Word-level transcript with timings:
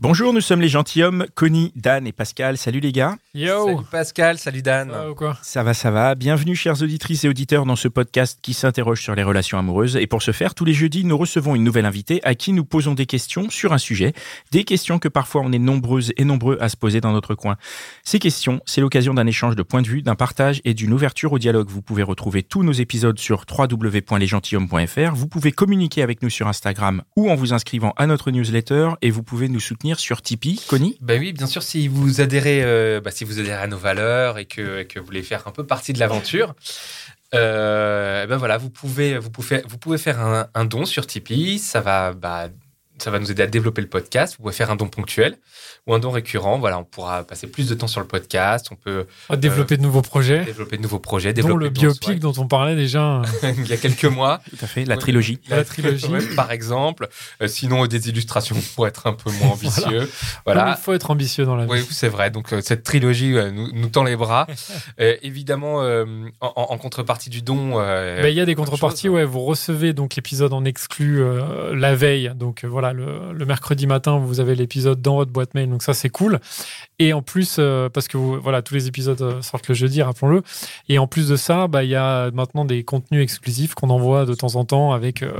Bonjour, 0.00 0.32
nous 0.32 0.40
sommes 0.40 0.60
les 0.60 0.68
gentilshommes, 0.68 1.26
Connie, 1.36 1.72
Dan 1.76 2.04
et 2.04 2.10
Pascal. 2.10 2.58
Salut 2.58 2.80
les 2.80 2.90
gars. 2.90 3.14
Yo 3.32 3.66
Salut 3.66 3.86
Pascal, 3.88 4.38
salut 4.38 4.60
Dan. 4.60 4.92
Ou 5.08 5.14
quoi 5.14 5.38
Ça 5.40 5.62
va, 5.62 5.72
ça 5.72 5.92
va. 5.92 6.16
Bienvenue, 6.16 6.56
chères 6.56 6.82
auditrices 6.82 7.22
et 7.22 7.28
auditeurs, 7.28 7.64
dans 7.64 7.76
ce 7.76 7.86
podcast 7.86 8.40
qui 8.42 8.54
s'interroge 8.54 9.00
sur 9.00 9.14
les 9.14 9.22
relations 9.22 9.56
amoureuses. 9.56 9.94
Et 9.94 10.08
pour 10.08 10.20
ce 10.20 10.32
faire, 10.32 10.56
tous 10.56 10.64
les 10.64 10.72
jeudis, 10.72 11.04
nous 11.04 11.16
recevons 11.16 11.54
une 11.54 11.62
nouvelle 11.62 11.86
invitée 11.86 12.20
à 12.24 12.34
qui 12.34 12.52
nous 12.52 12.64
posons 12.64 12.94
des 12.94 13.06
questions 13.06 13.48
sur 13.50 13.72
un 13.72 13.78
sujet. 13.78 14.14
Des 14.50 14.64
questions 14.64 14.98
que 14.98 15.06
parfois 15.06 15.42
on 15.44 15.52
est 15.52 15.60
nombreuses 15.60 16.12
et 16.16 16.24
nombreux 16.24 16.58
à 16.60 16.68
se 16.68 16.76
poser 16.76 17.00
dans 17.00 17.12
notre 17.12 17.36
coin. 17.36 17.56
Ces 18.02 18.18
questions, 18.18 18.60
c'est 18.66 18.80
l'occasion 18.80 19.14
d'un 19.14 19.28
échange 19.28 19.54
de 19.54 19.62
points 19.62 19.82
de 19.82 19.88
vue, 19.88 20.02
d'un 20.02 20.16
partage 20.16 20.60
et 20.64 20.74
d'une 20.74 20.92
ouverture 20.92 21.32
au 21.32 21.38
dialogue. 21.38 21.68
Vous 21.70 21.82
pouvez 21.82 22.02
retrouver 22.02 22.42
tous 22.42 22.64
nos 22.64 22.72
épisodes 22.72 23.20
sur 23.20 23.44
www.lesgentilhommes.fr. 23.48 25.14
Vous 25.14 25.28
pouvez 25.28 25.52
communiquer 25.52 26.02
avec 26.02 26.20
nous 26.20 26.30
sur 26.30 26.48
Instagram 26.48 27.04
ou 27.14 27.30
en 27.30 27.36
vous 27.36 27.52
inscrivant 27.52 27.94
à 27.96 28.08
notre 28.08 28.32
newsletter. 28.32 28.90
Et 29.00 29.12
vous 29.12 29.22
pouvez 29.22 29.48
nous 29.48 29.60
soutenir 29.60 29.83
sur 29.94 30.22
Tipeee. 30.22 30.60
Connie? 30.66 30.96
Bah 31.00 31.14
oui, 31.18 31.32
bien 31.34 31.46
sûr, 31.46 31.62
si 31.62 31.88
vous 31.88 32.22
adhérez, 32.22 32.62
euh, 32.64 33.00
bah, 33.00 33.10
si 33.10 33.24
vous 33.24 33.38
adhérez 33.38 33.62
à 33.62 33.66
nos 33.66 33.76
valeurs 33.76 34.38
et 34.38 34.46
que, 34.46 34.86
vous 34.98 35.04
voulez 35.04 35.22
faire 35.22 35.46
un 35.46 35.50
peu 35.50 35.66
partie 35.66 35.92
de 35.92 35.98
l'aventure, 35.98 36.54
euh, 37.34 38.26
ben 38.26 38.36
voilà, 38.36 38.56
vous 38.56 38.70
pouvez, 38.70 39.18
vous 39.18 39.30
pouvez, 39.30 39.62
vous 39.68 39.76
pouvez 39.76 39.98
faire 39.98 40.20
un, 40.20 40.46
un 40.54 40.64
don 40.64 40.86
sur 40.86 41.06
Tipeee. 41.06 41.58
Ça 41.58 41.80
va, 41.80 42.14
bah, 42.14 42.48
ça 42.98 43.10
va 43.10 43.18
nous 43.18 43.30
aider 43.30 43.42
à 43.42 43.46
développer 43.46 43.82
le 43.82 43.88
podcast. 43.88 44.36
Vous 44.38 44.44
pouvez 44.44 44.54
faire 44.54 44.70
un 44.70 44.76
don 44.76 44.86
ponctuel 44.88 45.36
ou 45.86 45.94
un 45.94 45.98
don 45.98 46.10
récurrent. 46.10 46.58
Voilà, 46.58 46.78
on 46.78 46.84
pourra 46.84 47.22
passer 47.24 47.46
plus 47.46 47.68
de 47.68 47.74
temps 47.74 47.86
sur 47.88 48.00
le 48.00 48.06
podcast. 48.06 48.68
On 48.70 48.76
peut 48.76 49.06
développer 49.36 49.76
de 49.76 49.82
nouveaux 49.82 50.02
projets, 50.02 50.44
développer 50.44 50.76
de 50.76 50.82
nouveaux 50.82 50.98
projets, 51.00 51.32
dont 51.32 51.42
développer 51.42 51.64
le 51.64 51.70
de- 51.70 51.74
biopic 51.80 52.18
dont 52.20 52.32
on 52.38 52.46
parlait 52.46 52.76
déjà. 52.76 53.22
euh, 53.22 53.52
il 53.58 53.66
y 53.68 53.72
a 53.72 53.76
quelques 53.76 54.04
mois. 54.04 54.40
Tout 54.48 54.56
à 54.64 54.66
fait, 54.66 54.84
la 54.84 54.96
trilogie. 54.96 55.40
La 55.48 55.64
trilogie. 55.64 56.06
Ouais, 56.06 56.24
par 56.36 56.52
exemple. 56.52 57.08
Euh, 57.42 57.48
sinon, 57.48 57.86
des 57.86 58.08
illustrations 58.08 58.56
pour 58.74 58.86
être 58.86 59.06
un 59.06 59.12
peu 59.12 59.30
moins 59.32 59.50
ambitieux. 59.50 60.08
voilà. 60.44 60.76
Il 60.78 60.82
faut 60.82 60.92
être 60.92 61.10
ambitieux 61.10 61.44
dans 61.44 61.56
la 61.56 61.64
vie. 61.64 61.70
Oui, 61.72 61.86
c'est 61.90 62.08
vrai. 62.08 62.30
Donc 62.30 62.52
euh, 62.52 62.60
cette 62.62 62.82
trilogie 62.84 63.36
euh, 63.36 63.50
nous, 63.50 63.70
nous 63.72 63.88
tend 63.88 64.04
les 64.04 64.16
bras. 64.16 64.46
Euh, 65.00 65.16
évidemment, 65.22 65.82
euh, 65.82 66.04
en, 66.40 66.76
contrepartie 66.78 67.28
du 67.30 67.42
don. 67.42 67.72
euh, 67.80 68.22
Bah, 68.22 68.28
Il 68.28 68.36
y 68.36 68.40
a 68.40 68.44
des 68.44 68.54
contreparties, 68.54 69.06
choses. 69.08 69.16
ouais. 69.16 69.24
Vous 69.24 69.40
recevez 69.44 69.92
donc 69.92 70.14
l'épisode 70.14 70.52
en 70.52 70.64
exclu 70.64 71.20
euh, 71.20 71.74
la 71.74 71.94
veille. 71.96 72.30
Donc 72.36 72.62
euh, 72.64 72.68
voilà, 72.84 72.92
le, 72.92 73.32
le 73.32 73.46
mercredi 73.46 73.86
matin, 73.86 74.18
vous 74.18 74.40
avez 74.40 74.54
l'épisode 74.54 75.00
dans 75.00 75.16
votre 75.16 75.30
boîte 75.30 75.54
mail. 75.54 75.70
Donc 75.70 75.82
ça, 75.82 75.94
c'est 75.94 76.10
cool. 76.10 76.38
Et 76.98 77.12
en 77.12 77.22
plus, 77.22 77.56
euh, 77.58 77.88
parce 77.88 78.08
que 78.08 78.16
vous- 78.16 78.40
voilà, 78.40 78.62
tous 78.62 78.74
les 78.74 78.86
épisodes 78.88 79.20
euh, 79.22 79.42
sortent 79.42 79.68
le 79.68 79.74
jeudi, 79.74 80.02
rappelons-le. 80.02 80.42
Et 80.88 80.98
en 80.98 81.06
plus 81.06 81.28
de 81.28 81.36
ça, 81.36 81.66
bah, 81.66 81.82
il 81.84 81.90
y 81.90 81.94
a 81.96 82.30
maintenant 82.32 82.64
des 82.64 82.84
contenus 82.84 83.22
exclusifs 83.22 83.74
qu'on 83.74 83.90
envoie 83.90 84.26
de 84.26 84.34
temps 84.34 84.56
en 84.56 84.64
temps 84.64 84.92
avec, 84.92 85.22
euh, 85.22 85.32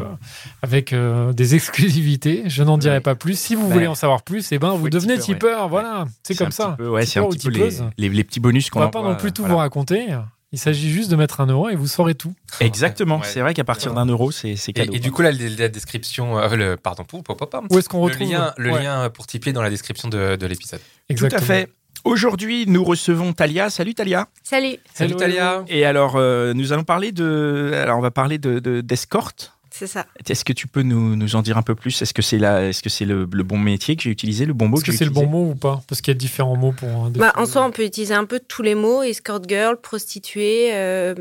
avec 0.62 0.92
euh, 0.92 1.32
des 1.32 1.54
exclusivités. 1.54 2.42
Je 2.46 2.62
n'en 2.62 2.78
dirai 2.78 2.94
Ouais. 2.96 3.00
pas 3.00 3.14
plus. 3.14 3.38
Si 3.38 3.54
vous 3.54 3.68
Bah, 3.68 3.74
voulez 3.74 3.86
en 3.86 3.94
savoir 3.94 4.22
plus, 4.22 4.50
eh 4.52 4.58
ben, 4.58 4.70
vous 4.74 4.88
devenez 4.88 5.18
tipeur, 5.18 5.64
ouais. 5.64 5.68
Voilà, 5.68 6.06
c'est 6.22 6.34
comme 6.36 6.50
ça. 6.52 6.74
peu- 6.78 6.88
ouais, 6.88 7.02
un 7.02 7.28
petit 7.28 7.46
peu 7.46 7.52
les, 7.52 7.58
tipeuse. 7.68 7.84
les, 7.98 8.08
les 8.08 8.24
petits 8.24 8.40
bonus 8.40 8.68
On 8.68 8.70
qu'on 8.74 8.80
va 8.80 8.88
pas 8.88 9.02
non 9.02 9.16
plus 9.16 9.32
tout 9.32 9.42
voilà. 9.42 9.54
vous 9.54 9.58
raconter. 9.58 10.06
Il 10.54 10.58
s'agit 10.58 10.88
juste 10.88 11.10
de 11.10 11.16
mettre 11.16 11.40
un 11.40 11.46
euro 11.46 11.68
et 11.68 11.74
vous 11.74 11.88
saurez 11.88 12.14
tout. 12.14 12.32
Exactement. 12.60 13.16
Ouais. 13.18 13.24
C'est 13.24 13.40
vrai 13.40 13.54
qu'à 13.54 13.64
partir 13.64 13.92
d'un 13.92 14.06
euro, 14.06 14.30
c'est 14.30 14.54
c'est 14.54 14.70
Et, 14.70 14.72
cadeau. 14.72 14.92
et 14.92 15.00
du 15.00 15.10
coup, 15.10 15.20
là, 15.22 15.32
la, 15.32 15.48
la 15.58 15.68
description, 15.68 16.38
euh, 16.38 16.54
le, 16.54 16.76
pardon, 16.76 17.04
Où 17.12 17.78
est-ce 17.78 17.88
qu'on 17.88 17.98
le 17.98 18.04
retrouve 18.04 18.30
lien, 18.30 18.54
le 18.56 18.70
Ouais, 18.70 18.82
lien 18.84 19.10
pour 19.10 19.26
Tipeee 19.26 19.52
dans 19.52 19.62
la 19.62 19.70
description 19.70 20.08
de, 20.08 20.36
de 20.36 20.46
l'épisode. 20.46 20.78
Tout 20.78 20.84
exactement. 21.08 21.42
à 21.42 21.44
fait. 21.44 21.72
Aujourd'hui, 22.04 22.66
nous 22.68 22.84
recevons 22.84 23.32
Talia. 23.32 23.68
Salut 23.68 23.94
Talia. 23.94 24.28
Salut, 24.44 24.76
Salut 24.92 25.10
Hello, 25.10 25.18
Talia. 25.18 25.64
Et 25.68 25.84
alors, 25.84 26.14
euh, 26.16 26.52
nous 26.54 26.72
allons 26.72 26.84
parler 26.84 27.10
de. 27.12 27.72
Alors, 27.74 27.98
on 27.98 28.02
va 28.02 28.10
parler 28.12 28.38
de 28.38 28.60
de- 28.60 28.80
d'escorte. 28.80 29.52
C'est 29.76 29.86
ça. 29.86 30.06
Est-ce 30.28 30.44
que 30.44 30.52
tu 30.52 30.66
peux 30.68 30.82
nous, 30.82 31.16
nous 31.16 31.36
en 31.36 31.42
dire 31.42 31.58
un 31.58 31.62
peu 31.62 31.74
plus? 31.74 32.00
Est-ce 32.02 32.14
que 32.14 32.22
c'est 32.22 32.38
la, 32.38 32.62
est-ce 32.68 32.82
que 32.82 32.90
c'est 32.90 33.04
le, 33.04 33.28
le 33.30 33.42
bon 33.42 33.58
métier 33.58 33.96
que 33.96 34.02
j'ai 34.02 34.10
utilisé, 34.10 34.46
le 34.46 34.52
bon 34.52 34.68
mot 34.68 34.76
Est-ce 34.76 34.84
que 34.84 34.92
c'est 34.92 35.04
le 35.04 35.10
bon 35.10 35.26
mot 35.26 35.50
ou 35.50 35.54
pas? 35.54 35.82
Parce 35.88 36.00
qu'il 36.00 36.12
y 36.12 36.16
a 36.16 36.18
différents 36.18 36.56
mots 36.56 36.72
pour. 36.72 36.88
un 36.88 37.10
Bah, 37.10 37.32
en 37.36 37.46
soi, 37.46 37.64
on 37.64 37.70
peut 37.70 37.84
utiliser 37.84 38.14
un 38.14 38.24
peu 38.24 38.40
tous 38.40 38.62
les 38.62 38.74
mots, 38.74 39.02
escort 39.02 39.40
girl, 39.48 39.80
prostituée, 39.80 40.70
euh, 40.74 41.14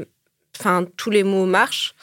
enfin, 0.59 0.85
tous 0.97 1.09
les 1.09 1.23
mots 1.23 1.45
marchent. 1.45 1.95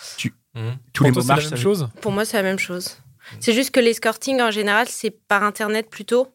Mhm. 0.54 0.76
Tous 0.92 1.04
Pour 1.04 1.06
les 1.06 1.12
toi, 1.12 1.22
mots 1.22 1.22
c'est 1.22 1.28
la 1.28 1.34
marchent. 1.36 1.50
même 1.50 1.60
chose? 1.60 1.88
Pour 2.00 2.12
moi, 2.12 2.24
c'est 2.24 2.36
la 2.36 2.42
même 2.42 2.58
chose. 2.58 2.96
C'est 3.38 3.52
juste 3.52 3.70
que 3.70 3.78
l'escorting, 3.80 4.40
en 4.40 4.50
général, 4.50 4.88
c'est 4.88 5.10
par 5.12 5.44
Internet 5.44 5.88
plutôt. 5.88 6.28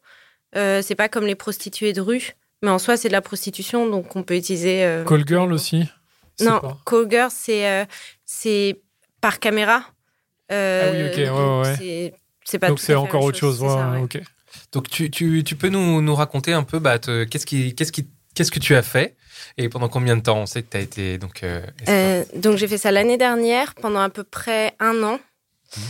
Euh, 0.56 0.82
c'est 0.82 0.96
pas 0.96 1.10
comme 1.10 1.26
les 1.26 1.36
prostituées 1.36 1.92
de 1.92 2.00
rue. 2.00 2.32
Mais 2.64 2.70
en 2.70 2.80
soi, 2.80 2.96
c'est 2.96 3.10
de 3.10 3.14
la 3.14 3.22
prostitution, 3.22 3.90
donc 3.90 4.16
on 4.16 4.24
peut 4.24 4.38
utiliser... 4.38 4.86
euh, 4.86 5.04
Call 5.04 5.28
girl 5.28 5.52
aussi? 5.52 5.84
Non, 6.40 6.60
pas. 6.62 6.78
call 6.86 7.10
girl, 7.12 7.30
c'est 7.30 7.68
euh, 7.70 7.86
c'est 8.26 8.82
par 9.20 9.40
caméra. 9.40 9.84
Euh, 10.52 10.82
Ah 10.86 10.92
oui, 10.92 11.04
ok, 11.10 11.18
ouais, 11.18 11.30
ouais, 11.30 11.62
ouais. 11.62 11.76
c'est- 11.78 12.14
C'est 12.48 12.60
pas 12.60 12.68
Donc 12.68 12.80
c'est 12.80 12.94
encore 12.94 13.24
autre 13.24 13.38
chose. 13.40 13.60
ça, 13.60 13.92
ouais, 13.92 14.02
ok. 14.02 14.20
Donc, 14.72 14.90
tu, 14.90 15.10
tu, 15.10 15.44
tu 15.44 15.56
peux 15.56 15.70
nous, 15.70 16.02
nous 16.02 16.16
raconter 16.16 16.54
un 16.54 16.62
peu 16.64 16.78
bah, 16.80 17.00
te- 17.00 17.24
qu'est-ce 17.24 17.46
qui, 17.48 17.74
qu'est-ce 17.74 17.92
qui, 17.92 18.08
qu'est-ce 18.36 18.52
que 18.52 18.60
tu 18.60 18.76
as 18.76 18.84
fait 18.84 19.16
et 19.58 19.68
pendant 19.70 19.90
combien 19.90 20.16
de 20.16 20.22
temps 20.22 20.38
On 20.40 20.46
sait 20.46 20.62
que 20.64 20.70
tu 20.70 20.78
as 20.78 20.82
été 20.82 21.18
donc. 21.18 21.44
euh. 21.44 21.62
Euh, 21.90 22.24
donc 22.36 22.58
j'ai 22.58 22.68
fait 22.68 22.78
ça 22.78 22.92
l'année 22.92 23.18
dernière 23.18 23.74
pendant 23.76 24.00
à 24.00 24.10
peu 24.10 24.24
près 24.24 24.74
un 24.80 25.02
an. 25.04 25.20
Mmh. 25.76 25.82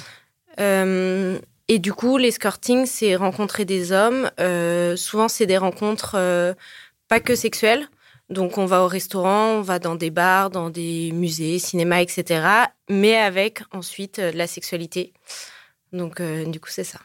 Euh, 0.59 1.39
et 1.67 1.79
du 1.79 1.93
coup, 1.93 2.17
l'escorting, 2.17 2.85
c'est 2.85 3.15
rencontrer 3.15 3.65
des 3.65 3.91
hommes. 3.91 4.29
Euh, 4.39 4.95
souvent, 4.95 5.27
c'est 5.27 5.45
des 5.47 5.57
rencontres 5.57 6.15
euh, 6.15 6.53
pas 7.07 7.19
que 7.19 7.35
sexuelles. 7.35 7.87
Donc 8.29 8.57
on 8.57 8.65
va 8.65 8.83
au 8.83 8.87
restaurant, 8.87 9.49
on 9.57 9.61
va 9.61 9.77
dans 9.79 9.95
des 9.95 10.09
bars, 10.09 10.49
dans 10.49 10.69
des 10.69 11.11
musées, 11.11 11.59
cinéma, 11.59 12.01
etc. 12.01 12.45
Mais 12.89 13.15
avec 13.15 13.61
ensuite 13.71 14.19
euh, 14.19 14.31
de 14.31 14.37
la 14.37 14.47
sexualité. 14.47 15.13
Donc 15.93 16.19
euh, 16.19 16.45
du 16.45 16.59
coup, 16.59 16.69
c'est 16.71 16.83
ça. 16.83 16.99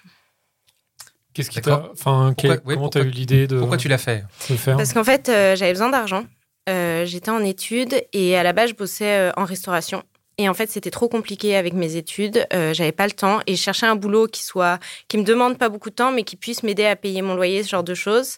Qu'est-ce 1.34 1.50
qui 1.50 1.60
t'a. 1.60 1.88
Enfin, 1.92 2.34
Pourquoi- 2.36 2.56
quel- 2.56 2.66
ouais, 2.66 2.74
comment 2.74 2.88
t'as 2.88 3.02
eu 3.02 3.10
l'idée 3.10 3.46
de, 3.46 3.58
Pourquoi 3.58 3.76
tu 3.76 3.88
l'as 3.88 3.98
fait 3.98 4.24
de 4.48 4.54
le 4.54 4.56
faire 4.56 4.76
Parce 4.76 4.92
qu'en 4.92 5.04
fait, 5.04 5.28
euh, 5.28 5.54
j'avais 5.56 5.72
besoin 5.72 5.90
d'argent. 5.90 6.24
Euh, 6.68 7.04
J'étais 7.06 7.30
en 7.30 7.42
études 7.44 8.02
et 8.12 8.36
à 8.36 8.42
la 8.42 8.52
base, 8.52 8.70
je 8.70 8.74
bossais 8.74 9.16
euh, 9.28 9.32
en 9.36 9.44
restauration. 9.44 10.02
Et 10.38 10.48
en 10.48 10.54
fait, 10.54 10.70
c'était 10.70 10.90
trop 10.90 11.08
compliqué 11.08 11.54
avec 11.56 11.72
mes 11.74 11.96
études. 11.96 12.46
Euh, 12.52 12.72
J'avais 12.74 12.92
pas 12.92 13.06
le 13.06 13.12
temps 13.12 13.40
et 13.46 13.54
je 13.56 13.62
cherchais 13.62 13.86
un 13.86 13.94
boulot 13.96 14.26
qui 14.26 14.42
soit, 14.42 14.78
qui 15.06 15.18
me 15.18 15.22
demande 15.24 15.58
pas 15.58 15.68
beaucoup 15.68 15.90
de 15.90 15.94
temps, 15.94 16.12
mais 16.12 16.24
qui 16.24 16.36
puisse 16.36 16.62
m'aider 16.62 16.86
à 16.86 16.96
payer 16.96 17.22
mon 17.22 17.34
loyer, 17.34 17.62
ce 17.62 17.68
genre 17.68 17.84
de 17.84 17.94
choses. 17.94 18.36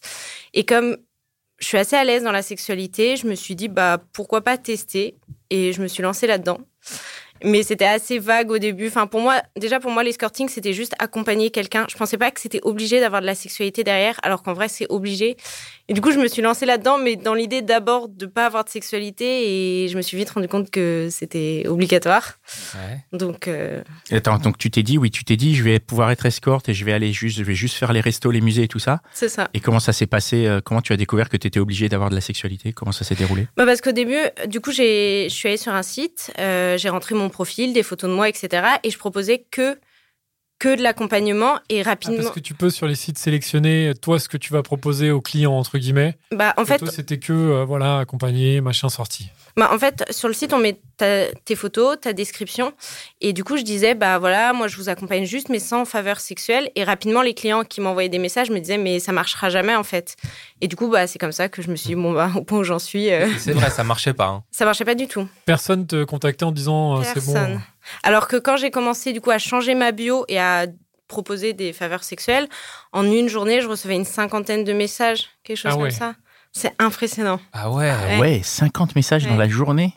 Et 0.53 0.65
comme 0.65 0.97
je 1.63 1.69
suis 1.69 1.79
assez 1.79 1.95
à 1.95 2.03
l'aise 2.03 2.25
dans 2.25 2.33
la 2.33 2.43
sexualité, 2.43 3.17
je 3.17 3.29
me 3.29 3.37
suis 3.37 3.55
dit 3.55 3.69
bah 3.69 4.03
pourquoi 4.13 4.43
pas 4.43 4.59
tester? 4.59 5.17
Et 5.49 5.73
je 5.73 5.81
me 5.81 5.87
suis 5.87 6.03
lancée 6.03 6.27
là-dedans. 6.27 6.59
Mais 7.45 7.63
c'était 7.63 7.85
assez 7.85 8.19
vague 8.19 8.51
au 8.51 8.59
début. 8.59 8.89
Enfin, 8.89 9.07
pour 9.07 9.21
moi, 9.21 9.43
déjà 9.57 9.81
pour 9.81 9.91
moi, 9.91 10.03
l'escorting, 10.03 10.49
c'était 10.49 10.73
juste 10.73 10.95
accompagner 10.99 11.51
quelqu'un. 11.51 11.87
Je 11.91 11.97
pensais 11.97 12.19
pas 12.19 12.31
que 12.31 12.41
c'était 12.41 12.61
obligé 12.63 13.01
d'avoir 13.01 13.21
de 13.21 13.27
la 13.27 13.35
sexualité 13.35 13.85
derrière, 13.85 14.19
alors 14.23 14.43
qu'en 14.43 14.53
vrai, 14.53 14.69
c'est 14.69 14.87
obligé. 14.91 15.37
Et 15.89 15.95
du 15.95 16.01
coup, 16.01 16.13
je 16.13 16.19
me 16.19 16.29
suis 16.29 16.43
lancée 16.43 16.67
là-dedans, 16.67 16.99
mais 16.99 17.17
dans 17.17 17.35
l'idée 17.35 17.63
d'abord 17.63 18.09
de 18.09 18.27
pas 18.27 18.47
avoir 18.47 18.65
de 18.65 18.71
sexualité, 18.71 19.85
et 19.85 19.89
je 19.89 19.97
me 19.97 20.03
suis 20.03 20.17
vite 20.17 20.31
rendu 20.31 20.49
compte 20.49 20.71
que 20.71 21.09
c'était 21.11 21.65
obligatoire. 21.69 22.39
Ouais. 22.75 22.99
Donc, 23.19 23.49
euh, 23.49 23.83
Attends, 24.11 24.39
donc 24.39 24.59
tu 24.59 24.71
t'es 24.71 24.83
dit, 24.83 24.99
oui, 24.99 25.11
tu 25.11 25.25
t'es 25.25 25.37
dit, 25.37 25.55
je 25.55 25.63
vais 25.63 25.79
pouvoir 25.81 26.11
être 26.11 26.27
escorte 26.27 26.69
et 26.69 26.75
je 26.75 26.85
vais 26.85 26.93
aller 26.93 27.13
juste, 27.13 27.39
je 27.39 27.45
vais 27.45 27.55
juste 27.55 27.77
faire 27.77 27.93
les 27.93 28.01
restos, 28.01 28.31
les 28.31 28.41
musées 28.41 28.63
et 28.65 28.69
tout 28.69 28.79
ça. 28.79 29.01
c'est 29.13 29.29
ça. 29.29 29.49
Et 29.55 29.61
comment 29.61 29.81
ça 29.81 29.93
s'est 29.93 30.07
passé 30.07 30.47
euh, 30.47 30.61
Comment 30.65 30.81
tu 30.81 30.93
as 30.93 30.97
découvert 30.97 31.29
que 31.29 31.37
tu 31.37 31.47
étais 31.47 31.61
obligé 31.61 31.89
d'avoir 31.89 32.11
de 32.11 32.15
la 32.15 32.21
sexualité? 32.21 32.73
Comment 32.73 32.93
ça 32.93 33.05
s'est 33.05 33.15
déroulé? 33.15 33.47
Bah 33.57 33.67
parce 33.67 33.81
qu'au 33.81 33.93
début, 33.93 34.19
du 34.47 34.61
coup, 34.61 34.71
j'ai, 34.73 35.27
je 35.29 35.35
suis 35.35 35.49
allée 35.49 35.57
sur 35.57 35.75
un 35.75 35.83
site, 35.83 36.33
euh, 36.39 36.79
j'ai 36.79 36.89
rentré 36.89 37.15
mon 37.15 37.29
profil, 37.33 37.73
des 37.73 37.83
photos 37.83 38.09
de 38.09 38.15
moi, 38.15 38.29
etc. 38.29 38.67
Et 38.85 38.91
je 38.91 38.99
proposais 38.99 39.45
que 39.51 39.79
que 40.63 40.77
de 40.77 40.83
l'accompagnement 40.83 41.55
et 41.69 41.81
Ah, 41.81 41.91
rapidement. 41.91 42.23
Parce 42.23 42.35
que 42.35 42.41
tu 42.41 42.55
peux 42.55 42.71
sur 42.71 42.87
les 42.87 42.95
sites 42.95 43.19
sélectionner 43.19 43.93
toi 44.01 44.19
ce 44.21 44.29
que 44.29 44.37
tu 44.37 44.53
vas 44.53 44.63
proposer 44.63 45.11
aux 45.11 45.21
clients 45.21 45.55
entre 45.59 45.79
guillemets. 45.79 46.17
Bah 46.31 46.55
en 46.57 46.63
Et 46.63 46.67
fait, 46.67 46.79
toi 46.79 46.89
c'était 46.91 47.19
que 47.19 47.33
euh, 47.33 47.65
voilà 47.65 47.99
accompagner 47.99 48.61
machin 48.61 48.89
sorti. 48.89 49.29
Bah, 49.55 49.69
en 49.71 49.79
fait, 49.79 50.03
sur 50.11 50.29
le 50.29 50.35
site, 50.35 50.55
on 50.55 50.59
met 50.59 50.81
ta- 50.97 51.27
tes 51.45 51.57
photos, 51.57 52.01
ta 52.01 52.15
description. 52.15 52.73
Et 53.21 53.35
du 53.35 53.45
coup, 53.45 53.59
je 53.59 53.63
disais, 53.63 53.95
bah 53.95 54.19
voilà, 54.19 54.55
moi, 54.55 54.67
je 54.67 54.79
vous 54.79 54.89
accompagne 54.89 55.27
juste, 55.27 55.51
mais 55.51 55.59
sans 55.59 55.85
faveur 55.85 56.21
sexuelle. 56.21 56.71
Et 56.75 56.85
rapidement, 56.85 57.21
les 57.21 57.35
clients 57.35 57.63
qui 57.63 57.83
m'envoyaient 57.83 58.09
des 58.09 58.19
messages 58.19 58.49
me 58.49 58.59
disaient, 58.61 58.79
mais 58.79 58.99
ça 58.99 59.13
marchera 59.13 59.51
jamais, 59.51 59.75
en 59.75 59.83
fait. 59.83 60.17
Et 60.63 60.69
du 60.69 60.77
coup, 60.77 60.89
bah, 60.89 61.07
c'est 61.07 61.19
comme 61.19 61.33
ça 61.33 61.51
que 61.51 61.61
je 61.61 61.71
me 61.71 61.77
suis 61.77 61.89
dit, 61.89 61.95
bon, 61.97 62.13
bah, 62.15 62.31
au 62.35 62.45
point 62.45 62.61
où 62.61 62.65
j'en 62.65 62.79
suis, 62.79 63.13
euh, 63.13 63.29
C'est 63.37 63.53
vrai, 63.53 63.69
ça 63.69 63.85
marchait 63.85 64.15
pas. 64.15 64.29
hein. 64.29 64.43
ça 64.51 64.65
marchait 64.65 64.87
pas 64.87 64.95
du 64.95 65.07
tout. 65.07 65.29
Personne 65.45 65.87
te 65.87 66.03
contactait 66.05 66.45
en 66.47 66.53
disant 66.53 67.01
euh, 67.01 67.05
c'est 67.05 67.23
bon. 67.27 67.61
Alors 68.03 68.29
que 68.29 68.37
quand 68.37 68.57
j'ai 68.57 68.71
commencé, 68.71 69.13
du 69.13 69.21
coup, 69.21 69.31
à 69.31 69.39
changer 69.39 69.75
ma 69.75 69.93
bio 69.93 70.25
et 70.29 70.39
à 70.39 70.67
proposer 71.13 71.53
des 71.53 71.73
faveurs 71.73 72.05
sexuelles. 72.05 72.49
En 72.93 73.05
une 73.05 73.29
journée, 73.29 73.61
je 73.61 73.69
recevais 73.69 73.95
une 73.95 74.07
cinquantaine 74.07 74.65
de 74.65 74.73
messages, 74.73 75.29
quelque 75.45 75.59
chose 75.59 75.73
Ah 75.75 75.77
ouais. 75.77 75.83
comme 75.91 75.99
ça. 75.99 76.15
C'est 76.53 76.75
impressionnant. 76.79 77.39
Ah 77.53 77.71
ouais. 77.71 77.91
Ouais. 77.91 78.19
Ouais, 78.19 78.41
50 78.43 78.97
messages 78.97 79.27
dans 79.27 79.37
la 79.37 79.49
journée. 79.49 79.95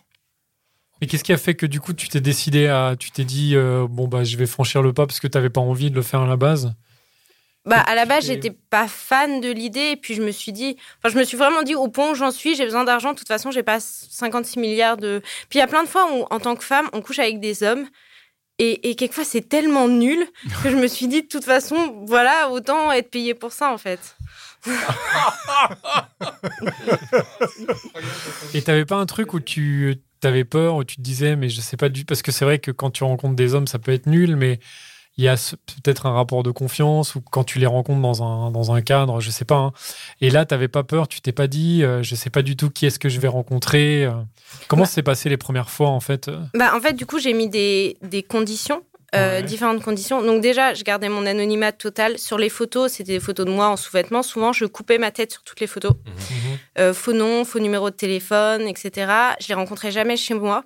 Mais 0.99 1.07
qu'est-ce 1.07 1.23
qui 1.23 1.33
a 1.33 1.37
fait 1.37 1.55
que 1.55 1.65
du 1.65 1.81
coup 1.81 1.93
tu 1.93 2.07
t'es 2.07 2.21
décidé 2.21 2.67
à, 2.67 2.95
tu 2.97 3.11
t'es 3.11 3.25
dit 3.25 3.55
euh, 3.55 3.85
bon 3.89 4.07
bah 4.07 4.23
je 4.23 4.37
vais 4.37 4.45
franchir 4.45 4.81
le 4.81 4.93
pas 4.93 5.05
parce 5.05 5.19
que 5.19 5.27
t'avais 5.27 5.49
pas 5.49 5.59
envie 5.59 5.89
de 5.89 5.95
le 5.95 6.01
faire 6.01 6.21
à 6.21 6.27
la 6.27 6.37
base? 6.37 6.73
Bah, 7.65 7.79
à 7.79 7.95
la 7.95 8.05
base, 8.05 8.25
j'étais 8.27 8.51
pas 8.51 8.87
fan 8.87 9.41
de 9.41 9.49
l'idée, 9.49 9.91
et 9.91 9.95
puis 9.95 10.13
je 10.13 10.21
me 10.21 10.31
suis 10.31 10.51
dit, 10.51 10.77
enfin, 10.99 11.11
je 11.13 11.17
me 11.17 11.23
suis 11.23 11.37
vraiment 11.37 11.63
dit, 11.63 11.73
au 11.75 11.87
point 11.87 12.11
où 12.11 12.15
j'en 12.15 12.31
suis, 12.31 12.55
j'ai 12.55 12.65
besoin 12.65 12.83
d'argent. 12.83 13.13
De 13.13 13.17
toute 13.17 13.27
façon, 13.27 13.49
j'ai 13.51 13.63
pas 13.63 13.79
56 13.79 14.59
milliards 14.59 14.97
de. 14.97 15.21
Puis 15.49 15.57
il 15.57 15.59
y 15.59 15.63
a 15.63 15.67
plein 15.67 15.83
de 15.83 15.89
fois 15.89 16.07
où, 16.13 16.25
en 16.29 16.39
tant 16.39 16.55
que 16.55 16.63
femme, 16.63 16.87
on 16.93 17.01
couche 17.01 17.19
avec 17.19 17.39
des 17.39 17.63
hommes, 17.63 17.87
et, 18.59 18.89
et 18.89 18.95
quelquefois, 18.95 19.25
c'est 19.25 19.49
tellement 19.49 19.87
nul 19.87 20.25
que 20.63 20.69
je 20.69 20.75
me 20.75 20.87
suis 20.87 21.07
dit, 21.07 21.23
de 21.23 21.27
toute 21.27 21.43
façon, 21.43 22.03
voilà, 22.05 22.49
autant 22.51 22.91
être 22.91 23.09
payé 23.09 23.33
pour 23.33 23.51
ça, 23.51 23.71
en 23.73 23.77
fait. 23.77 24.15
Et 28.53 28.61
t'avais 28.61 28.85
pas 28.85 28.95
un 28.95 29.05
truc 29.05 29.33
où 29.33 29.39
tu 29.39 29.97
avais 30.23 30.43
peur, 30.43 30.75
où 30.75 30.83
tu 30.83 30.95
te 30.95 31.01
disais 31.01 31.35
mais 31.35 31.49
je 31.49 31.61
sais 31.61 31.77
pas 31.77 31.89
du 31.89 32.03
parce 32.03 32.23
que 32.23 32.31
c'est 32.31 32.45
vrai 32.45 32.57
que 32.57 32.71
quand 32.71 32.89
tu 32.89 33.03
rencontres 33.03 33.35
des 33.35 33.53
hommes 33.53 33.67
ça 33.67 33.77
peut 33.77 33.91
être 33.91 34.07
nul, 34.07 34.35
mais 34.35 34.59
il 35.17 35.23
y 35.23 35.27
a 35.29 35.35
peut-être 35.81 36.05
un 36.07 36.11
rapport 36.13 36.43
de 36.43 36.51
confiance 36.51 37.15
ou 37.15 37.21
quand 37.21 37.43
tu 37.43 37.57
les 37.59 37.65
rencontres 37.65 38.01
dans 38.01 38.21
un, 38.23 38.51
dans 38.51 38.71
un 38.73 38.81
cadre, 38.81 39.21
je 39.21 39.29
sais 39.31 39.45
pas. 39.45 39.55
hein. 39.55 39.71
Et 40.21 40.29
là, 40.29 40.45
t'avais 40.45 40.67
pas 40.67 40.83
peur, 40.83 41.07
tu 41.07 41.21
t'es 41.21 41.31
pas 41.31 41.47
dit, 41.47 41.83
euh, 41.83 42.03
je 42.03 42.15
sais 42.15 42.29
pas 42.29 42.41
du 42.41 42.55
tout 42.57 42.69
qui 42.69 42.85
est-ce 42.85 42.99
que 42.99 43.07
je 43.09 43.19
vais 43.19 43.27
rencontrer. 43.29 44.05
euh. 44.05 44.11
Comment 44.67 44.83
Bah. 44.83 44.87
s'est 44.89 45.03
passé 45.03 45.29
les 45.29 45.37
premières 45.37 45.69
fois 45.69 45.89
en 45.89 45.99
fait 46.01 46.27
euh? 46.27 46.39
Bah, 46.53 46.73
en 46.75 46.81
fait, 46.81 46.93
du 46.93 47.05
coup, 47.05 47.19
j'ai 47.19 47.33
mis 47.33 47.47
des, 47.49 47.97
des 48.01 48.23
conditions, 48.23 48.81
euh, 49.15 49.37
Ouais. 49.37 49.43
différentes 49.43 49.81
conditions. 49.81 50.21
Donc, 50.21 50.41
déjà, 50.41 50.73
je 50.73 50.83
gardais 50.83 51.07
mon 51.09 51.25
anonymat 51.25 51.71
total. 51.71 52.19
Sur 52.19 52.37
les 52.37 52.49
photos, 52.49 52.91
c'était 52.91 53.13
des 53.13 53.19
photos 53.21 53.45
de 53.45 53.51
moi 53.51 53.67
en 53.69 53.77
sous-vêtements. 53.77 54.23
Souvent, 54.23 54.51
je 54.51 54.65
coupais 54.65 54.97
ma 54.97 55.11
tête 55.11 55.31
sur 55.31 55.43
toutes 55.43 55.61
les 55.61 55.67
photos. 55.67 55.93
Euh, 56.77 56.93
faux 56.93 57.13
nom, 57.13 57.45
faux 57.45 57.59
numéro 57.59 57.89
de 57.89 57.95
téléphone, 57.95 58.63
etc. 58.67 59.11
Je 59.39 59.47
les 59.47 59.53
rencontrais 59.53 59.91
jamais 59.91 60.17
chez 60.17 60.33
moi. 60.33 60.65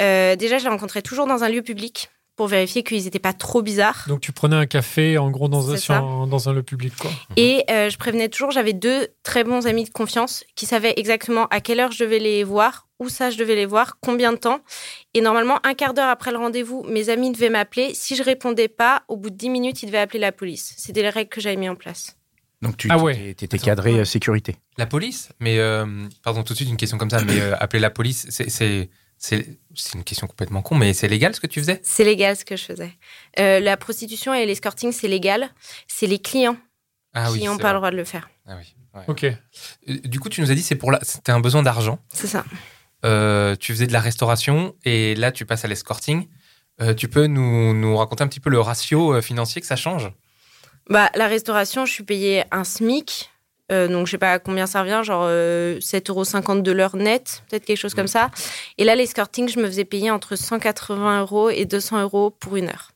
Euh, 0.00 0.34
déjà, 0.36 0.58
je 0.58 0.64
les 0.64 0.70
rencontrais 0.70 1.02
toujours 1.02 1.26
dans 1.26 1.44
un 1.44 1.48
lieu 1.50 1.62
public 1.62 2.08
pour 2.36 2.46
vérifier 2.48 2.82
qu'ils 2.82 3.02
n'étaient 3.04 3.18
pas 3.18 3.32
trop 3.32 3.62
bizarres. 3.62 4.04
Donc 4.08 4.20
tu 4.20 4.30
prenais 4.30 4.56
un 4.56 4.66
café 4.66 5.16
en 5.18 5.30
gros 5.30 5.48
dans 5.48 5.70
un, 5.72 5.76
sur 5.76 6.26
dans 6.26 6.48
un 6.48 6.52
lieu 6.52 6.62
public 6.62 6.94
quoi. 6.96 7.10
Et 7.36 7.64
euh, 7.70 7.88
je 7.90 7.96
prévenais 7.96 8.28
toujours, 8.28 8.50
j'avais 8.50 8.74
deux 8.74 9.08
très 9.22 9.42
bons 9.42 9.66
amis 9.66 9.84
de 9.84 9.90
confiance 9.90 10.44
qui 10.54 10.66
savaient 10.66 10.94
exactement 10.96 11.46
à 11.48 11.60
quelle 11.60 11.80
heure 11.80 11.92
je 11.92 12.04
devais 12.04 12.18
les 12.18 12.44
voir, 12.44 12.86
où 12.98 13.08
ça 13.08 13.30
je 13.30 13.38
devais 13.38 13.54
les 13.54 13.66
voir, 13.66 13.96
combien 14.00 14.32
de 14.32 14.38
temps. 14.38 14.60
Et 15.14 15.22
normalement, 15.22 15.58
un 15.64 15.72
quart 15.74 15.94
d'heure 15.94 16.08
après 16.10 16.30
le 16.30 16.36
rendez-vous, 16.38 16.84
mes 16.88 17.08
amis 17.08 17.32
devaient 17.32 17.50
m'appeler. 17.50 17.92
Si 17.94 18.16
je 18.16 18.22
répondais 18.22 18.68
pas, 18.68 19.02
au 19.08 19.16
bout 19.16 19.30
de 19.30 19.36
10 19.36 19.48
minutes, 19.50 19.82
ils 19.82 19.86
devaient 19.86 19.98
appeler 19.98 20.18
la 20.20 20.32
police. 20.32 20.74
C'était 20.76 21.02
les 21.02 21.10
règles 21.10 21.30
que 21.30 21.40
j'avais 21.40 21.56
mis 21.56 21.68
en 21.70 21.74
place. 21.74 22.16
Donc 22.62 22.76
tu 22.76 22.88
Ah 22.90 22.98
ouais. 22.98 23.34
Attends. 23.42 23.56
cadré 23.58 23.98
euh, 24.00 24.04
sécurité. 24.04 24.56
La 24.78 24.86
police? 24.86 25.28
Mais, 25.40 25.58
euh, 25.58 25.86
pardon, 26.22 26.42
tout 26.42 26.52
de 26.54 26.56
suite 26.56 26.68
une 26.70 26.76
question 26.78 26.96
comme 26.98 27.10
ça, 27.10 27.22
mais 27.22 27.38
euh, 27.40 27.54
appeler 27.60 27.80
la 27.80 27.90
police, 27.90 28.26
c'est- 28.30 28.90
c'est 29.18 29.46
une 29.94 30.04
question 30.04 30.26
complètement 30.26 30.62
con, 30.62 30.74
mais 30.74 30.92
c'est 30.92 31.08
légal 31.08 31.34
ce 31.34 31.40
que 31.40 31.46
tu 31.46 31.60
faisais? 31.60 31.80
C'est 31.82 32.04
légal 32.04 32.36
ce 32.36 32.44
que 32.44 32.56
je 32.56 32.64
faisais. 32.64 32.92
Euh, 33.38 33.60
la 33.60 33.76
prostitution 33.76 34.34
et 34.34 34.44
l'escorting, 34.46 34.92
c'est 34.92 35.08
légal. 35.08 35.50
C'est 35.88 36.06
les 36.06 36.18
clients 36.18 36.56
Ah 37.14 37.30
oui. 37.32 37.40
qui 37.40 37.46
n'ont 37.46 37.56
c'est 37.56 37.62
pas 37.62 37.68
vrai. 37.68 37.72
le 37.74 37.78
droit 37.78 37.90
de 37.90 37.96
le 37.96 38.04
faire. 38.04 38.28
Ah 38.46 38.56
oui. 38.58 38.74
ouais. 38.94 39.02
Ok. 39.08 39.24
Euh, 39.24 39.34
Du 40.04 40.20
coup, 40.20 40.28
tu 40.28 40.40
nous 40.40 40.50
as 40.50 40.54
dit 40.54 40.62
c'est 40.62 40.74
pour 40.76 40.90
la... 40.92 41.00
c'était 41.02 41.32
un 41.32 41.40
besoin 41.40 41.62
d'argent. 41.62 41.98
C'est 42.12 42.26
ça. 42.26 42.44
Euh, 43.04 43.56
tu 43.56 43.72
faisais 43.72 43.86
de 43.86 43.92
la 43.92 44.00
restauration 44.00 44.74
et 44.84 45.14
là 45.14 45.30
tu 45.32 45.44
passes 45.46 45.64
à 45.64 45.68
l'escorting. 45.68 46.28
Euh, 46.80 46.92
tu 46.94 47.08
peux 47.08 47.26
nous, 47.26 47.72
nous 47.74 47.96
raconter 47.96 48.22
un 48.24 48.28
petit 48.28 48.40
peu 48.40 48.50
le 48.50 48.60
ratio 48.60 49.20
financier 49.22 49.60
que 49.60 49.66
ça 49.66 49.76
change? 49.76 50.10
Bah, 50.88 51.10
la 51.14 51.26
restauration, 51.26 51.84
je 51.86 51.92
suis 51.92 52.04
payée 52.04 52.44
un 52.52 52.64
SMIC. 52.64 53.30
Euh, 53.72 53.88
donc, 53.88 54.06
je 54.06 54.12
sais 54.12 54.18
pas 54.18 54.32
à 54.32 54.38
combien 54.38 54.66
ça 54.66 54.82
revient, 54.82 55.00
genre 55.02 55.24
euh, 55.26 55.78
7,50 55.78 56.50
euros 56.50 56.62
de 56.62 56.72
l'heure 56.72 56.96
net, 56.96 57.42
peut-être 57.48 57.64
quelque 57.64 57.78
chose 57.78 57.94
comme 57.94 58.06
ça. 58.06 58.30
Et 58.78 58.84
là, 58.84 58.94
l'escorting, 58.94 59.48
je 59.48 59.58
me 59.58 59.66
faisais 59.66 59.84
payer 59.84 60.10
entre 60.10 60.36
180 60.36 61.20
euros 61.20 61.50
et 61.50 61.64
200 61.64 62.02
euros 62.02 62.30
pour 62.30 62.56
une 62.56 62.68
heure. 62.68 62.92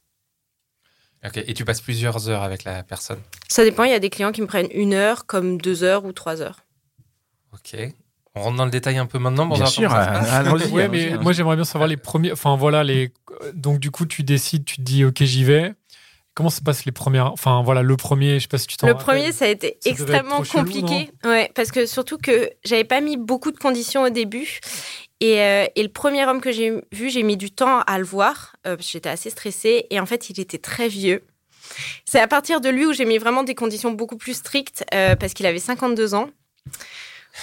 Ok. 1.24 1.36
Et 1.36 1.54
tu 1.54 1.64
passes 1.64 1.80
plusieurs 1.80 2.28
heures 2.28 2.42
avec 2.42 2.64
la 2.64 2.82
personne? 2.82 3.18
Ça 3.48 3.64
dépend, 3.64 3.84
il 3.84 3.90
y 3.90 3.94
a 3.94 3.98
des 3.98 4.10
clients 4.10 4.32
qui 4.32 4.42
me 4.42 4.46
prennent 4.46 4.70
une 4.72 4.94
heure, 4.94 5.26
comme 5.26 5.60
deux 5.60 5.82
heures 5.82 6.04
ou 6.04 6.12
trois 6.12 6.40
heures. 6.40 6.60
Ok. 7.52 7.76
On 8.34 8.42
rentre 8.42 8.56
dans 8.56 8.64
le 8.64 8.70
détail 8.70 8.96
un 8.98 9.06
peu 9.06 9.18
maintenant. 9.18 9.48
pour 9.48 9.56
Bien 9.56 9.66
sûr, 9.66 9.92
euh, 9.92 9.96
allons-y, 9.98 10.70
Ouais, 10.72 11.18
moi 11.18 11.32
j'aimerais 11.32 11.56
bien 11.56 11.64
savoir 11.64 11.88
les 11.88 11.96
premiers. 11.96 12.32
Enfin 12.32 12.56
voilà 12.56 12.84
les. 12.84 13.12
Donc 13.54 13.80
du 13.80 13.90
coup 13.90 14.06
tu 14.06 14.22
décides, 14.22 14.64
tu 14.64 14.76
te 14.76 14.82
dis 14.82 15.04
ok 15.04 15.24
j'y 15.24 15.42
vais. 15.42 15.74
Comment 16.34 16.50
se 16.50 16.60
passent 16.60 16.84
les 16.84 16.92
premières 16.92 17.32
Enfin 17.32 17.62
voilà 17.62 17.82
le 17.82 17.96
premier, 17.96 18.34
je 18.38 18.42
sais 18.42 18.48
pas 18.48 18.56
si 18.58 18.66
tu 18.66 18.76
t'en 18.76 18.86
Le 18.86 18.92
rappelles. 18.94 19.06
premier, 19.06 19.32
ça 19.32 19.46
a 19.46 19.48
été 19.48 19.76
Ça 19.80 19.90
extrêmement 19.90 20.42
chelou, 20.44 20.64
compliqué. 20.64 21.10
ouais, 21.24 21.50
parce 21.54 21.70
que 21.72 21.86
surtout 21.86 22.18
que 22.18 22.50
j'avais 22.64 22.84
pas 22.84 23.00
mis 23.00 23.16
beaucoup 23.16 23.50
de 23.50 23.58
conditions 23.58 24.02
au 24.04 24.10
début. 24.10 24.60
Et, 25.20 25.40
euh, 25.42 25.66
et 25.76 25.82
le 25.82 25.90
premier 25.90 26.24
homme 26.24 26.40
que 26.40 26.50
j'ai 26.52 26.80
vu, 26.92 27.10
j'ai 27.10 27.22
mis 27.22 27.36
du 27.36 27.50
temps 27.50 27.80
à 27.80 27.98
le 27.98 28.04
voir. 28.04 28.56
euh, 28.66 28.76
parce 28.76 28.86
que 28.86 28.92
j'étais 28.92 29.08
assez 29.10 29.28
stressée. 29.28 29.86
Et 29.90 30.00
en 30.00 30.06
fait, 30.06 30.30
il 30.30 30.40
était 30.40 30.56
très 30.58 30.88
vieux. 30.88 31.24
C'est 32.06 32.20
à 32.20 32.26
partir 32.26 32.60
de 32.60 32.68
lui 32.68 32.86
où 32.86 32.92
j'ai 32.92 33.04
mis 33.04 33.18
vraiment 33.18 33.42
des 33.42 33.54
conditions 33.54 33.92
beaucoup 33.92 34.16
plus 34.16 34.34
strictes, 34.34 34.84
euh, 34.94 35.16
parce 35.16 35.34
qu'il 35.34 35.46
avait 35.46 35.58
52 35.58 36.14
ans. 36.14 36.30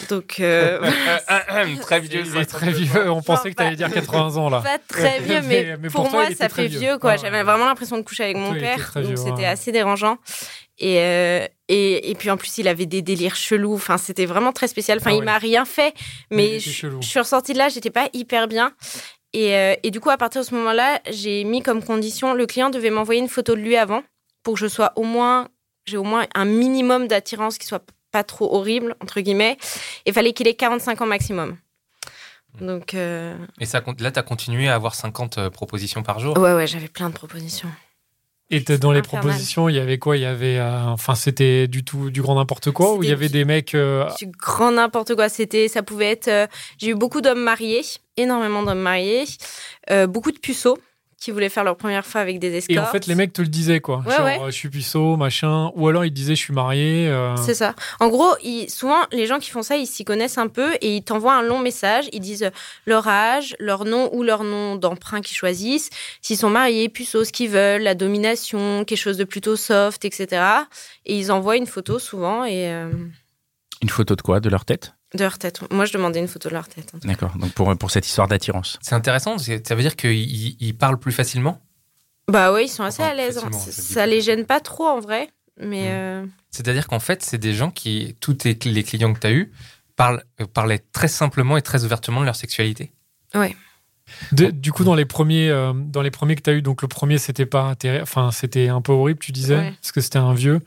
Donc, 0.10 0.39
euh, 0.39 0.80
Très 1.81 2.00
vieux. 2.01 2.24
Il 2.25 2.38
est 2.38 2.45
très 2.45 2.72
vieux. 2.72 3.10
On 3.10 3.22
pensait 3.22 3.51
que 3.51 3.56
tu 3.56 3.63
allais 3.63 3.75
dire 3.75 3.92
80 3.92 4.36
ans 4.38 4.50
là. 4.50 4.62
pas 4.62 4.78
très 4.88 5.19
vieux, 5.22 5.42
mais, 5.42 5.63
Mais- 5.63 5.78
mais 5.84 5.89
pour 5.89 6.10
moi, 6.12 6.25
ça 6.36 6.50
fait 6.50 6.68
vieux. 6.68 6.80
vieux, 6.80 6.98
quoi. 6.98 7.16
J'avais 7.18 7.44
vraiment 7.44 7.66
l'impression 7.66 7.98
de 7.98 8.01
coucher 8.04 8.24
avec 8.25 8.38
mon 8.38 8.54
père, 8.54 8.92
donc 8.95 9.18
c'était 9.18 9.31
ouais. 9.31 9.45
assez 9.45 9.72
dérangeant. 9.72 10.18
Et, 10.80 11.00
euh, 11.00 11.48
et, 11.69 12.12
et 12.12 12.16
puis 12.16 12.30
en 12.30 12.38
plus, 12.38 12.57
il 12.60 12.68
avait 12.68 12.86
des 12.86 13.01
délires 13.01 13.36
chelous. 13.36 13.74
Enfin, 13.74 13.98
c'était 13.98 14.25
vraiment 14.28 14.51
très 14.54 14.68
spécial. 14.68 15.00
Enfin, 15.00 15.10
Ah 15.12 15.16
il 15.16 15.19
ouais. 15.19 15.25
m'a 15.25 15.38
rien 15.38 15.66
fait, 15.66 15.94
Mais 16.31 16.60
je 16.60 16.69
suis 17.01 17.19
ressortie 17.19 17.54
de 17.54 17.57
là, 17.57 17.69
j'étais 17.69 17.89
pas 17.89 18.10
hyper 18.13 18.48
bien. 18.48 18.74
Et, 19.34 19.56
euh, 19.56 19.75
et 19.84 19.92
du 19.92 20.00
coup, 20.00 20.10
à 20.10 20.18
partir 20.18 20.42
de 20.42 20.45
ce 20.48 20.54
moment-là, 20.56 21.00
j'ai 21.10 21.44
mis 21.44 21.62
comme 21.62 21.84
condition, 21.84 22.34
le 22.34 22.45
client 22.45 22.69
devait 22.69 22.89
m'envoyer 22.92 23.19
une 23.19 23.28
photo 23.28 23.56
de 23.56 23.62
lui 23.62 23.75
avant 23.75 24.04
pour 24.44 24.54
que 24.54 24.60
je 24.60 24.68
sois 24.68 24.94
au 24.95 25.04
moins, 25.04 25.50
j'ai 25.86 25.98
au 25.98 26.04
moins 26.04 26.25
un 26.36 26.45
minimum 26.45 27.07
d'attirance 27.07 27.57
qui 27.57 27.66
soit 27.68 27.84
pas 28.18 28.24
trop 28.24 28.56
horrible 28.56 28.96
entre 29.00 29.22
guillemets. 29.22 29.58
Il 30.08 30.14
fallait 30.14 30.34
qu'il 30.34 30.48
ait 30.48 30.56
45 30.56 31.02
ans 31.02 31.06
maximum. 31.06 31.58
Donc 32.60 32.96
euh, 32.96 33.36
Et 33.60 33.66
ça, 33.68 33.81
compte- 33.81 34.02
là, 34.02 34.12
tu 34.12 34.18
as 34.18 34.24
continué 34.24 34.68
à 34.68 34.74
avoir 34.74 34.96
50 34.96 35.38
euh, 35.38 35.50
propositions 35.52 36.02
par 36.02 36.19
jour? 36.19 36.36
ouais 36.40 36.54
ouais, 36.56 36.66
j'avais 36.66 36.88
plein 36.88 37.10
de 37.10 37.14
propositions. 37.14 37.69
Et 38.50 38.62
dans 38.62 38.92
les 38.94 39.00
Infernal. 39.00 39.04
propositions, 39.04 39.68
il 39.69 39.75
y 39.75 39.80
avait 39.80 40.00
quoi? 40.00 40.16
Il 40.18 40.22
y 40.24 40.25
avait, 40.25 40.58
euh, 40.58 40.86
enfin, 40.86 41.14
c'était 41.16 41.68
du 41.68 41.84
tout 41.84 42.10
du 42.10 42.22
grand 42.22 42.36
n'importe 42.36 42.72
quoi 42.72 42.96
ou 42.96 43.03
il 43.03 43.10
y 43.10 43.12
avait 43.12 43.27
du- 43.27 43.34
des 43.34 43.46
mecs 43.46 43.75
euh, 43.75 44.08
Du 44.18 44.27
grand 44.27 44.72
n'importe 44.72 45.13
quoi. 45.15 45.27
C'était, 45.30 45.68
ça 45.68 45.84
pouvait 45.84 46.10
être. 46.12 46.30
euh, 46.30 46.48
j'ai 46.80 46.88
eu 46.91 46.96
beaucoup 46.96 47.20
d'hommes 47.22 47.44
mariés, 47.44 47.84
énormément 48.15 48.63
d'hommes 48.63 48.80
mariés, 48.80 49.25
euh, 49.91 50.08
beaucoup 50.08 50.32
de 50.32 50.39
puceaux 50.39 50.77
qui 51.19 51.31
voulaient 51.31 51.50
faire 51.50 51.63
leur 51.63 51.75
première 51.75 52.05
fois 52.05 52.21
avec 52.21 52.38
des 52.39 52.55
escortes. 52.55 52.75
Et 52.75 52.79
en 52.79 52.86
fait, 52.91 53.07
les 53.07 53.15
mecs 53.15 53.33
te 53.33 53.41
le 53.41 53.47
disaient 53.47 53.79
quoi. 53.79 54.03
Ouais, 54.05 54.15
Genre, 54.15 54.25
ouais. 54.25 54.39
euh, 54.39 54.45
je 54.47 54.51
suis 54.51 54.69
puceau, 54.69 55.17
machin. 55.17 55.71
Ou 55.75 55.88
alors 55.88 56.05
ils 56.05 56.12
disaient, 56.12 56.36
je 56.36 56.41
suis 56.41 56.53
marié. 56.53 57.07
euh, 57.07 57.36
C'est 57.38 57.55
ça. 57.55 57.74
En 58.00 58.07
gros, 58.09 58.29
ils- 58.43 58.69
souvent, 58.69 59.00
les 59.12 59.25
gens 59.25 59.39
qui 59.39 59.50
font 59.50 59.63
ça, 59.63 59.77
ils 59.77 59.88
s'y 59.88 60.05
connaissent 60.05 60.38
un 60.38 60.47
peu 60.47 60.75
et 60.81 60.95
ils 60.97 61.01
t'envoient 61.03 61.33
un 61.36 61.41
long 61.41 61.59
message. 61.59 62.07
Ils 62.13 62.19
disent 62.19 62.51
leur 62.86 63.07
âge, 63.07 63.55
leur 63.59 63.83
nom 63.86 64.13
ou 64.13 64.21
leur 64.21 64.43
nom 64.43 64.75
d'emprunt 64.75 65.21
qu'ils 65.21 65.36
choisissent, 65.38 65.89
s'ils 66.21 66.38
sont 66.38 66.51
mariés, 66.51 66.88
puceaux, 66.88 67.24
ce 67.24 67.31
qu'ils 67.31 67.50
veulent, 67.50 67.81
la 67.81 67.95
domination, 67.95 68.86
quelque 68.86 69.00
chose 69.00 69.17
de 69.17 69.24
plutôt 69.24 69.55
soft, 69.55 70.05
etc. 70.05 70.43
Et 71.07 71.17
ils 71.17 71.31
envoient 71.31 71.57
une 71.57 71.65
photo 71.67 71.97
souvent 71.97 72.45
et 72.45 72.69
euh, 72.71 72.91
Une 73.81 73.89
photo 73.89 74.15
de 74.15 74.21
quoi? 74.21 74.39
De 74.39 74.50
leur 74.50 74.65
tête? 74.65 74.93
De 75.16 75.20
leur 75.24 75.38
tête. 75.38 75.62
Moi, 75.72 75.86
je 75.86 75.94
demandais 75.94 76.20
une 76.20 76.28
photo 76.28 76.50
de 76.50 76.54
leur 76.54 76.68
tête. 76.68 76.92
D'accord. 77.04 77.36
Donc 77.38 77.52
pour, 77.54 77.76
pour 77.78 77.92
cette 77.92 78.06
histoire 78.08 78.28
d'attirance. 78.28 78.78
C'est 78.82 78.96
intéressant, 78.96 79.38
ça 79.38 79.76
veut 79.76 79.82
dire 79.82 79.96
qu'ils 79.96 80.12
ils- 80.14 80.58
ils 80.60 80.78
parlent 80.78 81.00
plus 81.00 81.12
facilement? 81.14 81.62
Bah 82.30 82.52
oui, 82.54 82.64
ils 82.66 82.70
sont 82.70 82.84
assez 82.84 83.02
Enfin, 83.04 83.12
à 83.12 83.16
l'aise. 83.16 83.38
hein. 83.38 83.50
Ça 83.52 84.06
les 84.06 84.20
gêne 84.22 84.46
pas 84.46 84.60
trop 84.60 84.86
en 84.86 85.00
vrai, 85.00 85.30
mais. 85.60 85.84
Mm. 85.84 85.92
euh, 85.92 86.26
C'est-à-dire 86.52 86.88
qu'en 86.88 87.00
fait, 87.00 87.24
c'est 87.24 87.38
des 87.38 87.54
gens 87.54 87.72
qui, 87.72 88.16
tous 88.20 88.36
les 88.44 88.84
clients 88.84 89.14
que 89.14 89.20
tu 89.20 89.28
as 89.28 89.32
eus, 89.32 89.52
parlent, 89.96 90.24
euh, 90.42 90.46
parlaient 90.46 90.84
très 90.92 91.08
simplement 91.08 91.56
et 91.58 91.62
très 91.62 91.86
ouvertement 91.86 92.20
de 92.20 92.26
leur 92.26 92.36
sexualité. 92.36 92.92
de- 94.32 94.52
du 94.52 94.72
coup, 94.72 94.84
dans 94.84 94.96
les 94.96 95.06
premiers, 95.06 95.50
euh, 95.50 95.74
dans 95.74 96.02
les 96.02 96.12
premiers 96.12 96.36
que 96.36 96.42
tu 96.42 96.50
as 96.50 96.54
eu, 96.54 96.62
donc 96.62 96.82
le 96.82 96.88
premier, 96.88 97.18
c'était 97.18 97.46
pas, 97.46 97.76
enfin, 98.02 98.32
c'était 98.32 98.70
un 98.70 98.82
peu 98.82 98.92
horrible, 98.94 99.20
tu 99.20 99.32
disais, 99.32 99.56
Ouais. 99.58 99.72
parce 99.82 99.92
que 99.92 100.02
c'était 100.02 100.18
un 100.20 100.34
vieux. 100.34 100.62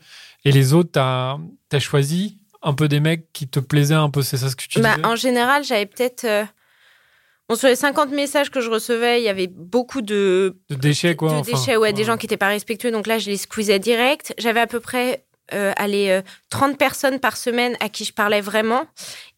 Et 0.45 0.51
les 0.51 0.73
autres, 0.73 0.91
tu 0.93 0.99
as, 0.99 1.79
choisi 1.79 2.37
un 2.61 2.73
peu 2.73 2.87
des 2.87 2.99
mecs 2.99 3.31
qui 3.33 3.47
te 3.47 3.59
plaisaient 3.59 3.93
un 3.95 4.09
peu, 4.09 4.21
c'est 4.21 4.37
ça 4.37 4.49
ce 4.49 4.55
que 4.55 4.65
tu 4.65 4.79
Bah, 4.81 4.95
disais 4.95 5.07
en 5.07 5.15
général, 5.15 5.63
j'avais 5.63 5.85
peut-être. 5.85 6.23
euh, 6.25 6.45
Bon, 7.49 7.55
sur 7.55 7.67
les 7.67 7.75
50 7.75 8.11
messages 8.11 8.49
que 8.49 8.61
je 8.61 8.69
recevais, 8.69 9.19
il 9.21 9.25
y 9.25 9.29
avait 9.29 9.47
beaucoup 9.47 10.01
de, 10.01 10.57
De 10.69 10.75
déchets, 10.75 11.15
quoi. 11.17 11.29
de 11.31 11.35
enfin. 11.35 11.51
déchets, 11.51 11.75
ouais, 11.75 11.91
des 11.91 12.05
gens 12.05 12.15
qui 12.15 12.25
n'étaient 12.25 12.37
pas 12.37 12.47
respectueux. 12.47 12.91
Donc 12.91 13.07
là, 13.07 13.17
je 13.17 13.29
les 13.29 13.35
squeezais 13.35 13.77
direct. 13.79 14.33
J'avais 14.37 14.61
à 14.61 14.67
peu 14.67 14.79
près 14.79 15.25
euh, 15.53 15.73
allez, 15.75 16.07
euh, 16.09 16.21
30 16.49 16.77
personnes 16.77 17.19
par 17.19 17.35
semaine 17.35 17.75
à 17.81 17.89
qui 17.89 18.05
je 18.05 18.13
parlais 18.13 18.39
vraiment. 18.39 18.85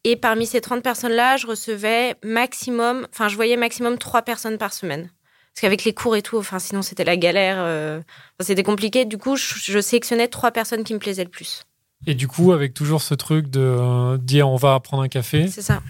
Et 0.04 0.14
parmi 0.14 0.46
ces 0.46 0.60
30 0.60 0.80
personnes-là, 0.84 1.38
je 1.38 1.48
recevais 1.48 2.14
maximum, 2.22 3.08
enfin, 3.12 3.26
je 3.28 3.34
voyais 3.34 3.56
maximum 3.56 3.98
3 3.98 4.22
personnes 4.22 4.58
par 4.58 4.72
semaine. 4.72 5.10
Parce 5.52 5.62
qu'avec 5.62 5.82
les 5.84 5.92
cours 5.94 6.14
et 6.14 6.22
tout, 6.22 6.36
enfin, 6.38 6.60
sinon 6.60 6.82
c'était 6.82 7.04
la 7.04 7.16
galère. 7.16 7.56
euh, 7.58 8.00
c'était 8.38 8.62
compliqué. 8.62 9.04
Du 9.06 9.18
coup, 9.18 9.34
je, 9.34 9.54
je 9.60 9.80
sélectionnais 9.80 10.28
trois 10.28 10.52
personnes 10.52 10.84
qui 10.84 10.94
me 10.94 11.00
plaisaient 11.00 11.24
le 11.24 11.30
plus. 11.30 11.64
Et 12.06 12.14
du 12.14 12.28
coup, 12.28 12.52
avec 12.52 12.74
toujours 12.74 13.02
ce 13.02 13.14
truc 13.14 13.48
de 13.48 13.60
euh, 13.60 14.18
dire 14.18 14.48
on 14.48 14.56
va 14.56 14.78
prendre 14.80 15.02
un 15.02 15.08
café, 15.08 15.48
C'est 15.48 15.62
ça. 15.62 15.82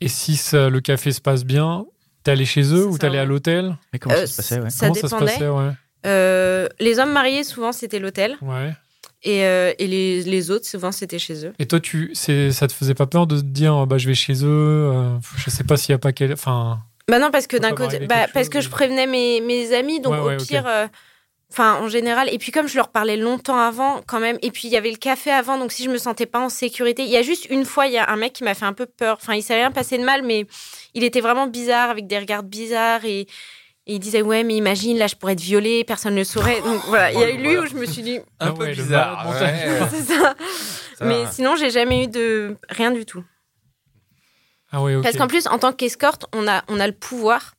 et 0.00 0.08
si 0.08 0.36
ça- 0.36 0.68
le 0.68 0.80
café 0.80 1.12
se 1.12 1.20
passe 1.20 1.44
bien, 1.44 1.86
t'es 2.22 2.32
allé 2.32 2.44
chez 2.44 2.62
eux 2.74 2.86
ou 2.86 2.98
t'es 2.98 3.06
allé 3.06 3.18
à 3.18 3.24
l'hôtel? 3.24 3.76
Mais 3.92 3.98
comment 3.98 4.14
Euh, 4.14 4.26
ça 4.26 4.26
se 4.26 4.36
passait 4.36 4.60
ouais? 4.60 4.70
Ça 4.70 4.86
Comment 4.88 4.94
ça 4.94 5.00
se 5.02 5.06
dépendait. 5.14 5.26
passait 5.32 5.48
ouais? 5.48 5.70
Euh, 6.06 6.68
les 6.78 6.98
hommes 6.98 7.12
mariés, 7.12 7.42
souvent, 7.44 7.72
c'était 7.72 7.98
l'hôtel. 7.98 8.36
ouais. 8.42 8.72
Et, 9.22 9.44
euh, 9.44 9.72
et 9.78 9.88
les, 9.88 10.22
les 10.22 10.50
autres, 10.52 10.66
souvent, 10.66 10.92
c'était 10.92 11.18
chez 11.18 11.46
eux. 11.46 11.52
Et 11.58 11.66
toi, 11.66 11.80
tu, 11.80 12.14
ça 12.14 12.68
te 12.68 12.72
faisait 12.72 12.94
pas 12.94 13.06
peur 13.06 13.26
de 13.26 13.36
te 13.40 13.44
dire 13.44 13.86
bah, 13.86 13.98
je 13.98 14.06
vais 14.06 14.14
chez 14.14 14.44
eux 14.44 14.46
euh, 14.92 15.16
Je 15.36 15.50
sais 15.50 15.64
pas 15.64 15.76
s'il 15.76 15.92
y 15.92 15.94
a 15.94 15.98
pas 15.98 16.12
quel. 16.12 16.32
Enfin, 16.34 16.80
Bah 17.08 17.18
non, 17.18 17.30
parce 17.32 17.46
que 17.48 17.56
d'un 17.56 17.72
côté, 17.72 17.98
bah, 18.06 18.26
parce 18.32 18.46
chose 18.46 18.48
que 18.50 18.60
je 18.60 18.68
prévenais 18.68 19.06
mes, 19.08 19.40
mes 19.40 19.72
amis, 19.74 20.00
donc 20.00 20.14
au 20.14 20.36
pire, 20.36 20.64
euh, 20.66 20.86
enfin 21.52 21.74
en 21.80 21.88
général, 21.88 22.28
et 22.32 22.38
puis 22.38 22.52
comme 22.52 22.66
je 22.68 22.76
leur 22.76 22.88
parlais 22.88 23.16
longtemps 23.16 23.58
avant, 23.58 24.02
quand 24.06 24.20
même, 24.20 24.38
et 24.42 24.50
puis 24.50 24.68
il 24.68 24.70
y 24.72 24.76
avait 24.76 24.90
le 24.90 24.96
café 24.96 25.30
avant, 25.30 25.58
donc 25.58 25.72
si 25.72 25.84
je 25.84 25.90
me 25.90 25.98
sentais 25.98 26.26
pas 26.26 26.40
en 26.40 26.48
sécurité, 26.48 27.02
il 27.04 27.08
y 27.10 27.16
a 27.16 27.22
juste 27.22 27.46
une 27.50 27.64
fois, 27.64 27.86
il 27.86 27.92
y 27.92 27.98
a 27.98 28.10
un 28.10 28.16
mec 28.16 28.32
qui 28.32 28.44
m'a 28.44 28.54
fait 28.54 28.64
un 28.64 28.72
peu 28.72 28.86
peur. 28.86 29.18
Enfin, 29.20 29.34
il 29.34 29.42
s'est 29.42 29.54
rien 29.54 29.70
passé 29.70 29.96
de 29.98 30.04
mal, 30.04 30.22
mais 30.22 30.46
il 30.94 31.04
était 31.04 31.20
vraiment 31.20 31.46
bizarre, 31.46 31.90
avec 31.90 32.06
des 32.06 32.18
regards 32.18 32.42
bizarres 32.42 33.04
et. 33.04 33.20
et 33.20 33.26
il 33.94 34.00
disait 34.00 34.20
ouais 34.22 34.42
mais 34.42 34.56
imagine 34.56 34.98
là 34.98 35.06
je 35.06 35.14
pourrais 35.14 35.34
être 35.34 35.40
violée 35.40 35.84
personne 35.84 36.14
ne 36.14 36.18
le 36.18 36.24
saurait 36.24 36.60
donc 36.60 36.80
voilà 36.88 37.12
il 37.12 37.20
y 37.20 37.22
a 37.22 37.30
eu 37.30 37.36
lui 37.36 37.56
où 37.56 37.66
je 37.66 37.76
me 37.76 37.86
suis 37.86 38.02
dit 38.02 38.18
Un 38.40 38.48
Ah 38.48 38.52
peu 38.52 38.64
ouais, 38.64 38.72
bizarre. 38.74 39.28
ouais. 39.30 39.78
c'est 39.90 40.02
ça 40.12 40.34
Ça 40.98 41.04
mais 41.04 41.22
va. 41.22 41.30
sinon 41.30 41.54
j'ai 41.54 41.70
jamais 41.70 42.02
eu 42.02 42.08
de 42.08 42.56
rien 42.68 42.90
du 42.90 43.06
tout 43.06 43.22
ah 44.72 44.82
ouais, 44.82 44.96
ok. 44.96 45.04
Parce 45.04 45.16
qu'en 45.16 45.28
plus, 45.28 45.46
en 45.46 45.58
tant 45.60 45.72
qu'escorte, 45.72 46.26
on 46.34 46.48
a, 46.48 46.64
on 46.66 46.80
a 46.80 46.86
le 46.88 46.92
pouvoir. 46.92 47.54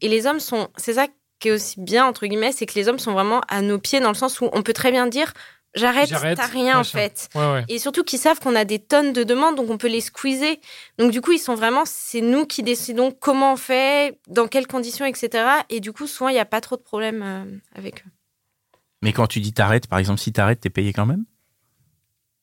Et 0.00 0.06
les 0.08 0.26
hommes 0.28 0.38
sont. 0.38 0.68
C'est 0.76 0.94
ça 0.94 1.08
qui 1.44 1.48
est 1.48 1.52
aussi 1.52 1.78
bien, 1.80 2.06
entre 2.06 2.26
guillemets, 2.26 2.52
c'est 2.52 2.64
que 2.66 2.74
les 2.74 2.88
hommes 2.88 2.98
sont 2.98 3.12
vraiment 3.12 3.42
à 3.48 3.60
nos 3.60 3.78
pieds 3.78 4.00
dans 4.00 4.08
le 4.08 4.14
sens 4.14 4.40
où 4.40 4.48
on 4.52 4.62
peut 4.62 4.72
très 4.72 4.90
bien 4.90 5.06
dire 5.06 5.32
j'arrête, 5.76 6.08
t'as 6.08 6.46
rien 6.46 6.78
en 6.78 6.84
fait. 6.84 7.28
Ouais, 7.34 7.52
ouais. 7.52 7.64
Et 7.68 7.78
surtout 7.80 8.04
qu'ils 8.04 8.20
savent 8.20 8.38
qu'on 8.38 8.54
a 8.54 8.64
des 8.64 8.78
tonnes 8.78 9.12
de 9.12 9.24
demandes, 9.24 9.56
donc 9.56 9.68
on 9.70 9.76
peut 9.76 9.88
les 9.88 10.00
squeezer. 10.00 10.56
Donc 10.98 11.10
du 11.10 11.20
coup, 11.20 11.32
ils 11.32 11.38
sont 11.40 11.54
vraiment. 11.56 11.82
C'est 11.84 12.20
nous 12.20 12.46
qui 12.46 12.62
décidons 12.62 13.10
comment 13.10 13.54
on 13.54 13.56
fait, 13.56 14.16
dans 14.28 14.46
quelles 14.46 14.68
conditions, 14.68 15.04
etc. 15.04 15.44
Et 15.70 15.80
du 15.80 15.92
coup, 15.92 16.06
souvent, 16.06 16.28
il 16.28 16.34
n'y 16.34 16.38
a 16.38 16.44
pas 16.44 16.60
trop 16.60 16.76
de 16.76 16.82
problèmes 16.82 17.22
euh, 17.24 17.44
avec 17.74 18.04
eux. 18.06 18.10
Mais 19.02 19.12
quand 19.12 19.26
tu 19.26 19.40
dis 19.40 19.52
t'arrêtes, 19.52 19.86
par 19.88 19.98
exemple, 19.98 20.20
si 20.20 20.32
t'arrêtes, 20.32 20.60
t'es 20.60 20.70
payé 20.70 20.92
quand 20.92 21.06
même? 21.06 21.24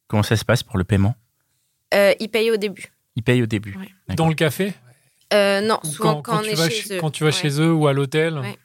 Comment 0.08 0.24
ça 0.24 0.36
se 0.36 0.44
passe 0.46 0.62
pour 0.64 0.78
le 0.78 0.84
paiement? 0.84 1.16
Euh, 1.94 2.14
ils 2.20 2.30
payent 2.30 2.52
au 2.52 2.58
début. 2.58 2.92
Ils 3.16 3.24
payent 3.24 3.42
au 3.42 3.46
début. 3.48 3.76
Ouais. 3.78 4.16
Dans 4.16 4.28
le 4.28 4.36
café? 4.36 4.74
Euh, 5.34 5.62
non, 5.62 5.80
Ou 5.84 5.88
souvent 5.88 6.22
quand, 6.22 6.40
on 6.40 6.42
tu 6.42 6.50
est 6.50 6.56
vas 6.56 6.70
chez 6.70 6.82
chez- 6.82 6.96
eux. 6.96 7.00
quand 7.00 7.12
tu 7.12 7.24
vas 7.24 7.30
Ouais. 7.30 7.32
chez 7.32 7.62
eux 7.62 7.72
ou 7.72 7.88
à 7.88 7.94
l'hôtel, 7.94 8.38
Ouais. 8.40 8.58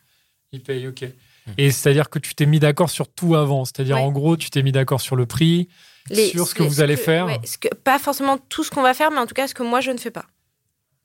Ils 0.57 0.63
payent, 0.63 0.89
ok. 0.89 1.05
Et 1.59 1.71
c'est-à-dire 1.71 2.11
que 2.11 2.19
tu 2.19 2.35
t'es 2.35 2.47
mis 2.47 2.59
d'accord 2.59 2.91
sur 2.91 3.07
tout 3.09 3.37
avant. 3.37 3.65
C'est-à-dire, 3.65 3.97
Ouais. 3.97 4.03
en 4.03 4.11
gros, 4.11 4.37
tu 4.37 4.51
t'es 4.51 4.63
mis 4.63 4.73
d'accord 4.73 5.01
sur 5.01 5.15
le 5.15 5.27
prix, 5.27 5.69
Les- 6.11 6.31
sur 6.31 6.47
ce 6.49 6.55
que 6.55 6.63
les- 6.65 6.69
vous 6.69 6.81
allez 6.81 6.97
faire. 6.97 7.27
ouais, 7.27 7.39
ce 7.45 7.57
que- 7.59 7.73
pas 7.75 7.99
forcément 8.01 8.37
tout 8.39 8.65
ce 8.65 8.71
qu'on 8.71 8.83
va 8.83 8.95
faire, 8.95 9.11
mais 9.13 9.19
en 9.19 9.27
tout 9.27 9.35
cas 9.35 9.47
ce 9.47 9.55
que 9.55 9.63
moi 9.63 9.81
je 9.81 9.93
ne 9.93 9.99
fais 9.99 10.11
pas. 10.11 10.27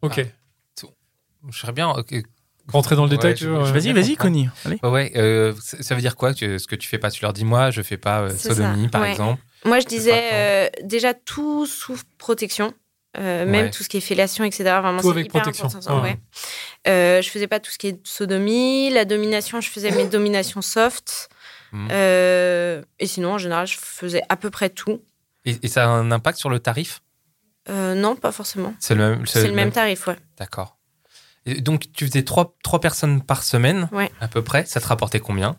Ok. 0.02 0.20
Ah. 0.26 0.88
Je 1.52 1.58
serais 1.58 1.72
bien. 1.74 1.94
Rentrer 2.68 2.96
dans 2.96 3.06
le 3.06 3.10
Ouais, 3.12 3.18
détail, 3.18 3.34
tu. 3.36 3.48
Vas-y, 3.48 3.92
vas-y. 3.92 4.16
Connie. 4.16 4.48
Allez. 4.66 4.80
Ouais, 4.84 4.90
ouais, 4.90 5.12
euh, 5.16 5.54
ça 5.60 5.96
veut 5.96 6.02
dire 6.02 6.16
quoi 6.16 6.34
que, 6.36 6.58
ce 6.60 6.68
que 6.68 6.76
tu 6.76 6.88
fais 6.88 7.00
pas 7.00 7.10
Tu 7.12 7.22
leur 7.24 7.34
dis 7.34 7.44
moi, 7.46 7.72
je 7.72 7.82
fais 7.82 7.98
pas 7.98 8.22
euh, 8.22 8.30
sodomie, 8.38 8.84
ça, 8.84 8.90
par 8.90 9.02
ouais. 9.02 9.12
exemple. 9.12 9.42
Moi, 9.66 9.80
je 9.80 9.88
disais 9.88 10.30
euh, 10.34 10.68
déjà 10.84 11.14
tout 11.16 11.66
sous 11.66 12.00
protection, 12.20 12.74
euh, 13.18 13.46
même 13.46 13.66
Ouais. 13.66 13.72
tout 13.72 13.84
ce 13.84 13.90
qui 13.90 13.98
est 13.98 14.02
fellation, 14.02 14.44
etc. 14.44 14.64
Vraiment, 14.82 15.02
Tout 15.02 15.10
avec 15.12 15.26
hyper 15.26 15.42
protection. 15.42 15.68
important. 15.68 15.98
Ouais. 16.02 16.12
ouais. 16.12 16.20
Euh, 16.88 17.22
je 17.22 17.30
faisais 17.30 17.48
pas 17.48 17.60
tout 17.60 17.70
ce 17.72 17.78
qui 17.78 17.88
est 17.88 18.08
sodomie, 18.08 18.90
la 18.90 19.06
domination, 19.06 19.60
je 19.62 19.70
faisais 19.70 19.92
mes 19.92 20.06
dominations 20.08 20.62
soft. 20.62 21.30
Mhm. 21.74 21.88
Euh, 21.92 22.82
et 23.00 23.08
sinon, 23.08 23.34
en 23.34 23.38
général, 23.38 23.68
je 23.68 23.78
faisais 23.78 24.22
à 24.30 24.36
peu 24.38 24.50
près 24.50 24.70
tout. 24.70 25.02
Et, 25.46 25.58
et 25.64 25.68
ça 25.68 25.86
a 25.86 25.88
un 25.88 26.12
impact 26.12 26.38
sur 26.38 26.50
le 26.50 26.60
tarif? 26.60 27.02
Non, 27.70 28.16
pas 28.16 28.32
forcément. 28.32 28.74
C'est 28.80 28.96
le 28.96 29.10
même. 29.16 29.26
C'est 29.28 29.48
le 29.48 29.54
même 29.54 29.72
tarif, 29.72 30.08
ouais. 30.08 30.18
D'accord. 30.38 30.78
Donc, 31.46 31.92
tu 31.94 32.06
faisais 32.06 32.24
trois, 32.24 32.56
trois 32.64 32.80
personnes 32.82 33.22
par 33.24 33.44
semaine, 33.44 33.88
Ouais. 33.92 34.12
à 34.20 34.28
peu 34.28 34.44
près. 34.44 34.66
Ça 34.66 34.80
te 34.82 34.88
rapportait 34.88 35.20
combien? 35.20 35.56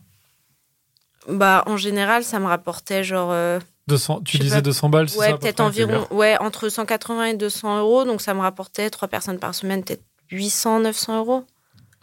Bah, 1.28 1.62
en 1.66 1.76
général, 1.76 2.24
ça 2.24 2.38
me 2.40 2.46
rapportait 2.46 3.04
genre. 3.04 3.30
Euh, 3.90 3.94
200, 3.94 4.20
tu 4.24 4.38
disais 4.38 4.56
pas. 4.56 4.62
200 4.62 4.88
balles, 4.88 5.08
c'est 5.08 5.16
ça 5.16 5.20
ouais, 5.20 5.32
peu 5.32 5.38
peut-être 5.38 5.60
environ. 5.60 6.06
Ouais, 6.10 6.36
entre 6.38 6.68
180 6.68 7.24
et 7.24 7.34
200 7.34 7.78
euros. 7.80 8.04
Donc, 8.04 8.20
ça 8.20 8.34
me 8.34 8.40
rapportait 8.40 8.90
trois 8.90 9.08
personnes 9.08 9.38
par 9.38 9.54
semaine, 9.54 9.84
peut-être 9.84 10.02
800, 10.30 10.80
900 10.80 11.18
euros. 11.18 11.44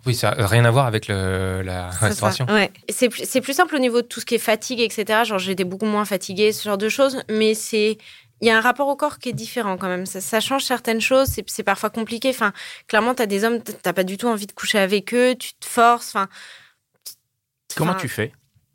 Oui, 0.06 0.16
ça 0.16 0.34
n'a 0.36 0.48
rien 0.48 0.64
à 0.66 0.72
voir 0.72 0.86
avec 0.86 1.08
le, 1.08 1.62
la 1.62 1.90
restauration. 1.90 2.48
ça, 2.48 2.54
Ouais. 2.54 2.72
C'est 2.90 3.10
plus, 3.10 3.26
c'est 3.26 3.42
plus 3.42 3.54
simple 3.54 3.76
au 3.76 3.80
niveau 3.80 4.02
de 4.02 4.08
tout 4.08 4.20
ce 4.20 4.26
qui 4.26 4.36
est 4.36 4.40
fatigue, 4.40 4.80
etc. 4.80 5.24
Genre, 5.26 5.40
j'étais 5.40 5.66
beaucoup 5.66 5.86
moins 5.86 6.06
fatiguée, 6.06 6.52
ce 6.54 6.64
genre 6.64 6.78
de 6.78 6.90
choses. 6.90 7.22
Mais 7.30 7.54
c'est. 7.54 7.98
Il 8.42 8.48
y 8.48 8.52
a 8.52 8.58
un 8.58 8.62
rapport 8.62 8.88
au 8.88 8.96
corps 8.96 9.20
qui 9.20 9.28
est 9.28 9.34
différent 9.34 9.76
quand 9.78 9.90
même. 9.90 10.06
Ça, 10.06 10.22
ça 10.22 10.40
change 10.40 10.64
certaines 10.64 11.02
choses. 11.02 11.28
C'est, 11.28 11.44
c'est 11.50 11.64
parfois 11.64 11.90
compliqué. 11.90 12.30
Enfin, 12.30 12.54
clairement, 12.88 13.14
t'as 13.14 13.26
des 13.26 13.44
hommes, 13.44 13.62
t'as 13.62 13.92
pas 13.92 14.06
du 14.06 14.16
tout 14.16 14.28
envie 14.28 14.48
de 14.48 14.54
coucher 14.54 14.80
avec 14.80 15.14
eux. 15.14 15.36
Tu 15.38 15.52
te 15.56 15.66
forces. 15.66 16.16
Enfin. 16.16 16.30
Comment 17.76 17.96
tu 17.96 18.08
fais? 18.08 18.32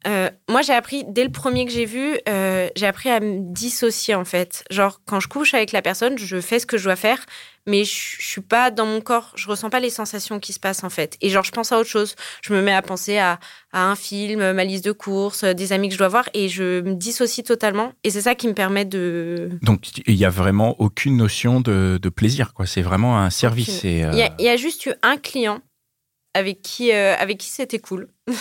Euh, 0.06 0.30
moi, 0.50 0.62
j'ai 0.62 0.72
appris, 0.72 1.04
dès 1.08 1.24
le 1.24 1.30
premier 1.30 1.64
que 1.64 1.72
j'ai 1.72 1.86
vu, 1.86 2.18
euh, 2.28 2.68
j'ai 2.76 2.86
appris 2.86 3.10
à 3.10 3.20
me 3.20 3.38
dissocier, 3.52 4.14
en 4.14 4.24
fait. 4.24 4.64
Genre, 4.70 5.00
quand 5.06 5.20
je 5.20 5.28
couche 5.28 5.54
avec 5.54 5.72
la 5.72 5.82
personne, 5.82 6.18
je 6.18 6.40
fais 6.40 6.58
ce 6.58 6.66
que 6.66 6.76
je 6.76 6.84
dois 6.84 6.96
faire, 6.96 7.24
mais 7.66 7.84
je, 7.84 8.16
je 8.18 8.26
suis 8.26 8.40
pas 8.42 8.70
dans 8.70 8.84
mon 8.84 9.00
corps, 9.00 9.32
je 9.34 9.48
ressens 9.48 9.70
pas 9.70 9.80
les 9.80 9.88
sensations 9.88 10.40
qui 10.40 10.52
se 10.52 10.60
passent, 10.60 10.84
en 10.84 10.90
fait. 10.90 11.16
Et 11.22 11.30
genre, 11.30 11.44
je 11.44 11.52
pense 11.52 11.72
à 11.72 11.78
autre 11.78 11.88
chose. 11.88 12.16
Je 12.42 12.52
me 12.52 12.60
mets 12.60 12.74
à 12.74 12.82
penser 12.82 13.16
à, 13.16 13.38
à 13.72 13.84
un 13.86 13.96
film, 13.96 14.52
ma 14.52 14.64
liste 14.64 14.84
de 14.84 14.92
courses, 14.92 15.44
des 15.44 15.72
amis 15.72 15.88
que 15.88 15.94
je 15.94 15.98
dois 15.98 16.08
voir, 16.08 16.28
et 16.34 16.48
je 16.48 16.80
me 16.82 16.94
dissocie 16.94 17.44
totalement. 17.44 17.92
Et 18.04 18.10
c'est 18.10 18.22
ça 18.22 18.34
qui 18.34 18.46
me 18.48 18.54
permet 18.54 18.84
de... 18.84 19.50
Donc, 19.62 19.86
il 20.06 20.14
y 20.14 20.24
a 20.26 20.30
vraiment 20.30 20.78
aucune 20.80 21.16
notion 21.16 21.60
de, 21.60 21.98
de 22.00 22.08
plaisir, 22.10 22.52
quoi. 22.52 22.66
C'est 22.66 22.82
vraiment 22.82 23.18
un 23.18 23.30
service. 23.30 23.84
Euh, 23.84 24.10
Il 24.12 24.18
y, 24.18 24.22
a, 24.22 24.34
il 24.38 24.44
y 24.44 24.48
a 24.48 24.56
juste 24.56 24.84
eu 24.86 24.92
un 25.02 25.16
client 25.16 25.60
avec 26.34 26.60
qui, 26.62 26.92
euh, 26.92 27.14
avec 27.16 27.38
qui 27.38 27.48
c'était 27.48 27.78
cool. 27.78 28.08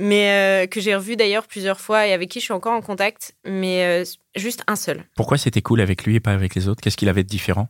mais 0.00 0.64
euh, 0.64 0.66
que 0.66 0.80
j'ai 0.80 0.94
revu 0.94 1.14
d'ailleurs 1.14 1.46
plusieurs 1.46 1.78
fois 1.78 2.06
et 2.06 2.12
avec 2.12 2.30
qui 2.30 2.40
je 2.40 2.44
suis 2.44 2.54
encore 2.54 2.72
en 2.72 2.80
contact, 2.80 3.34
mais 3.44 3.84
euh, 3.84 4.04
juste 4.34 4.62
un 4.66 4.74
seul. 4.74 5.04
Pourquoi 5.14 5.36
c'était 5.36 5.60
cool 5.60 5.82
avec 5.82 6.04
lui 6.04 6.16
et 6.16 6.20
pas 6.20 6.32
avec 6.32 6.54
les 6.54 6.68
autres? 6.68 6.80
Qu'est-ce 6.80 6.96
qu'il 6.96 7.10
avait 7.10 7.22
de 7.22 7.28
différent? 7.28 7.68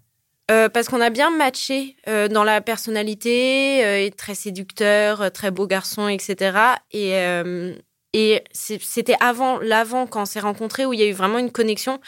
Euh, 0.50 0.68
parce 0.68 0.88
qu'on 0.88 1.00
a 1.00 1.10
bien 1.10 1.30
matché 1.30 1.96
dans 2.06 2.42
la 2.42 2.60
personnalité, 2.60 4.04
et 4.04 4.10
très 4.10 4.34
séducteur, 4.34 5.30
très 5.32 5.50
beau 5.50 5.66
garçon, 5.66 6.08
etc. 6.08 6.58
Et, 6.92 8.42
c'était 8.52 9.16
avant, 9.20 9.58
l'avant, 9.58 10.06
quand 10.06 10.22
on 10.22 10.24
s'est 10.24 10.40
rencontrés, 10.40 10.86
où 10.86 10.92
il 10.92 10.98
y 10.98 11.04
a 11.04 11.06
eu 11.06 11.12
vraiment 11.12 11.38
une 11.38 11.52
connexion. 11.52 12.00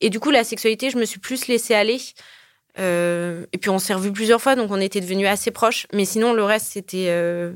Et 0.00 0.08
du 0.08 0.18
coup, 0.18 0.30
la 0.30 0.44
sexualité, 0.44 0.88
je 0.88 0.96
me 0.96 1.04
suis 1.04 1.20
plus 1.20 1.46
laissée 1.46 1.74
aller. 1.74 2.00
Euh, 2.78 3.44
et 3.52 3.58
puis, 3.58 3.68
on 3.68 3.78
s'est 3.78 3.92
revus 3.92 4.12
plusieurs 4.12 4.40
fois, 4.40 4.56
donc 4.56 4.70
on 4.70 4.80
était 4.80 5.02
devenus 5.02 5.28
assez 5.28 5.50
proches. 5.50 5.86
Mais 5.92 6.06
sinon, 6.06 6.32
le 6.32 6.44
reste, 6.44 6.68
c'était. 6.72 7.08
euh, 7.08 7.52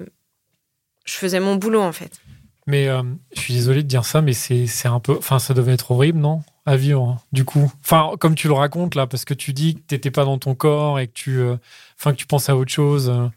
je 1.04 1.14
faisais 1.14 1.40
mon 1.40 1.56
boulot, 1.56 1.80
en 1.82 1.92
fait. 1.92 2.20
Mais 2.66 2.88
euh, 2.88 3.02
je 3.34 3.40
suis 3.40 3.54
désolé 3.54 3.82
de 3.82 3.88
dire 3.88 4.04
ça, 4.06 4.22
mais 4.22 4.32
c'est 4.32 4.66
c'est 4.66 4.88
un 4.88 4.98
peu. 5.00 5.16
Enfin, 5.18 5.38
ça 5.38 5.52
devait 5.54 5.72
être 5.74 5.90
horrible, 5.90 6.18
non? 6.18 6.42
À 6.66 6.76
vivre, 6.76 7.02
hein, 7.02 7.20
du 7.30 7.44
coup. 7.44 7.70
Enfin, 7.82 8.12
comme 8.18 8.34
tu 8.34 8.48
le 8.48 8.54
racontes 8.54 8.94
là, 8.94 9.06
parce 9.06 9.26
que 9.26 9.34
tu 9.34 9.52
dis 9.52 9.74
que 9.74 9.80
t'étais 9.80 10.10
pas 10.10 10.24
dans 10.24 10.38
ton 10.38 10.54
corps 10.54 10.98
et 10.98 11.06
que 11.08 11.12
tu. 11.12 11.38
euh, 11.38 11.56
Enfin, 11.98 12.12
que 12.12 12.16
tu 12.16 12.26
penses 12.26 12.48
à 12.48 12.56
autre 12.56 12.72
chose. 12.72 13.10
euh. 13.10 13.28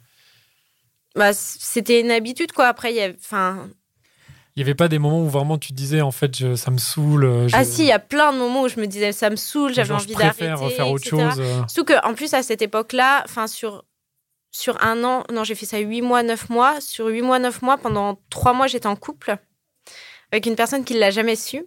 Bah, 1.16 1.34
c'était 1.34 2.00
une 2.00 2.12
habitude, 2.12 2.52
quoi. 2.52 2.68
Après, 2.68 2.94
il 2.94 2.98
y 2.98 3.02
a. 3.02 3.10
Enfin, 3.20 3.68
Il 4.56 4.62
y 4.62 4.64
avait 4.64 4.76
pas 4.76 4.88
des 4.88 4.98
moments 4.98 5.22
où 5.22 5.30
vraiment 5.30 5.58
tu 5.58 5.70
te 5.70 5.74
disais, 5.74 6.02
en 6.02 6.12
fait, 6.12 6.38
je- 6.38 6.56
ça 6.56 6.72
me 6.72 6.78
saoule. 6.78 7.48
je- 7.48 7.56
ah 7.56 7.66
si, 7.66 7.82
il 7.82 7.88
y 7.88 7.92
a 7.92 8.00
plein 8.00 8.32
de 8.34 8.38
moments 8.38 8.64
où 8.64 8.68
je 8.70 8.80
me 8.80 8.88
disais, 8.88 9.12
ça 9.12 9.30
me 9.30 9.36
saoule, 9.36 9.74
j'avais 9.74 9.94
envie 9.94 10.14
je 10.14 10.18
d'arrêter. 10.18 10.48
préfère 10.48 10.72
faire 10.72 10.90
autre 10.90 11.06
etc. 11.08 11.30
chose. 11.36 11.44
Surtout 11.68 11.94
qu'en 11.94 12.14
plus, 12.14 12.34
à 12.34 12.44
cette 12.44 12.62
époque-là, 12.62 13.24
enfin, 13.26 13.48
sur, 13.48 13.84
sur 14.60 14.82
un 14.84 15.04
an, 15.04 15.24
non, 15.32 15.44
j'ai 15.44 15.56
fait 15.56 15.66
ça 15.66 15.78
8 15.80 16.02
mois, 16.02 16.24
9 16.24 16.50
mois. 16.50 16.82
Sur 16.82 17.08
8 17.08 17.22
mois, 17.22 17.40
9 17.40 17.62
mois, 17.62 17.78
pendant 17.78 18.20
3 18.30 18.54
mois, 18.54 18.68
j'étais 18.68 18.88
en 18.88 18.96
couple 18.96 19.38
avec 20.32 20.46
une 20.46 20.56
personne 20.56 20.84
qui 20.84 20.94
ne 20.96 21.00
l'a 21.00 21.12
jamais 21.12 21.36
su. 21.36 21.64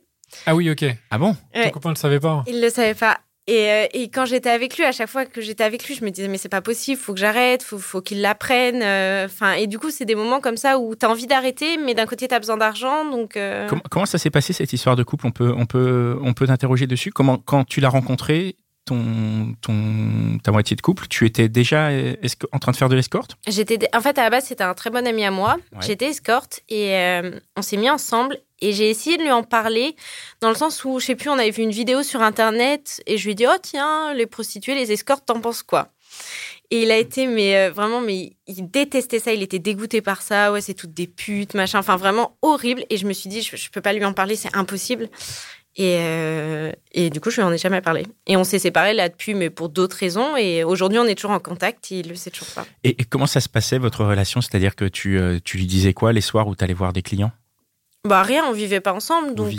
Ah 0.46 0.54
oui, 0.54 0.70
ok. 0.70 0.84
Ah 1.10 1.18
bon? 1.18 1.34
Ton 1.54 1.60
Ouais. 1.60 1.70
copain 1.70 1.88
ne 1.90 1.94
le 1.94 1.98
savait 1.98 2.20
pas. 2.20 2.44
Il 2.46 2.56
ne 2.56 2.62
le 2.62 2.70
savait 2.70 2.94
pas. 2.94 3.18
Et, 3.46 3.68
euh, 3.70 3.86
et 3.94 4.10
quand 4.10 4.26
j'étais 4.26 4.50
avec 4.50 4.76
lui, 4.76 4.84
à 4.84 4.92
chaque 4.92 5.08
fois 5.08 5.24
que 5.26 5.40
j'étais 5.40 5.64
avec 5.64 5.84
lui, 5.88 5.94
je 5.96 6.04
me 6.04 6.10
disais, 6.10 6.28
mais 6.28 6.38
c'est 6.38 6.48
pas 6.50 6.60
possible, 6.60 7.00
faut 7.00 7.14
que 7.14 7.18
j'arrête, 7.18 7.62
faut, 7.64 7.78
faut 7.78 8.00
qu'il 8.00 8.20
l'apprenne. 8.20 8.80
euh, 8.82 9.24
Enfin, 9.26 9.52
et 9.54 9.66
du 9.66 9.78
coup, 9.78 9.90
c'est 9.90 10.04
des 10.04 10.14
moments 10.14 10.40
comme 10.40 10.56
ça 10.56 10.78
où 10.78 10.94
tu 10.94 11.04
as 11.04 11.10
envie 11.10 11.26
d'arrêter, 11.26 11.76
mais 11.78 11.94
d'un 11.94 12.06
côté, 12.06 12.28
tu 12.28 12.34
as 12.34 12.38
besoin 12.38 12.58
d'argent. 12.58 13.04
Donc, 13.10 13.36
euh, 13.36 13.66
comment, 13.66 13.82
comment 13.90 14.06
ça 14.06 14.18
s'est 14.18 14.30
passé 14.30 14.52
cette 14.52 14.72
histoire 14.72 14.94
de 14.94 15.02
couple? 15.02 15.26
On 15.26 15.32
peut, 15.32 15.52
on 15.56 15.66
peut, 15.66 16.16
on 16.22 16.32
peut 16.32 16.46
t'interroger 16.46 16.86
dessus? 16.86 17.10
Comment, 17.10 17.38
quand 17.38 17.64
tu 17.64 17.80
l'as 17.80 17.88
rencontré, 17.88 18.54
ton, 18.90 19.54
ton, 19.60 20.38
ta 20.42 20.50
moitié 20.50 20.74
de 20.74 20.80
couple, 20.80 21.06
tu 21.06 21.24
étais 21.24 21.48
déjà 21.48 21.90
en 22.50 22.58
train 22.58 22.72
de 22.72 22.76
faire 22.76 22.88
de 22.88 22.96
l'escorte? 22.96 23.36
J'étais, 23.46 23.78
en 23.94 24.00
fait, 24.00 24.18
à 24.18 24.24
la 24.24 24.30
base, 24.30 24.46
c'était 24.46 24.64
un 24.64 24.74
très 24.74 24.90
bon 24.90 25.06
ami 25.06 25.24
à 25.24 25.30
moi. 25.30 25.58
Ouais. 25.72 25.78
J'étais 25.86 26.06
escorte 26.06 26.60
et 26.68 26.96
euh, 26.96 27.38
on 27.56 27.62
s'est 27.62 27.76
mis 27.76 27.88
ensemble. 27.88 28.38
Et 28.60 28.72
j'ai 28.72 28.90
essayé 28.90 29.16
de 29.16 29.22
lui 29.22 29.30
en 29.30 29.44
parler 29.44 29.94
dans 30.40 30.48
le 30.48 30.54
sens 30.56 30.84
où, 30.84 30.98
je 30.98 31.06
sais 31.06 31.14
plus, 31.14 31.30
on 31.30 31.38
avait 31.38 31.50
vu 31.50 31.62
une 31.62 31.70
vidéo 31.70 32.02
sur 32.02 32.20
Internet 32.20 33.00
et 33.06 33.16
je 33.16 33.24
lui 33.24 33.32
ai 33.32 33.34
dit, 33.34 33.46
oh 33.46 33.56
tiens, 33.62 34.12
les 34.12 34.26
prostituées, 34.26 34.74
les 34.74 34.92
escortes, 34.92 35.24
t'en 35.24 35.40
penses 35.40 35.62
quoi? 35.62 35.88
Et 36.72 36.82
il 36.82 36.90
a 36.90 36.98
été, 36.98 37.26
mais 37.26 37.56
euh, 37.56 37.70
vraiment, 37.70 38.00
mais 38.00 38.32
il 38.46 38.70
détestait 38.70 39.18
ça. 39.18 39.32
Il 39.32 39.42
était 39.42 39.58
dégoûté 39.58 40.02
par 40.02 40.22
ça. 40.22 40.52
Ouais, 40.52 40.60
c'est 40.60 40.74
toutes 40.74 40.92
des 40.92 41.06
putes, 41.08 41.54
machin. 41.54 41.78
Enfin, 41.80 41.96
vraiment 41.96 42.36
horrible. 42.42 42.84
Et 42.90 42.96
je 42.96 43.06
me 43.06 43.12
suis 43.12 43.28
dit, 43.28 43.42
je, 43.42 43.56
je 43.56 43.70
peux 43.70 43.80
pas 43.80 43.92
lui 43.92 44.04
en 44.04 44.12
parler, 44.12 44.36
c'est 44.36 44.54
impossible. 44.54 45.08
Et, 45.76 45.98
euh, 46.00 46.72
et, 46.92 47.10
du 47.10 47.20
coup, 47.20 47.30
je 47.30 47.36
lui 47.36 47.42
en 47.42 47.52
ai 47.52 47.58
jamais 47.58 47.80
parlé. 47.80 48.06
Et 48.26 48.36
on 48.36 48.44
s'est 48.44 48.58
séparés 48.58 48.92
là 48.92 49.08
depuis, 49.08 49.34
mais 49.34 49.50
pour 49.50 49.68
d'autres 49.68 49.96
raisons. 49.96 50.36
Et 50.36 50.64
aujourd'hui, 50.64 50.98
on 50.98 51.04
est 51.04 51.14
toujours 51.14 51.30
en 51.30 51.38
contact. 51.38 51.90
il 51.90 52.08
le 52.08 52.16
sait 52.16 52.30
toujours 52.30 52.48
pas. 52.54 52.66
Et, 52.82 52.96
comment 53.04 53.26
ça 53.26 53.40
se 53.40 53.48
passait 53.48 53.78
votre 53.78 54.04
relation? 54.04 54.40
C'est-à-dire 54.40 54.74
que 54.74 54.84
tu, 54.84 55.18
euh, 55.18 55.38
tu 55.44 55.58
lui 55.58 55.66
disais 55.66 55.92
quoi 55.92 56.12
les 56.12 56.20
soirs 56.20 56.48
où 56.48 56.56
tu 56.56 56.64
allais 56.64 56.74
voir 56.74 56.92
des 56.92 57.02
clients? 57.02 57.32
Bah 58.08 58.22
rien, 58.22 58.46
on 58.46 58.52
vivait 58.52 58.80
pas 58.80 58.94
ensemble, 58.94 59.34
donc 59.34 59.52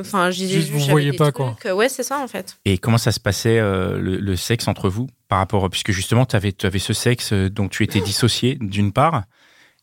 enfin, 0.00 0.32
je 0.32 0.36
disais, 0.36 0.58
vous 0.72 0.80
voyez 0.80 1.12
pas 1.12 1.30
quoi. 1.30 1.56
Ouais, 1.72 1.88
c'est 1.88 2.02
ça 2.02 2.18
en 2.18 2.26
fait. 2.26 2.56
Et 2.64 2.76
comment 2.76 2.98
ça 2.98 3.12
se 3.12 3.20
passait 3.20 3.60
le, 3.60 4.34
sexe 4.34 4.66
entre 4.66 4.88
vous 4.88 5.06
par 5.28 5.38
rapport, 5.38 5.70
puisque 5.70 5.92
justement 5.92 6.26
tu 6.26 6.34
avais, 6.34 6.52
avais 6.64 6.80
ce 6.80 6.92
sexe 6.92 7.32
dont 7.32 7.68
tu 7.68 7.84
étais 7.84 8.00
dissocié 8.04 8.58
d'une 8.60 8.92
part, 8.92 9.22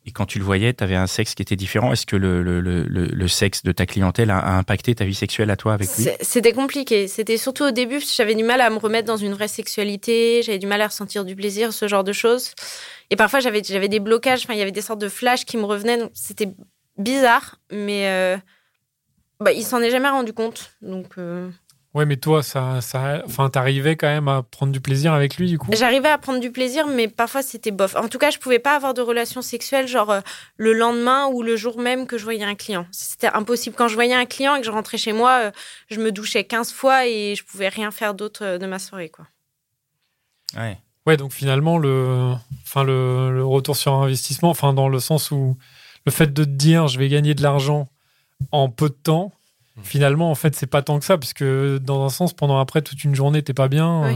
et 0.08 0.12
quand 0.12 0.28
tu 0.28 0.38
le 0.38 0.46
voyais, 0.46 0.72
tu 0.74 0.84
avais 0.84 0.96
un 0.96 1.08
sexe 1.08 1.34
qui 1.34 1.42
était 1.42 1.56
différent. 1.56 1.92
Est-ce 1.92 2.06
que 2.06 2.16
le, 2.16 2.44
le, 2.44 2.60
le, 2.60 3.28
sexe 3.28 3.64
de 3.64 3.72
ta 3.72 3.88
clientèle 3.88 4.30
a, 4.30 4.58
impacté 4.58 4.94
ta 4.94 5.04
vie 5.04 5.16
sexuelle 5.16 5.50
à 5.50 5.58
toi 5.58 5.74
avec 5.74 5.90
lui? 5.98 6.08
C'était 6.22 6.54
compliqué. 6.54 7.08
C'était 7.08 7.38
surtout 7.38 7.64
au 7.64 7.72
début, 7.72 8.00
j'avais 8.00 8.36
du 8.36 8.44
mal 8.44 8.62
à 8.62 8.70
me 8.70 8.78
remettre 8.78 9.08
dans 9.08 9.18
une 9.18 9.34
vraie 9.34 9.48
sexualité, 9.48 10.44
j'avais 10.44 10.60
du 10.60 10.68
mal 10.68 10.82
à 10.82 10.88
ressentir 10.88 11.26
du 11.26 11.36
plaisir, 11.36 11.74
ce 11.74 11.88
genre 11.88 12.04
de 12.04 12.14
choses. 12.14 12.52
Et 13.10 13.16
parfois, 13.16 13.40
j'avais 13.40 13.62
des 13.62 14.00
blocages, 14.00 14.46
il 14.50 14.58
y 14.58 14.62
avait 14.62 14.72
des 14.72 14.82
sortes 14.82 15.02
de 15.02 15.10
flashs 15.10 15.44
qui 15.44 15.58
me 15.58 15.66
revenaient. 15.66 16.00
C'était 16.14 16.50
bizarre, 17.00 17.60
mais 17.72 18.08
euh, 18.08 18.38
bah, 19.40 19.54
il 19.54 19.64
s'en 19.64 19.82
est 19.82 19.90
jamais 19.90 20.10
rendu 20.10 20.34
compte. 20.34 20.76
Donc. 20.84 21.18
Euh, 21.18 21.50
Ouais, 21.96 22.06
mais 22.06 22.18
toi, 22.18 22.44
ça, 22.44 22.82
ça, 22.82 23.24
enfin, 23.26 23.50
t'arrivais 23.50 23.96
quand 23.96 24.10
même 24.10 24.28
à 24.28 24.44
prendre 24.44 24.74
du 24.74 24.82
plaisir 24.82 25.14
avec 25.14 25.38
lui, 25.38 25.48
du 25.48 25.58
coup? 25.58 25.72
J'arrivais 25.74 26.10
à 26.10 26.18
prendre 26.18 26.42
du 26.42 26.52
plaisir, 26.52 26.88
mais 26.88 27.08
parfois 27.08 27.42
c'était 27.42 27.72
bof. 27.72 27.96
En 27.96 28.10
tout 28.10 28.18
cas, 28.18 28.32
je 28.32 28.38
pouvais 28.38 28.60
pas 28.60 28.76
avoir 28.76 28.94
de 28.94 29.02
relations 29.02 29.42
sexuelles, 29.42 29.88
genre 29.88 30.12
euh, 30.12 30.20
le 30.58 30.74
lendemain 30.74 31.28
ou 31.28 31.42
le 31.42 31.56
jour 31.56 31.80
même 31.80 32.06
que 32.06 32.18
je 32.18 32.26
voyais 32.26 32.44
un 32.44 32.56
client. 32.56 32.86
C'était 32.92 33.28
impossible. 33.30 33.78
Quand 33.78 33.88
je 33.88 33.94
voyais 33.94 34.14
un 34.14 34.26
client 34.26 34.56
et 34.56 34.60
que 34.60 34.66
je 34.66 34.72
rentrais 34.72 34.98
chez 34.98 35.14
moi, 35.14 35.40
euh, 35.46 35.52
je 35.90 36.02
me 36.02 36.12
douchais 36.12 36.44
15 36.44 36.74
fois 36.74 37.08
et 37.08 37.34
je 37.34 37.46
pouvais 37.46 37.70
rien 37.70 37.92
faire 37.92 38.14
d'autre 38.14 38.44
euh, 38.44 38.58
de 38.58 38.66
ma 38.66 38.78
soirée, 38.78 39.08
quoi. 39.08 39.28
Ouais. 40.58 40.78
Ouais, 41.08 41.16
donc 41.16 41.32
finalement, 41.32 41.78
le, 41.78 42.34
enfin, 42.64 42.84
le, 42.84 43.32
le 43.32 43.46
retour 43.46 43.78
sur 43.78 43.94
investissement, 43.94 44.50
enfin, 44.50 44.74
dans 44.74 44.90
le 44.90 45.00
sens 45.00 45.32
où 45.32 45.58
le 46.06 46.12
fait 46.12 46.34
de 46.34 46.44
te 46.44 46.50
dire 46.50 46.90
je 46.90 47.00
vais 47.00 47.08
gagner 47.08 47.36
de 47.36 47.42
l'argent 47.42 47.88
en 48.52 48.70
peu 48.70 48.90
de 48.90 48.96
temps, 48.96 49.32
Mm. 49.78 49.82
Finalement, 49.84 50.32
en 50.32 50.36
fait, 50.36 50.56
c'est 50.56 50.68
pas 50.68 50.82
tant 50.82 51.00
que 51.00 51.06
ça, 51.06 51.18
puisque 51.18 51.44
dans 51.44 52.06
un 52.06 52.10
sens, 52.10 52.34
pendant 52.34 52.60
après 52.60 52.82
toute 52.82 53.04
une 53.04 53.16
journée, 53.16 53.42
t'es 53.42 53.54
pas 53.54 53.68
bien. 53.68 54.04
Euh, 54.04 54.14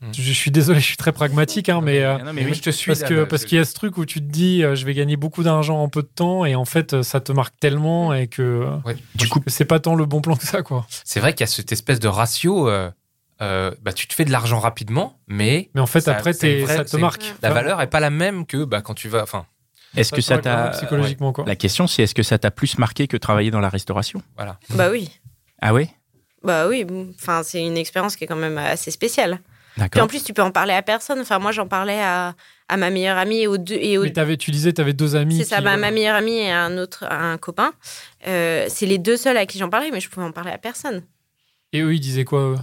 mm. 0.00 0.12
Je, 0.12 0.32
suis 0.32 0.50
désolé, 0.50 0.80
je 0.80 0.84
suis 0.84 0.96
très 0.96 1.12
pragmatique, 1.12 1.68
hein, 1.68 1.80
mais, 1.82 2.02
euh, 2.02 2.18
mais 2.32 2.44
oui, 2.44 2.54
je 2.54 2.62
te 2.62 2.70
suis. 2.70 2.90
Parce 2.90 3.02
que 3.02 3.24
parce 3.24 3.44
qu'il 3.44 3.58
y 3.58 3.60
a 3.60 3.64
ce 3.64 3.74
truc 3.74 3.98
où 3.98 4.06
tu 4.06 4.20
te 4.20 4.26
dis, 4.26 4.62
euh, 4.62 4.74
je 4.74 4.84
vais 4.86 4.94
gagner 4.94 5.16
beaucoup 5.16 5.42
d'argent 5.42 5.82
en 5.82 5.88
peu 5.88 6.02
de 6.02 6.08
temps, 6.08 6.44
et 6.44 6.54
en 6.54 6.64
fait, 6.64 7.02
ça 7.02 7.20
te 7.20 7.32
marque 7.32 7.58
tellement 7.60 8.14
et 8.14 8.28
que 8.28 8.66
du 9.14 9.28
coup, 9.28 9.40
c'est 9.46 9.64
pas 9.64 9.80
tant 9.80 9.94
le 9.94 10.06
bon 10.06 10.20
plan 10.20 10.36
que 10.36 10.46
ça, 10.46 10.62
quoi. 10.62 10.86
C'est 11.04 11.20
vrai 11.20 11.32
qu'il 11.32 11.40
y 11.40 11.48
a 11.48 11.52
cette 11.52 11.72
espèce 11.72 12.00
de 12.00 12.08
ratio. 12.08 12.70
bah, 13.40 13.92
tu 13.94 14.06
te 14.06 14.14
fais 14.14 14.24
de 14.24 14.32
l'argent 14.32 14.58
rapidement, 14.58 15.18
mais 15.26 15.70
mais 15.74 15.80
en 15.80 15.86
fait 15.86 16.06
après 16.08 16.32
ça 16.32 16.84
te 16.84 16.96
marque. 16.96 17.34
La 17.42 17.50
valeur 17.50 17.82
est 17.82 17.88
pas 17.88 18.00
la 18.00 18.10
même 18.10 18.46
que 18.46 18.64
bah, 18.64 18.80
quand 18.80 18.94
tu 18.94 19.08
vas. 19.08 19.22
Enfin, 19.22 19.46
est-ce 19.96 20.12
que 20.12 20.20
ça 20.20 20.38
t'a 20.38 20.68
psychologiquement 20.70 21.32
quoi 21.32 21.44
La 21.46 21.56
question 21.56 21.86
c'est 21.86 22.02
est-ce 22.02 22.14
que 22.14 22.22
ça 22.22 22.38
t'a 22.38 22.50
plus 22.50 22.78
marqué 22.78 23.08
que 23.08 23.16
travailler 23.16 23.50
dans 23.50 23.60
la 23.60 23.68
restauration? 23.68 24.22
Voilà. 24.36 24.58
Bah 24.70 24.90
oui. 24.90 25.10
Ah 25.60 25.74
oui 25.74 25.88
Bah 26.42 26.68
oui. 26.68 26.86
Enfin 27.14 27.42
c'est 27.42 27.64
une 27.64 27.76
expérience 27.76 28.16
qui 28.16 28.24
est 28.24 28.26
quand 28.26 28.36
même 28.36 28.58
assez 28.58 28.90
spéciale. 28.90 29.40
D'accord. 29.76 29.90
Puis 29.90 30.00
en 30.00 30.06
plus 30.06 30.24
tu 30.24 30.34
peux 30.34 30.42
en 30.42 30.50
parler 30.50 30.74
à 30.74 30.82
personne. 30.82 31.20
Enfin 31.20 31.38
moi 31.38 31.52
j'en 31.52 31.66
parlais 31.66 32.00
à, 32.00 32.34
à 32.68 32.76
ma 32.76 32.90
meilleure 32.90 33.16
amie 33.18 33.40
et 33.40 33.46
aux 33.46 33.58
deux. 33.58 33.74
Et 33.74 33.96
Mais 33.98 34.18
avais, 34.18 34.36
tu 34.36 34.50
disais 34.50 34.72
tu 34.72 34.80
avais 34.80 34.92
deux 34.92 35.16
amis. 35.16 35.38
C'est 35.38 35.44
ça. 35.44 35.60
Bah, 35.60 35.76
ma 35.76 35.90
meilleure 35.90 36.16
amie 36.16 36.36
et 36.38 36.50
un 36.50 36.76
autre 36.78 37.04
un 37.10 37.38
copain. 37.38 37.72
Euh, 38.26 38.66
c'est 38.68 38.86
les 38.86 38.98
deux 38.98 39.16
seuls 39.16 39.36
à 39.36 39.46
qui 39.46 39.58
j'en 39.58 39.70
parlais, 39.70 39.90
mais 39.90 40.00
je 40.00 40.08
pouvais 40.08 40.26
en 40.26 40.32
parler 40.32 40.50
à 40.50 40.58
personne. 40.58 41.02
Et 41.72 41.80
eux 41.80 41.94
ils 41.94 42.00
disaient 42.00 42.24
quoi 42.24 42.40
eux? 42.40 42.56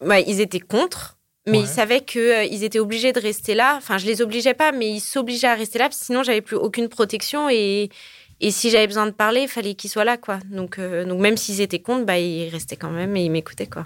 Bah, 0.00 0.20
ils 0.20 0.40
étaient 0.40 0.60
contre. 0.60 1.17
Mais 1.50 1.60
ils 1.60 1.66
savaient 1.66 2.00
qu'ils 2.00 2.20
euh, 2.20 2.42
étaient 2.64 2.78
obligés 2.78 3.12
de 3.12 3.20
rester 3.20 3.54
là. 3.54 3.74
Enfin, 3.76 3.98
je 3.98 4.06
les 4.06 4.22
obligeais 4.22 4.54
pas, 4.54 4.72
mais 4.72 4.90
ils 4.90 5.00
s'obligeaient 5.00 5.48
à 5.48 5.54
rester 5.54 5.78
là, 5.78 5.86
parce 5.86 5.98
que 5.98 6.06
sinon, 6.06 6.22
j'avais 6.22 6.40
plus 6.40 6.56
aucune 6.56 6.88
protection. 6.88 7.48
Et, 7.50 7.90
et 8.40 8.50
si 8.50 8.70
j'avais 8.70 8.86
besoin 8.86 9.06
de 9.06 9.12
parler, 9.12 9.42
il 9.42 9.48
fallait 9.48 9.74
qu'ils 9.74 9.90
soient 9.90 10.04
là, 10.04 10.16
quoi. 10.16 10.38
Donc, 10.50 10.78
euh, 10.78 11.04
donc 11.04 11.20
même 11.20 11.36
s'ils 11.36 11.60
étaient 11.60 11.80
contre, 11.80 12.04
bah, 12.04 12.18
ils 12.18 12.48
restaient 12.48 12.76
quand 12.76 12.90
même 12.90 13.16
et 13.16 13.24
ils 13.24 13.30
m'écoutaient, 13.30 13.66
quoi. 13.66 13.84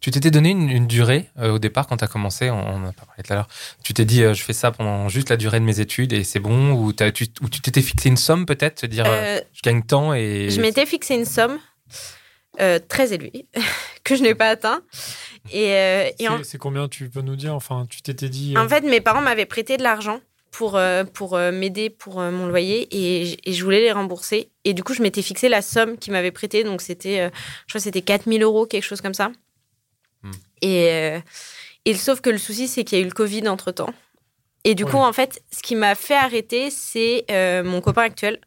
Tu 0.00 0.10
t'étais 0.10 0.32
donné 0.32 0.50
une, 0.50 0.88
durée 0.88 1.30
euh, 1.38 1.52
au 1.52 1.58
départ 1.60 1.86
quand 1.86 1.98
tu 1.98 2.04
as 2.04 2.08
commencé, 2.08 2.50
on, 2.50 2.58
en 2.58 2.84
a 2.88 2.92
parlé 2.92 3.22
tout 3.24 3.32
à 3.32 3.36
l'heure. 3.36 3.48
Tu 3.84 3.94
t'es 3.94 4.04
dit, 4.04 4.22
je 4.22 4.42
fais 4.42 4.52
ça 4.52 4.72
pendant 4.72 5.08
juste 5.08 5.30
la 5.30 5.36
durée 5.36 5.60
de 5.60 5.64
mes 5.64 5.78
études 5.78 6.12
et 6.12 6.24
c'est 6.24 6.40
bon 6.40 6.72
Ou, 6.72 6.92
tu, 6.92 7.28
ou 7.40 7.48
tu 7.48 7.60
t'étais 7.60 7.82
fixé 7.82 8.08
une 8.08 8.16
somme 8.16 8.44
peut-être 8.44 8.80
Te 8.80 8.86
dire, 8.86 9.04
je 9.04 9.60
gagne 9.62 9.82
tant 9.84 10.12
et. 10.12 10.50
Je 10.50 10.60
m'étais 10.60 10.86
fixé 10.86 11.14
une 11.14 11.24
somme 11.24 11.60
très 12.88 13.12
élevée 13.12 13.46
que 14.04 14.16
je 14.16 14.24
n'ai 14.24 14.34
pas 14.34 14.48
atteint. 14.48 14.82
Et, 15.50 15.74
euh, 15.74 16.42
c'est 16.44 16.58
combien 16.58 16.88
tu 16.88 17.08
peux 17.08 17.20
nous 17.20 17.36
dire 17.36 17.54
Enfin, 17.54 17.86
tu 17.88 18.02
t'étais 18.02 18.28
dit. 18.28 18.56
En 18.56 18.64
euh, 18.64 18.68
fait, 18.68 18.82
mes 18.82 19.00
parents 19.00 19.20
m'avaient 19.20 19.46
prêté 19.46 19.76
de 19.76 19.82
l'argent 19.82 20.20
pour, 20.50 20.76
euh, 20.76 21.04
pour 21.04 21.36
m'aider 21.36 21.90
pour 21.90 22.20
mon 22.20 22.46
loyer 22.46 22.88
et, 22.90 23.52
je 23.52 23.64
voulais 23.64 23.80
les 23.80 23.92
rembourser. 23.92 24.50
Et 24.64 24.74
du 24.74 24.84
coup, 24.84 24.94
je 24.94 25.02
m'étais 25.02 25.22
fixé 25.22 25.48
la 25.48 25.62
somme 25.62 25.98
qu'ils 25.98 26.12
m'avaient 26.12 26.30
prêtée. 26.30 26.64
Donc, 26.64 26.80
c'était, 26.80 27.24
je 27.24 27.72
crois 27.72 27.78
que 27.78 27.84
c'était 27.84 28.02
4000 28.02 28.42
euros, 28.42 28.66
quelque 28.66 28.84
chose 28.84 29.00
comme 29.00 29.14
ça. 29.14 29.32
Hmm. 30.22 30.30
Et, 30.60 31.18
et 31.84 31.94
sauf 31.94 32.20
que 32.20 32.30
le 32.30 32.38
souci, 32.38 32.68
c'est 32.68 32.84
qu'il 32.84 32.98
y 32.98 33.00
a 33.00 33.04
eu 33.04 33.08
le 33.08 33.14
Covid 33.14 33.48
entre 33.48 33.72
temps. 33.72 33.92
Et 34.64 34.76
du 34.76 34.84
coup, 34.84 34.98
en 34.98 35.12
fait, 35.12 35.42
ce 35.50 35.60
qui 35.62 35.74
m'a 35.74 35.96
fait 35.96 36.14
arrêter, 36.14 36.70
c'est 36.70 37.24
mon 37.64 37.80
copain 37.80 38.02
actuel 38.02 38.38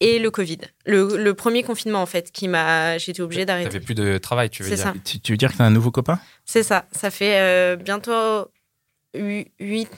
et 0.00 0.18
le 0.18 0.30
Covid. 0.30 0.58
Le, 0.84 1.32
premier 1.32 1.62
confinement, 1.62 2.02
en 2.02 2.06
fait, 2.06 2.30
qui 2.32 2.48
m'a. 2.48 2.98
J'étais 2.98 3.22
obligée 3.22 3.44
d'arrêter. 3.44 3.70
T'avais 3.70 3.84
plus 3.84 3.94
de 3.94 4.18
travail, 4.18 4.50
tu 4.50 4.62
veux 4.62 4.68
dire. 4.68 4.78
Ça. 4.78 4.94
Tu, 5.04 5.32
veux 5.32 5.36
dire 5.36 5.52
que 5.52 5.58
t'as 5.58 5.64
un 5.64 5.70
nouveau 5.70 5.90
copain? 5.90 6.18
C'est 6.44 6.62
ça. 6.62 6.86
Ça 6.92 7.10
fait 7.10 7.40
euh, 7.40 7.76
bientôt 7.76 8.50
8, 9.14 9.88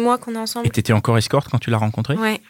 mois 0.00 0.18
qu'on 0.18 0.34
est 0.34 0.38
ensemble. 0.38 0.66
Et 0.66 0.70
t'étais 0.70 0.92
encore 0.92 1.18
escorte 1.18 1.48
quand 1.48 1.58
tu 1.58 1.70
l'as 1.70 1.78
rencontré? 1.78 2.14
Ouais. 2.14 2.40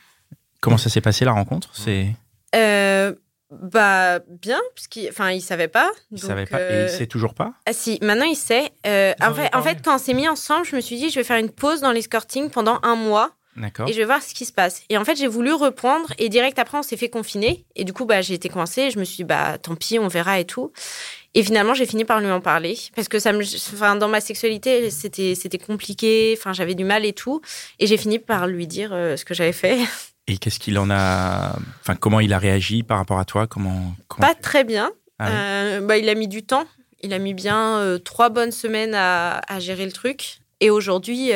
Comment 0.60 0.78
ça 0.78 0.90
s'est 0.90 1.00
passé 1.00 1.24
la 1.24 1.32
rencontre? 1.32 1.70
C'est. 1.72 2.08
Euh, 2.54 3.14
bah 3.50 4.20
bien 4.20 4.60
puisqu'il 4.74 5.08
enfin 5.10 5.30
il 5.30 5.42
savait 5.42 5.68
pas 5.68 5.90
il 6.10 6.18
savait 6.18 6.46
pas 6.46 6.60
et 6.60 6.84
il 6.84 6.90
sait 6.90 7.06
toujours 7.06 7.34
pas? 7.34 7.52
Ah 7.66 7.74
si 7.74 7.98
maintenant 8.00 8.24
il 8.24 8.36
sait 8.36 8.70
euh, 8.86 9.12
en, 9.20 9.34
fait, 9.34 9.54
en 9.54 9.62
fait 9.62 9.78
quand 9.84 9.96
on 9.96 9.98
s'est 9.98 10.14
mis 10.14 10.26
ensemble 10.26 10.64
je 10.64 10.74
me 10.74 10.80
suis 10.80 10.96
dit 10.96 11.10
je 11.10 11.16
vais 11.16 11.24
faire 11.24 11.36
une 11.36 11.50
pause 11.50 11.82
dans 11.82 11.92
l'escorting 11.92 12.48
pendant 12.48 12.78
un 12.82 12.94
mois 12.94 13.32
et 13.56 13.92
je 13.92 13.98
vais 13.98 14.04
voir 14.04 14.22
ce 14.22 14.32
qui 14.32 14.46
se 14.46 14.52
passe. 14.52 14.82
Et 14.88 14.96
en 14.96 15.04
fait, 15.04 15.16
j'ai 15.16 15.26
voulu 15.26 15.52
reprendre 15.52 16.12
et 16.18 16.28
direct 16.28 16.58
après, 16.58 16.78
on 16.78 16.82
s'est 16.82 16.96
fait 16.96 17.10
confiner. 17.10 17.66
Et 17.76 17.84
du 17.84 17.92
coup, 17.92 18.06
bah, 18.06 18.22
j'ai 18.22 18.34
été 18.34 18.48
coincée. 18.48 18.90
Je 18.90 18.98
me 18.98 19.04
suis 19.04 19.16
dit, 19.16 19.24
bah, 19.24 19.58
tant 19.58 19.74
pis, 19.74 19.98
on 19.98 20.08
verra 20.08 20.40
et 20.40 20.46
tout. 20.46 20.72
Et 21.34 21.42
finalement, 21.42 21.74
j'ai 21.74 21.86
fini 21.86 22.04
par 22.04 22.20
lui 22.20 22.30
en 22.30 22.40
parler 22.40 22.78
parce 22.94 23.08
que 23.08 23.18
ça 23.18 23.32
me, 23.32 23.42
enfin, 23.74 23.96
dans 23.96 24.08
ma 24.08 24.20
sexualité, 24.20 24.90
c'était, 24.90 25.34
c'était 25.34 25.58
compliqué. 25.58 26.34
Enfin, 26.38 26.52
j'avais 26.52 26.74
du 26.74 26.84
mal 26.84 27.04
et 27.04 27.12
tout. 27.12 27.42
Et 27.78 27.86
j'ai 27.86 27.96
fini 27.98 28.18
par 28.18 28.46
lui 28.46 28.66
dire 28.66 28.90
euh, 28.92 29.16
ce 29.16 29.24
que 29.24 29.34
j'avais 29.34 29.52
fait. 29.52 29.78
Et 30.28 30.38
qu'est-ce 30.38 30.60
qu'il 30.60 30.78
en 30.78 30.88
a, 30.88 31.56
enfin, 31.80 31.96
comment 31.96 32.20
il 32.20 32.32
a 32.32 32.38
réagi 32.38 32.84
par 32.84 32.98
rapport 32.98 33.18
à 33.18 33.24
toi? 33.24 33.48
Comment, 33.48 33.92
Pas 34.20 34.36
très 34.36 34.62
bien. 34.62 34.92
Ah 35.18 35.30
euh, 35.30 35.80
bah, 35.80 35.98
il 35.98 36.08
a 36.08 36.14
mis 36.14 36.28
du 36.28 36.44
temps. 36.44 36.64
Il 37.02 37.12
a 37.12 37.18
mis 37.18 37.34
bien 37.34 37.78
euh, 37.78 37.98
trois 37.98 38.28
bonnes 38.28 38.52
semaines 38.52 38.94
à, 38.94 39.40
à, 39.48 39.58
gérer 39.58 39.84
le 39.84 39.90
truc. 39.90 40.38
Et 40.60 40.70
aujourd'hui, 40.70 41.32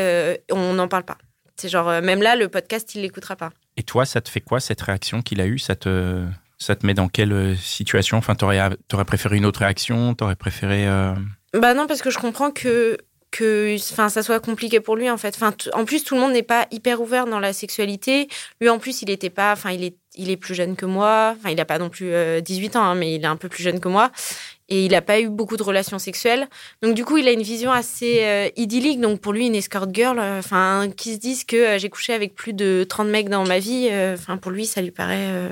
on 0.52 0.74
n'en 0.74 0.86
parle 0.86 1.02
pas. 1.02 1.18
C'est 1.56 1.68
genre, 1.68 1.88
euh, 1.88 2.00
même 2.02 2.22
là, 2.22 2.36
le 2.36 2.48
podcast, 2.48 2.94
il 2.94 3.02
l'écoutera 3.02 3.36
pas. 3.36 3.50
Et 3.76 3.82
toi, 3.82 4.04
ça 4.04 4.20
te 4.20 4.28
fait 4.28 4.40
quoi, 4.40 4.60
cette 4.60 4.80
réaction 4.82 5.22
qu'il 5.22 5.40
a 5.40 5.46
eue? 5.46 5.58
Ça 5.58 5.74
te, 5.74 6.24
ça 6.58 6.76
te 6.76 6.86
met 6.86 6.94
dans 6.94 7.08
quelle 7.08 7.32
euh, 7.32 7.54
situation? 7.56 8.18
Enfin, 8.18 8.34
t'aurais, 8.34 8.60
aurais 8.92 9.04
préféré 9.04 9.36
une 9.36 9.46
autre 9.46 9.60
réaction? 9.60 10.14
T'aurais 10.14 10.36
préféré... 10.36 10.86
Euh, 10.86 11.14
bah 11.54 11.74
non, 11.74 11.86
parce 11.86 12.02
que 12.02 12.10
je 12.10 12.18
comprends 12.18 12.50
que 12.50 12.98
que 13.32 13.76
enfin 13.92 14.08
ça 14.08 14.22
soit 14.22 14.38
compliqué 14.38 14.78
pour 14.78 14.94
lui 14.94 15.10
en 15.10 15.16
fait. 15.16 15.34
Enfin 15.34 15.52
en 15.74 15.84
plus 15.84 16.04
tout 16.04 16.14
le 16.14 16.20
monde 16.20 16.32
n'est 16.32 16.44
pas 16.44 16.66
hyper 16.70 17.00
ouvert 17.00 17.26
dans 17.26 17.40
la 17.40 17.52
sexualité. 17.52 18.28
Lui 18.60 18.68
en 18.68 18.78
plus 18.78 19.02
il 19.02 19.10
était 19.10 19.30
pas 19.30 19.52
enfin 19.52 19.72
il 19.72 19.82
est 19.82 19.96
il 20.14 20.30
est 20.30 20.36
plus 20.36 20.54
jeune 20.54 20.76
que 20.76 20.86
moi. 20.86 21.34
Enfin 21.36 21.50
il 21.50 21.60
a 21.60 21.64
pas 21.64 21.78
non 21.78 21.90
plus 21.90 22.12
18 22.40 22.76
ans 22.76 22.84
hein, 22.84 22.94
mais 22.94 23.16
il 23.16 23.24
est 23.24 23.26
un 23.26 23.36
peu 23.36 23.48
plus 23.48 23.64
jeune 23.64 23.80
que 23.80 23.88
moi 23.88 24.12
et 24.68 24.84
il 24.84 24.92
n'a 24.92 25.02
pas 25.02 25.20
eu 25.20 25.28
beaucoup 25.28 25.56
de 25.56 25.62
relations 25.62 25.98
sexuelles. 25.98 26.48
Donc 26.82 26.94
du 26.94 27.04
coup, 27.04 27.16
il 27.16 27.28
a 27.28 27.32
une 27.32 27.42
vision 27.42 27.70
assez 27.70 28.24
euh, 28.24 28.48
idyllique. 28.56 29.00
Donc 29.00 29.20
pour 29.20 29.32
lui, 29.32 29.46
une 29.46 29.54
escort 29.54 29.86
girl, 29.92 30.18
euh, 30.18 30.40
enfin, 30.40 30.90
qui 30.96 31.14
se 31.14 31.18
dise 31.18 31.44
que 31.44 31.56
euh, 31.56 31.78
j'ai 31.78 31.88
couché 31.88 32.12
avec 32.12 32.34
plus 32.34 32.52
de 32.52 32.84
30 32.88 33.08
mecs 33.08 33.28
dans 33.28 33.46
ma 33.46 33.58
vie, 33.58 33.88
enfin 34.14 34.36
pour 34.36 34.50
lui, 34.50 34.66
ça 34.66 34.82
lui 34.82 34.90
paraît. 34.90 35.50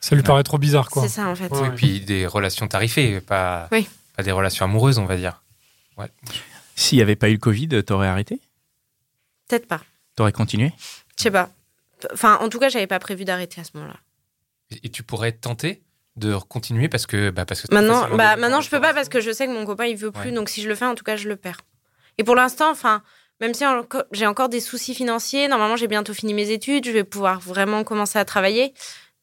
Ça 0.00 0.14
lui 0.14 0.22
paraît 0.22 0.44
trop 0.44 0.58
bizarre, 0.58 0.88
quoi. 0.90 1.02
C'est 1.02 1.08
ça 1.08 1.26
en 1.26 1.34
fait. 1.34 1.46
Et 1.46 1.70
puis 1.74 2.00
des 2.00 2.26
relations 2.26 2.68
tarifées, 2.68 3.20
pas, 3.20 3.68
pas 4.16 4.22
des 4.22 4.32
relations 4.32 4.64
amoureuses, 4.64 4.98
on 4.98 5.06
va 5.06 5.16
dire. 5.16 5.42
Ouais. 5.96 6.10
S'il 6.76 6.98
n'y 6.98 7.02
avait 7.02 7.16
pas 7.16 7.28
eu 7.28 7.32
le 7.32 7.38
Covid, 7.38 7.68
t'aurais 7.84 8.06
arrêté? 8.06 8.38
Peut-être 9.48 9.66
pas. 9.66 9.80
T'aurais 10.14 10.32
continué? 10.32 10.72
Je 11.16 11.22
sais 11.22 11.30
pas. 11.30 11.50
Enfin, 12.12 12.38
en 12.40 12.48
tout 12.48 12.58
cas, 12.58 12.68
j'avais 12.68 12.86
pas 12.86 12.98
prévu 12.98 13.24
d'arrêter 13.24 13.60
à 13.60 13.64
ce 13.64 13.70
moment-là. 13.74 13.96
Et 14.82 14.90
tu 14.90 15.02
pourrais 15.02 15.32
tenter? 15.32 15.82
De 16.16 16.36
continuer 16.48 16.88
parce 16.88 17.06
que 17.06 17.30
bah 17.30 17.44
parce 17.44 17.62
que 17.62 17.74
maintenant 17.74 18.08
bah 18.16 18.36
maintenant 18.36 18.60
je 18.60 18.70
peux 18.70 18.80
pas 18.80 18.94
parce 18.94 19.08
que 19.08 19.20
je 19.20 19.30
sais 19.30 19.46
que 19.46 19.52
mon 19.52 19.66
copain 19.66 19.84
il 19.84 19.96
veut 19.96 20.10
plus 20.10 20.32
donc 20.32 20.48
si 20.48 20.62
je 20.62 20.68
le 20.68 20.74
fais 20.74 20.86
en 20.86 20.94
tout 20.94 21.04
cas 21.04 21.16
je 21.16 21.28
le 21.28 21.36
perds 21.36 21.60
Et 22.18 22.24
pour 22.24 22.34
l'instant, 22.34 22.70
enfin, 22.70 23.02
même 23.40 23.52
si 23.52 23.64
j'ai 24.12 24.26
encore 24.26 24.48
des 24.48 24.60
soucis 24.60 24.94
financiers, 24.94 25.46
normalement 25.48 25.76
j'ai 25.76 25.88
bientôt 25.88 26.14
fini 26.14 26.32
mes 26.32 26.50
études, 26.50 26.86
je 26.86 26.90
vais 26.90 27.04
pouvoir 27.04 27.40
vraiment 27.40 27.84
commencer 27.84 28.18
à 28.18 28.24
travailler. 28.24 28.72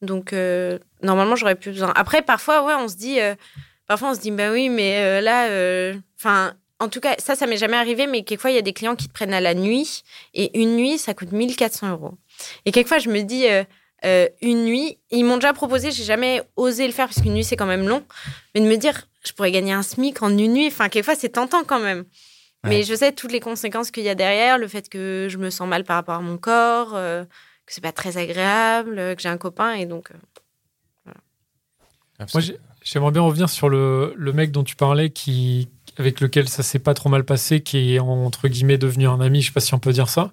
Donc 0.02 0.32
euh, 0.32 0.78
normalement 1.02 1.34
j'aurais 1.34 1.56
plus 1.56 1.72
besoin. 1.72 1.92
Après 1.96 2.22
parfois 2.22 2.64
ouais 2.64 2.74
on 2.74 2.88
se 2.88 2.96
dit, 2.96 3.20
euh, 3.20 3.34
parfois 3.88 4.10
on 4.10 4.14
se 4.14 4.20
dit 4.20 4.30
bah 4.30 4.52
oui 4.52 4.68
mais 4.68 4.98
euh, 4.98 5.20
là, 5.20 5.94
enfin 6.16 6.54
en 6.78 6.88
tout 6.88 7.00
cas 7.00 7.16
ça 7.18 7.34
ça 7.34 7.46
m'est 7.46 7.56
jamais 7.56 7.76
arrivé 7.76 8.06
mais 8.06 8.22
quelquefois 8.22 8.50
il 8.50 8.54
y 8.54 8.58
a 8.58 8.62
des 8.62 8.72
clients 8.72 8.94
qui 8.94 9.08
te 9.08 9.12
prennent 9.12 9.34
à 9.34 9.40
la 9.40 9.54
nuit 9.54 10.04
et 10.34 10.60
une 10.60 10.76
nuit 10.76 10.98
ça 10.98 11.12
coûte 11.14 11.32
1400 11.32 11.90
euros. 11.90 12.14
Et 12.66 12.70
quelquefois 12.72 12.98
je 12.98 13.08
me 13.08 13.22
dis 13.22 13.46
euh, 14.04 14.28
une 14.42 14.64
nuit, 14.64 14.98
ils 15.10 15.24
m'ont 15.24 15.36
déjà 15.36 15.52
proposé, 15.52 15.90
j'ai 15.90 16.04
jamais 16.04 16.42
osé 16.56 16.86
le 16.86 16.92
faire 16.92 17.06
parce 17.08 17.20
qu'une 17.20 17.34
nuit 17.34 17.44
c'est 17.44 17.56
quand 17.56 17.66
même 17.66 17.86
long, 17.88 18.02
mais 18.54 18.60
de 18.60 18.66
me 18.66 18.76
dire 18.76 19.06
je 19.26 19.32
pourrais 19.32 19.50
gagner 19.52 19.72
un 19.72 19.82
SMIC 19.82 20.22
en 20.22 20.30
une 20.36 20.52
nuit, 20.52 20.66
enfin 20.66 20.88
quelquefois 20.88 21.14
c'est 21.14 21.30
tentant 21.30 21.64
quand 21.64 21.80
même. 21.80 22.04
Mais 22.66 22.82
je 22.82 22.94
sais 22.94 23.12
toutes 23.12 23.32
les 23.32 23.40
conséquences 23.40 23.90
qu'il 23.90 24.04
y 24.04 24.08
a 24.08 24.14
derrière, 24.14 24.56
le 24.56 24.68
fait 24.68 24.88
que 24.88 25.26
je 25.30 25.36
me 25.36 25.50
sens 25.50 25.68
mal 25.68 25.84
par 25.84 25.96
rapport 25.96 26.14
à 26.14 26.20
mon 26.20 26.38
corps, 26.38 26.92
euh, 26.94 27.24
que 27.66 27.72
c'est 27.74 27.82
pas 27.82 27.92
très 27.92 28.16
agréable, 28.16 28.96
que 29.14 29.20
j'ai 29.20 29.28
un 29.28 29.36
copain 29.36 29.74
et 29.74 29.84
donc. 29.84 30.10
euh, 30.12 31.12
Moi, 32.32 32.40
j'ai- 32.40 32.58
j'aimerais 32.82 33.10
bien 33.10 33.22
revenir 33.22 33.50
sur 33.50 33.68
le, 33.68 34.14
le 34.16 34.32
mec 34.32 34.50
dont 34.50 34.64
tu 34.64 34.76
parlais, 34.76 35.10
qui, 35.10 35.68
avec 35.98 36.20
lequel 36.20 36.48
ça 36.48 36.62
s'est 36.62 36.78
pas 36.78 36.94
trop 36.94 37.08
mal 37.08 37.24
passé, 37.24 37.60
qui 37.60 37.94
est 37.96 37.98
entre 37.98 38.48
guillemets 38.48 38.78
devenu 38.78 39.08
un 39.08 39.20
ami. 39.20 39.42
Je 39.42 39.48
sais 39.48 39.52
pas 39.52 39.60
si 39.60 39.74
on 39.74 39.78
peut 39.78 39.92
dire 39.92 40.08
ça. 40.08 40.32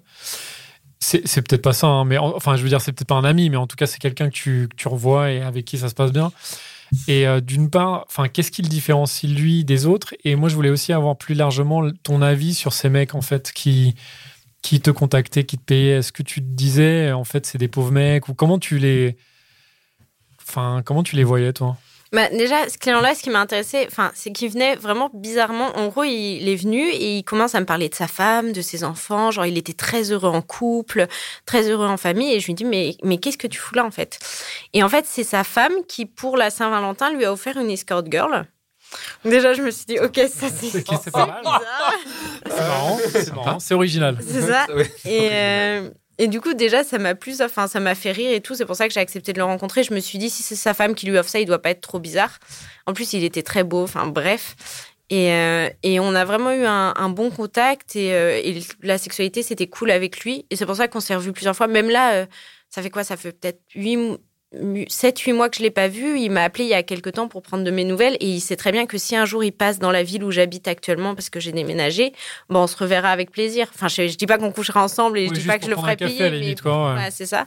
C'est 1.04 1.42
peut-être 1.42 1.62
pas 1.62 1.72
ça, 1.72 1.88
hein, 1.88 2.04
mais 2.04 2.16
en- 2.16 2.36
enfin, 2.36 2.56
je 2.56 2.62
veux 2.62 2.68
dire, 2.68 2.80
c'est 2.80 2.92
peut-être 2.92 3.08
pas 3.08 3.16
un 3.16 3.24
ami, 3.24 3.50
mais 3.50 3.56
en 3.56 3.66
tout 3.66 3.74
cas, 3.74 3.86
c'est 3.86 3.98
quelqu'un 3.98 4.28
que 4.28 4.34
tu, 4.34 4.68
que 4.70 4.76
tu 4.76 4.86
revois 4.86 5.32
et 5.32 5.42
avec 5.42 5.64
qui 5.64 5.76
ça 5.76 5.88
se 5.88 5.94
passe 5.94 6.12
bien. 6.12 6.30
Et 7.08 7.26
euh, 7.26 7.40
d'une 7.40 7.70
part, 7.70 8.04
enfin, 8.08 8.28
qu'est-ce 8.28 8.52
qui 8.52 8.62
le 8.62 8.68
différencie 8.68 9.28
lui 9.32 9.64
des 9.64 9.86
autres? 9.86 10.14
Et 10.24 10.36
moi, 10.36 10.48
je 10.48 10.54
voulais 10.54 10.70
aussi 10.70 10.92
avoir 10.92 11.16
plus 11.16 11.34
largement 11.34 11.90
ton 12.04 12.22
avis 12.22 12.54
sur 12.54 12.72
ces 12.72 12.88
mecs 12.88 13.14
en 13.16 13.22
fait 13.22 13.50
qui 13.52 13.94
qui 14.62 14.80
te 14.80 14.90
contactaient, 14.92 15.44
qui 15.44 15.58
te 15.58 15.64
payaient. 15.64 15.98
Est-ce 15.98 16.12
que 16.12 16.22
tu 16.22 16.40
te 16.40 16.46
disais 16.46 17.10
en 17.12 17.24
fait 17.24 17.46
c'est 17.46 17.58
des 17.58 17.66
pauvres 17.68 17.90
mecs? 17.90 18.28
Ou 18.28 18.34
comment 18.34 18.58
tu 18.60 18.78
les 18.78 19.16
comment 20.84 21.02
tu 21.02 21.16
les 21.16 21.24
voyais, 21.24 21.52
toi? 21.52 21.76
Bah, 22.12 22.28
déjà, 22.28 22.68
ce 22.68 22.76
client-là, 22.76 23.14
ce 23.14 23.22
qui 23.22 23.30
m'a 23.30 23.40
intéressé, 23.40 23.86
enfin, 23.90 24.12
c'est 24.14 24.32
qu'il 24.32 24.50
venait 24.50 24.76
vraiment 24.76 25.10
bizarrement. 25.14 25.70
En 25.78 25.88
gros, 25.88 26.04
il 26.04 26.46
est 26.46 26.56
venu 26.56 26.82
et 26.90 27.16
il 27.18 27.24
commence 27.24 27.54
à 27.54 27.60
me 27.60 27.64
parler 27.64 27.88
de 27.88 27.94
sa 27.94 28.06
femme, 28.06 28.52
de 28.52 28.60
ses 28.60 28.84
enfants. 28.84 29.30
Genre, 29.30 29.46
il 29.46 29.56
était 29.56 29.72
très 29.72 30.12
heureux 30.12 30.28
en 30.28 30.42
couple, 30.42 31.06
très 31.46 31.70
heureux 31.70 31.86
en 31.86 31.96
famille. 31.96 32.34
Et 32.34 32.40
je 32.40 32.46
lui 32.46 32.54
dis, 32.54 32.66
mais, 32.66 32.96
mais 33.02 33.16
qu'est-ce 33.16 33.38
que 33.38 33.46
tu 33.46 33.58
fous 33.58 33.74
là, 33.74 33.84
en 33.84 33.90
fait? 33.90 34.18
Et 34.74 34.82
en 34.82 34.90
fait, 34.90 35.06
c'est 35.08 35.24
sa 35.24 35.42
femme 35.42 35.72
qui, 35.88 36.04
pour 36.04 36.36
la 36.36 36.50
Saint-Valentin, 36.50 37.10
lui 37.14 37.24
a 37.24 37.32
offert 37.32 37.56
une 37.56 37.70
escort 37.70 38.02
girl. 38.10 38.46
Déjà, 39.24 39.54
je 39.54 39.62
me 39.62 39.70
suis 39.70 39.86
dit, 39.86 39.98
ok, 39.98 40.16
ça 40.30 40.48
c'est 40.54 40.78
Ok, 40.80 40.98
c'est 41.02 41.10
pas 41.10 41.24
mal. 41.26 41.40
bizarre. 41.40 41.94
C'est 42.46 42.60
marrant, 42.60 42.98
c'est 43.10 43.34
marrant, 43.34 43.58
c'est 43.58 43.72
original. 43.74 44.18
C'est 44.20 44.42
ça. 44.42 44.66
Et, 45.06 45.28
euh, 45.32 45.88
et 46.18 46.28
du 46.28 46.40
coup, 46.40 46.54
déjà, 46.54 46.84
ça 46.84 46.98
m'a 46.98 47.14
plu, 47.14 47.34
enfin, 47.40 47.66
ça 47.66 47.80
m'a 47.80 47.94
fait 47.94 48.12
rire 48.12 48.32
et 48.32 48.40
tout. 48.40 48.54
C'est 48.54 48.66
pour 48.66 48.76
ça 48.76 48.86
que 48.86 48.94
j'ai 48.94 49.00
accepté 49.00 49.32
de 49.32 49.38
le 49.38 49.44
rencontrer. 49.44 49.82
Je 49.82 49.94
me 49.94 50.00
suis 50.00 50.18
dit, 50.18 50.30
si 50.30 50.42
c'est 50.42 50.56
sa 50.56 50.74
femme 50.74 50.94
qui 50.94 51.06
lui 51.06 51.16
offre 51.16 51.30
ça, 51.30 51.40
il 51.40 51.46
doit 51.46 51.60
pas 51.60 51.70
être 51.70 51.80
trop 51.80 51.98
bizarre. 51.98 52.38
En 52.86 52.92
plus, 52.92 53.12
il 53.14 53.24
était 53.24 53.42
très 53.42 53.64
beau, 53.64 53.82
enfin, 53.82 54.06
bref. 54.06 54.54
Et, 55.10 55.32
euh, 55.32 55.68
et 55.82 56.00
on 56.00 56.14
a 56.14 56.24
vraiment 56.24 56.52
eu 56.52 56.64
un, 56.64 57.08
bon 57.10 57.30
contact 57.30 57.96
et, 57.96 58.14
euh, 58.14 58.60
la 58.82 58.98
sexualité, 58.98 59.42
c'était 59.42 59.66
cool 59.66 59.90
avec 59.90 60.20
lui. 60.20 60.46
Et 60.50 60.56
c'est 60.56 60.66
pour 60.66 60.76
ça 60.76 60.88
qu'on 60.88 61.00
s'est 61.00 61.14
revus 61.14 61.32
plusieurs 61.32 61.56
fois. 61.56 61.66
Même 61.66 61.90
là, 61.90 62.14
euh, 62.14 62.26
ça 62.68 62.82
fait 62.82 62.90
quoi? 62.90 63.04
Ça 63.04 63.16
fait 63.16 63.32
peut-être 63.32 63.60
8, 63.74 64.18
7, 64.88 65.18
8 65.18 65.32
mois 65.32 65.48
que 65.48 65.56
je 65.56 65.62
l'ai 65.62 65.70
pas 65.70 65.88
vu. 65.88 66.18
Il 66.20 66.30
m'a 66.30 66.42
appelé 66.44 66.64
il 66.64 66.70
y 66.70 66.74
a 66.74 66.82
quelques 66.82 67.12
temps 67.12 67.28
pour 67.28 67.42
prendre 67.42 67.64
de 67.64 67.70
mes 67.70 67.84
nouvelles. 67.84 68.16
Et 68.20 68.26
il 68.28 68.40
sait 68.40 68.56
très 68.56 68.72
bien 68.72 68.86
que 68.86 68.98
si 68.98 69.16
un 69.16 69.24
jour 69.24 69.42
il 69.42 69.52
passe 69.52 69.78
dans 69.78 69.90
la 69.90 70.02
ville 70.02 70.22
où 70.24 70.30
j'habite 70.30 70.68
actuellement, 70.68 71.14
parce 71.14 71.30
que 71.30 71.40
j'ai 71.40 71.52
déménagé, 71.52 72.12
bon, 72.50 72.60
on 72.64 72.66
se 72.66 72.76
reverra 72.76 73.10
avec 73.10 73.30
plaisir. 73.30 73.68
Enfin, 73.74 73.88
je, 73.88 74.08
je 74.08 74.16
dis 74.16 74.26
pas 74.26 74.38
qu'on 74.38 74.52
couchera 74.52 74.82
ensemble 74.84 75.18
et 75.18 75.24
je 75.26 75.30
Oui, 75.30 75.34
dis 75.34 75.40
juste 75.40 75.46
pas 75.52 75.58
que 75.58 75.64
je 75.64 75.70
le 75.70 75.76
ferai 75.76 75.96
payer. 75.96 76.30
mais- 76.30 76.54
ouais. 76.64 76.94
Ouais, 76.94 77.10
c'est 77.10 77.26
ça. 77.26 77.46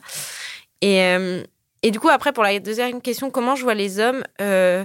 Et, 0.82 1.02
euh, 1.04 1.44
et 1.84 1.91
du 1.91 2.00
coup, 2.00 2.10
après, 2.10 2.34
pour 2.34 2.44
la 2.44 2.58
deuxième 2.60 3.02
question, 3.02 3.30
comment 3.30 3.56
je 3.56 3.63
vois 3.63 3.76
les 3.76 4.00
hommes 4.00 4.24
euh, 4.41 4.84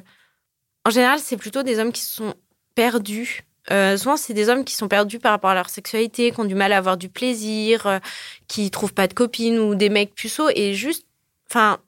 En 0.86 0.90
général, 0.90 1.18
c'est 1.20 1.36
plutôt 1.36 1.62
des 1.62 1.78
hommes 1.78 1.92
qui 1.92 2.02
sont 2.02 2.34
perdus. 2.74 3.44
Euh, 3.70 3.96
souvent, 3.96 4.16
c'est 4.16 4.34
des 4.34 4.48
hommes 4.48 4.64
qui 4.64 4.74
sont 4.74 4.88
perdus 4.88 5.18
par 5.18 5.32
rapport 5.32 5.50
à 5.50 5.54
leur 5.54 5.68
sexualité, 5.68 6.32
qui 6.32 6.40
ont 6.40 6.44
du 6.44 6.54
mal 6.54 6.72
à 6.72 6.76
avoir 6.78 6.96
du 6.96 7.08
plaisir, 7.08 8.00
qui 8.48 8.70
trouvent 8.70 8.94
pas 8.94 9.06
de 9.06 9.14
copines 9.14 9.58
ou 9.58 9.74
des 9.74 9.88
mecs 9.90 10.14
puceaux. 10.14 10.48
Et 10.54 10.74
juste, 10.74 11.06
enfin, 11.48 11.78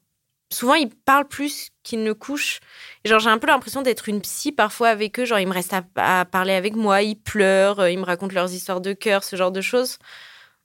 souvent, 0.53 0.75
ils 0.75 0.89
parlent 0.89 1.27
plus 1.27 1.69
qu'ils 1.83 2.03
ne 2.03 2.13
couchent. 2.13 2.59
Et 3.03 3.09
genre, 3.09 3.19
j'ai 3.19 3.29
un 3.29 3.37
peu 3.37 3.47
l'impression 3.47 3.81
d'être 3.81 4.07
une 4.07 4.21
psy 4.21 4.51
parfois 4.51 4.89
avec 4.89 5.19
eux. 5.19 5.25
Genre, 5.25 5.39
ils 5.39 5.47
me 5.47 5.53
restent 5.53 5.73
à, 5.73 5.83
à 6.21 6.25
parler 6.25 6.53
avec 6.53 6.75
moi, 6.75 7.01
ils 7.01 7.15
pleurent, 7.17 7.81
euh, 7.81 7.91
ils 7.91 7.99
me 7.99 8.05
racontent 8.05 8.33
leurs 8.33 8.53
histoires 8.53 8.79
de 8.81 8.93
cœur, 8.93 9.23
ce 9.23 9.35
genre 9.35 9.51
de 9.51 9.61
choses. 9.61 9.97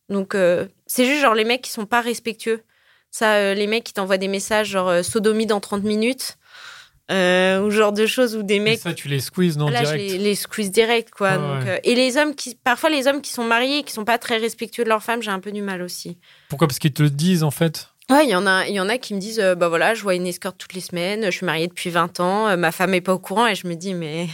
Donc, 0.08 0.34
euh, 0.34 0.66
c'est 0.86 1.04
juste 1.04 1.20
genre 1.20 1.34
les 1.34 1.44
mecs 1.44 1.62
qui 1.62 1.70
sont 1.70 1.86
pas 1.86 2.00
respectueux. 2.00 2.62
Ça, 3.10 3.34
euh, 3.34 3.54
les 3.54 3.66
mecs 3.66 3.84
qui 3.84 3.92
t'envoient 3.94 4.18
des 4.18 4.28
messages 4.28 4.68
genre 4.68 4.88
euh, 4.88 5.02
sodomie 5.02 5.46
dans 5.46 5.60
30 5.60 5.82
minutes, 5.82 6.36
ou 7.10 7.70
genre 7.70 7.92
de 7.92 8.06
choses 8.06 8.36
où 8.36 8.42
des 8.42 8.58
Mais 8.58 8.72
mecs. 8.72 8.80
ça, 8.80 8.92
tu 8.92 9.08
les 9.08 9.20
squeezes, 9.20 9.56
non, 9.56 9.68
Là, 9.70 9.78
je 9.84 9.94
direct 9.94 10.12
les, 10.12 10.18
les 10.18 10.34
squeeze 10.34 10.70
direct, 10.70 11.10
quoi. 11.10 11.30
Ouais, 11.32 11.36
donc, 11.38 11.64
ouais. 11.64 11.70
euh, 11.70 11.78
et 11.84 11.94
les 11.94 12.16
hommes 12.18 12.34
qui, 12.34 12.54
parfois, 12.54 12.90
les 12.90 13.06
hommes 13.06 13.22
qui 13.22 13.32
sont 13.32 13.44
mariés 13.44 13.78
et 13.78 13.82
qui 13.82 13.92
sont 13.92 14.04
pas 14.04 14.18
très 14.18 14.36
respectueux 14.36 14.84
de 14.84 14.88
leur 14.90 15.02
femme, 15.02 15.22
j'ai 15.22 15.30
un 15.30 15.40
peu 15.40 15.50
du 15.52 15.62
mal 15.62 15.80
aussi. 15.82 16.18
Pourquoi? 16.48 16.68
Parce 16.68 16.78
qu'ils 16.78 16.92
te 16.92 17.02
le 17.02 17.10
disent, 17.10 17.42
en 17.44 17.50
fait. 17.50 17.88
Ouais, 18.10 18.24
il 18.24 18.30
y 18.30 18.34
en 18.34 18.46
a, 18.46 18.66
il 18.66 18.74
y 18.74 18.80
en 18.80 18.88
a 18.88 18.96
qui 18.96 19.14
me 19.14 19.20
disent, 19.20 19.38
euh, 19.40 19.54
bah 19.54 19.68
voilà, 19.68 19.94
je 19.94 20.02
vois 20.02 20.14
une 20.14 20.26
escorte 20.26 20.56
toutes 20.56 20.72
les 20.72 20.80
semaines, 20.80 21.26
je 21.26 21.30
suis 21.30 21.44
mariée 21.44 21.66
depuis 21.66 21.90
20 21.90 22.20
ans, 22.20 22.48
euh, 22.48 22.56
ma 22.56 22.72
femme 22.72 22.94
est 22.94 23.02
pas 23.02 23.12
au 23.12 23.18
courant, 23.18 23.46
et 23.46 23.54
je 23.54 23.66
me 23.66 23.74
dis, 23.74 23.92
mais, 23.92 24.28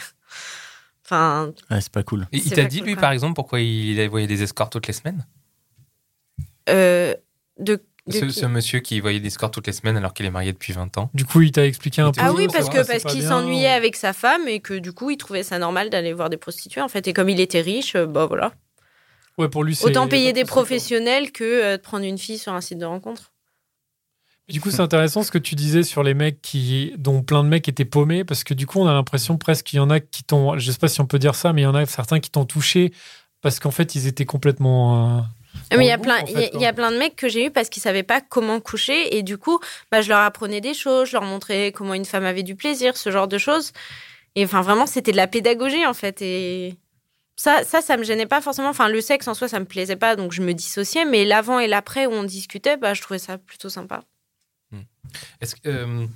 enfin, 1.04 1.52
Ouais, 1.70 1.80
c'est 1.80 1.92
pas 1.92 2.04
cool. 2.04 2.28
Et 2.32 2.38
il 2.38 2.50
t'a 2.52 2.64
dit, 2.64 2.78
cool, 2.78 2.86
lui, 2.86 2.94
quoi. 2.94 3.00
par 3.00 3.10
exemple, 3.10 3.34
pourquoi 3.34 3.60
il 3.60 4.08
voyait 4.08 4.28
des 4.28 4.42
escortes 4.44 4.72
toutes 4.72 4.86
les 4.86 4.92
semaines? 4.92 5.26
Euh, 6.70 7.14
de, 7.58 7.82
ce, 8.10 8.46
monsieur 8.46 8.80
qui 8.80 9.00
voyait 9.00 9.20
des 9.20 9.28
escortes 9.28 9.54
toutes 9.54 9.66
les 9.66 9.72
semaines 9.72 9.96
alors 9.96 10.14
qu'il 10.14 10.26
est 10.26 10.30
marié 10.30 10.52
depuis 10.52 10.72
20 10.72 10.96
ans. 10.98 11.10
Du 11.14 11.24
coup, 11.24 11.40
il 11.40 11.52
t'a 11.52 11.66
expliqué 11.66 12.02
un 12.02 12.12
peu. 12.12 12.20
Ah 12.22 12.32
oui, 12.32 12.46
parce 12.52 12.68
que 12.68 12.82
c'est 12.84 13.00
parce 13.02 13.14
qu'il 13.14 13.22
s'ennuyait 13.22 13.68
avec 13.70 13.96
sa 13.96 14.12
femme 14.12 14.46
et 14.46 14.60
que 14.60 14.74
du 14.74 14.92
coup, 14.92 15.10
il 15.10 15.16
trouvait 15.16 15.42
ça 15.42 15.58
normal 15.58 15.90
d'aller 15.90 16.12
voir 16.12 16.30
des 16.30 16.36
prostituées 16.36 16.82
en 16.82 16.88
fait. 16.88 17.06
Et 17.08 17.12
comme 17.12 17.28
il 17.28 17.40
était 17.40 17.60
riche, 17.60 17.96
euh, 17.96 18.06
bah 18.06 18.26
voilà. 18.26 18.52
Ouais, 19.38 19.48
pour 19.48 19.64
lui, 19.64 19.74
c'est- 19.74 19.86
Autant 19.86 20.06
payer 20.06 20.32
des 20.32 20.44
professionnels 20.44 21.32
que 21.32 21.44
euh, 21.44 21.76
de 21.76 21.82
prendre 21.82 22.04
une 22.04 22.18
fille 22.18 22.38
sur 22.38 22.52
un 22.52 22.60
site 22.60 22.78
de 22.78 22.84
rencontre. 22.84 23.32
Du 24.48 24.60
coup, 24.60 24.70
c'est 24.70 24.80
intéressant 24.80 25.22
ce 25.22 25.30
que 25.30 25.38
tu 25.38 25.54
disais 25.54 25.82
sur 25.82 26.02
les 26.02 26.12
mecs 26.12 26.42
qui, 26.42 26.92
dont 26.98 27.22
plein 27.22 27.42
de 27.42 27.48
mecs 27.48 27.66
étaient 27.66 27.86
paumés, 27.86 28.24
parce 28.24 28.44
que 28.44 28.52
du 28.52 28.66
coup, 28.66 28.78
on 28.78 28.86
a 28.86 28.92
l'impression 28.92 29.38
presque 29.38 29.64
qu'il 29.66 29.78
y 29.78 29.80
en 29.80 29.88
a 29.88 30.00
qui 30.00 30.22
t'ont, 30.22 30.58
je 30.58 30.70
sais 30.70 30.78
pas 30.78 30.88
si 30.88 31.00
on 31.00 31.06
peut 31.06 31.18
dire 31.18 31.34
ça, 31.34 31.52
mais 31.54 31.62
il 31.62 31.64
y 31.64 31.66
en 31.66 31.74
a 31.74 31.86
certains 31.86 32.20
qui 32.20 32.30
t'ont 32.30 32.44
touché 32.44 32.92
parce 33.40 33.58
qu'en 33.58 33.70
fait, 33.70 33.94
ils 33.94 34.06
étaient 34.06 34.26
complètement. 34.26 35.18
euh, 35.18 35.20
Mais 35.78 35.86
il 35.86 35.88
y 35.88 35.90
a 35.92 35.98
plein, 35.98 36.20
en 36.22 36.26
il 36.26 36.32
y 36.60 36.66
a- 36.66 36.70
y, 36.70 36.72
plein 36.74 36.90
de 36.90 36.98
mecs 36.98 37.16
que 37.16 37.28
j'ai 37.28 37.46
eu 37.46 37.50
parce 37.50 37.70
qu'ils 37.70 37.82
savaient 37.82 38.02
pas 38.02 38.20
comment 38.20 38.60
coucher 38.60 39.16
et 39.16 39.22
du 39.22 39.38
coup, 39.38 39.58
bah, 39.90 40.02
je 40.02 40.10
leur 40.10 40.18
apprenais 40.20 40.60
des 40.60 40.74
choses, 40.74 41.08
je 41.08 41.12
leur 41.14 41.22
montrais 41.24 41.72
comment 41.72 41.94
une 41.94 42.04
femme 42.04 42.24
avait 42.24 42.42
du 42.42 42.54
plaisir, 42.54 42.98
ce 42.98 43.10
genre 43.10 43.28
de 43.28 43.38
choses. 43.38 43.72
Et 44.34 44.44
enfin, 44.44 44.60
vraiment, 44.60 44.86
c'était 44.86 45.12
de 45.12 45.16
la 45.16 45.26
pédagogie 45.26 45.86
en 45.86 45.94
fait. 45.94 46.20
Et 46.20 46.76
ça, 47.36 47.64
ça, 47.64 47.80
ça 47.80 47.96
me 47.96 48.04
gênait 48.04 48.26
pas 48.26 48.42
forcément. 48.42 48.68
Enfin, 48.68 48.88
le 48.88 49.00
sexe 49.00 49.26
en 49.26 49.32
soi, 49.34 49.48
ça 49.48 49.58
me 49.58 49.64
plaisait 49.64 49.96
pas, 49.96 50.16
donc 50.16 50.32
je 50.32 50.42
me 50.42 50.52
dissociais. 50.52 51.06
Mais 51.06 51.24
l'avant 51.24 51.58
et 51.58 51.66
l'après 51.66 52.04
où 52.06 52.10
on 52.12 52.24
discutait, 52.24 52.76
bah, 52.76 52.92
je 52.94 53.00
trouvais 53.00 53.18
ça 53.18 53.38
plutôt 53.38 53.68
sympa. 53.70 54.02
Est-ce 55.40 55.56
que. 55.56 55.68
euh, 55.68 56.06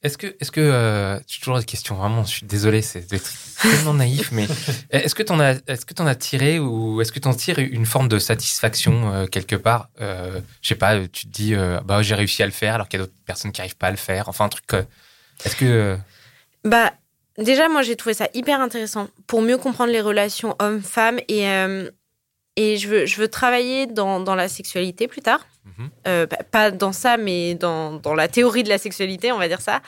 est-ce 0.00 0.16
que, 0.16 0.28
est-ce 0.38 0.52
que, 0.52 0.60
euh, 0.60 1.18
toujours 1.40 1.58
des 1.58 1.64
questions 1.64 1.96
vraiment, 1.96 2.22
je 2.22 2.30
suis 2.30 2.46
désolé, 2.46 2.82
c'est 2.82 3.04
tellement 3.60 3.94
naïf, 3.94 4.30
mais 4.30 4.46
est-ce 4.90 5.12
que 5.16 5.24
t'en 5.24 5.40
as, 5.40 5.56
est-ce 5.66 5.84
que 5.84 5.92
t'en 5.92 6.06
as 6.06 6.14
tiré 6.14 6.60
ou 6.60 7.00
est-ce 7.00 7.10
que 7.10 7.18
t'en 7.18 7.34
tires 7.34 7.58
une 7.58 7.84
forme 7.84 8.06
de 8.06 8.20
satisfaction 8.20 9.12
euh, 9.12 9.26
quelque 9.26 9.56
part 9.56 9.88
euh, 10.00 10.40
Je 10.62 10.68
sais 10.68 10.76
pas, 10.76 11.00
tu 11.08 11.26
te 11.26 11.32
dis, 11.32 11.56
euh, 11.56 11.80
bah 11.84 12.00
j'ai 12.02 12.14
réussi 12.14 12.44
à 12.44 12.46
le 12.46 12.52
faire 12.52 12.76
alors 12.76 12.88
qu'il 12.88 13.00
y 13.00 13.02
a 13.02 13.06
d'autres 13.06 13.18
personnes 13.26 13.50
qui 13.50 13.60
arrivent 13.60 13.76
pas 13.76 13.88
à 13.88 13.90
le 13.90 13.96
faire. 13.96 14.28
Enfin 14.28 14.44
un 14.44 14.48
truc. 14.48 14.66
est-ce 15.44 15.56
que 15.56 15.98
Bah, 16.62 16.92
déjà, 17.36 17.68
moi, 17.68 17.82
j'ai 17.82 17.96
trouvé 17.96 18.14
ça 18.14 18.28
hyper 18.34 18.60
intéressant 18.60 19.08
pour 19.26 19.42
mieux 19.42 19.58
comprendre 19.58 19.90
les 19.90 20.00
relations 20.00 20.54
hommes-femmes 20.60 21.18
et, 21.26 21.42
et 22.54 22.76
je, 22.76 22.88
veux, 22.88 23.06
je 23.06 23.20
veux 23.20 23.28
travailler 23.28 23.86
dans, 23.86 24.20
dans 24.20 24.36
la 24.36 24.46
sexualité 24.46 25.08
plus 25.08 25.22
tard. 25.22 25.44
Euh, 26.06 26.26
pas- 26.26 26.42
pas 26.50 26.70
dans 26.70 26.92
ça, 26.92 27.16
mais 27.16 27.54
dans, 27.54 27.92
dans 27.94 28.14
la 28.14 28.28
théorie 28.28 28.62
de 28.62 28.68
la 28.68 28.78
sexualité, 28.78 29.32
on 29.32 29.38
va 29.38 29.48
dire 29.48 29.60
ça. 29.60 29.80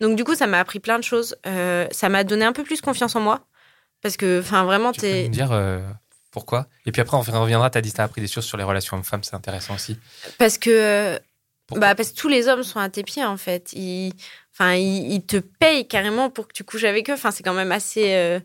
Donc, 0.00 0.16
du 0.16 0.24
coup, 0.24 0.34
ça 0.34 0.46
m'a 0.46 0.58
appris 0.60 0.80
plein 0.80 0.98
de 0.98 1.04
choses. 1.04 1.36
Euh, 1.46 1.86
ça 1.90 2.08
m'a 2.08 2.24
donné 2.24 2.44
un 2.44 2.52
peu 2.52 2.64
plus 2.64 2.80
confiance 2.80 3.14
en 3.16 3.20
moi. 3.20 3.40
Parce 4.02 4.16
que, 4.16 4.40
enfin, 4.40 4.64
vraiment, 4.64 4.92
tu 4.92 5.00
peux 5.00 5.06
t'es. 5.06 5.22
me 5.24 5.28
dire 5.32 5.50
euh, 5.52 5.80
pourquoi? 6.30 6.66
Et 6.86 6.92
puis 6.92 7.00
après 7.02 7.16
on 7.16 7.20
reviendra. 7.20 7.68
T'as 7.70 7.80
dit 7.80 7.90
que 7.90 7.96
t'as 7.96 8.04
appris 8.04 8.20
des 8.20 8.28
choses 8.28 8.44
sur 8.44 8.56
les 8.56 8.64
relations 8.64 8.96
hommes-femmes, 8.96 9.24
c'est 9.24 9.34
intéressant 9.34 9.74
aussi. 9.74 9.98
Parce 10.38 10.58
que. 10.58 11.18
Bah, 11.72 11.94
parce 11.94 12.12
que 12.12 12.16
tous 12.16 12.28
les 12.28 12.48
hommes 12.48 12.62
sont 12.62 12.78
à 12.80 12.88
tes 12.88 13.02
pieds, 13.02 13.24
en 13.24 13.36
fait. 13.36 13.72
Ils, 13.74 14.12
enfin, 14.54 14.74
ils, 14.74 15.12
ils 15.12 15.22
te 15.26 15.36
payent 15.36 15.86
carrément 15.86 16.30
pour 16.30 16.48
que 16.48 16.52
tu 16.54 16.64
couches 16.64 16.84
avec 16.84 17.10
eux. 17.10 17.14
Enfin, 17.14 17.30
c'est 17.30 17.42
quand 17.42 17.52
même 17.54 17.72
assez. 17.72 18.40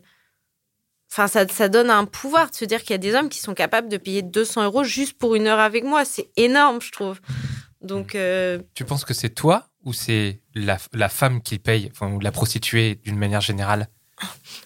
Euh, 1.18 1.24
Enfin, 1.24 1.26
ça, 1.28 1.46
ça 1.48 1.68
donne 1.68 1.90
un 1.90 2.04
pouvoir 2.04 2.50
de 2.50 2.54
se 2.56 2.64
dire 2.64 2.80
qu'il 2.82 2.90
y 2.90 2.94
a 2.94 2.98
des 2.98 3.14
hommes 3.14 3.28
qui 3.28 3.38
sont 3.38 3.54
capables 3.54 3.88
de 3.88 3.96
payer 3.96 4.22
200 4.22 4.64
euros 4.64 4.84
juste 4.84 5.16
pour 5.18 5.34
une 5.34 5.46
heure 5.46 5.60
avec 5.60 5.84
moi. 5.84 6.04
C'est 6.04 6.30
énorme, 6.36 6.80
je 6.80 6.90
trouve. 6.90 7.20
Donc, 7.80 8.14
euh, 8.14 8.58
Tu 8.74 8.84
penses 8.84 9.04
que 9.04 9.14
c'est 9.14 9.30
toi 9.30 9.68
ou 9.84 9.92
c'est 9.92 10.40
la, 10.54 10.78
la 10.92 11.08
femme 11.08 11.42
qui 11.42 11.58
paye, 11.58 11.90
enfin, 11.92 12.10
ou 12.10 12.18
la 12.20 12.32
prostituée 12.32 12.94
d'une 12.96 13.18
manière 13.18 13.42
générale? 13.42 13.88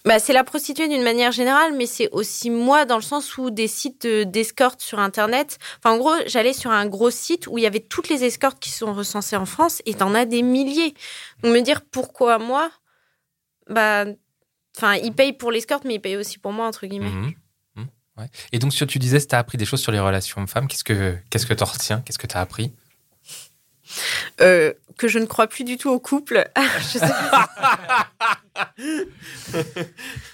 Bah, 0.05 0.19
c'est 0.19 0.31
la 0.31 0.43
prostituée 0.43 0.87
d'une 0.87 1.03
manière 1.03 1.31
générale, 1.31 1.73
mais 1.75 1.87
c'est 1.87 2.09
aussi 2.11 2.49
moi 2.49 2.85
dans 2.85 2.95
le 2.95 3.01
sens 3.01 3.37
où 3.37 3.49
des 3.49 3.67
sites 3.67 4.05
de- 4.05 4.23
d'escorte 4.23 4.81
sur 4.81 4.99
Internet. 4.99 5.57
Enfin, 5.79 5.95
en 5.95 5.97
gros, 5.97 6.13
j'allais 6.27 6.53
sur 6.53 6.71
un 6.71 6.85
gros 6.85 7.09
site 7.11 7.47
où 7.47 7.57
il 7.57 7.63
y 7.63 7.67
avait 7.67 7.79
toutes 7.79 8.09
les 8.09 8.23
escortes 8.23 8.59
qui 8.59 8.69
sont 8.69 8.93
recensées 8.93 9.35
en 9.35 9.45
France 9.45 9.81
et 9.85 9.95
t'en 9.95 10.13
as 10.15 10.25
des 10.25 10.43
milliers. 10.43 10.93
Donc 11.43 11.53
me 11.53 11.59
dire 11.61 11.81
pourquoi 11.81 12.37
moi, 12.37 12.69
bah, 13.69 14.05
enfin, 14.79 14.95
ils 14.95 15.13
payent 15.13 15.33
pour 15.33 15.51
l'escorte, 15.51 15.83
mais 15.85 15.95
ils 15.95 15.99
payent 16.01 16.17
aussi 16.17 16.37
pour 16.39 16.51
moi 16.53 16.67
entre 16.67 16.87
guillemets. 16.87 17.09
Mhm. 17.09 17.33
Mhm. 17.75 17.87
Ouais. 18.17 18.25
Et 18.51 18.59
donc, 18.59 18.73
si 18.73 18.85
tu 18.87 18.99
disais, 18.99 19.19
tu 19.19 19.35
as 19.35 19.39
appris 19.39 19.57
des 19.57 19.65
choses 19.65 19.81
sur 19.81 19.91
les 19.91 19.99
relations 19.99 20.39
hommes-femmes, 20.41 20.67
qu'est-ce 20.67 20.83
que 20.83 21.15
qu'est-ce 21.29 21.45
que 21.45 21.53
tu 21.53 21.63
retiens? 21.63 22.01
Qu'est-ce 22.05 22.17
que 22.19 22.27
tu 22.27 22.35
as 22.37 22.41
appris? 22.41 22.71
Euh, 24.41 24.71
que 24.97 25.07
je 25.07 25.17
ne 25.17 25.25
crois 25.25 25.47
plus 25.47 25.63
du 25.63 25.77
tout 25.77 25.89
au 25.89 25.99
couple. 25.99 26.47
Je 26.79 26.99
sais 26.99 26.99
pas. 26.99 27.49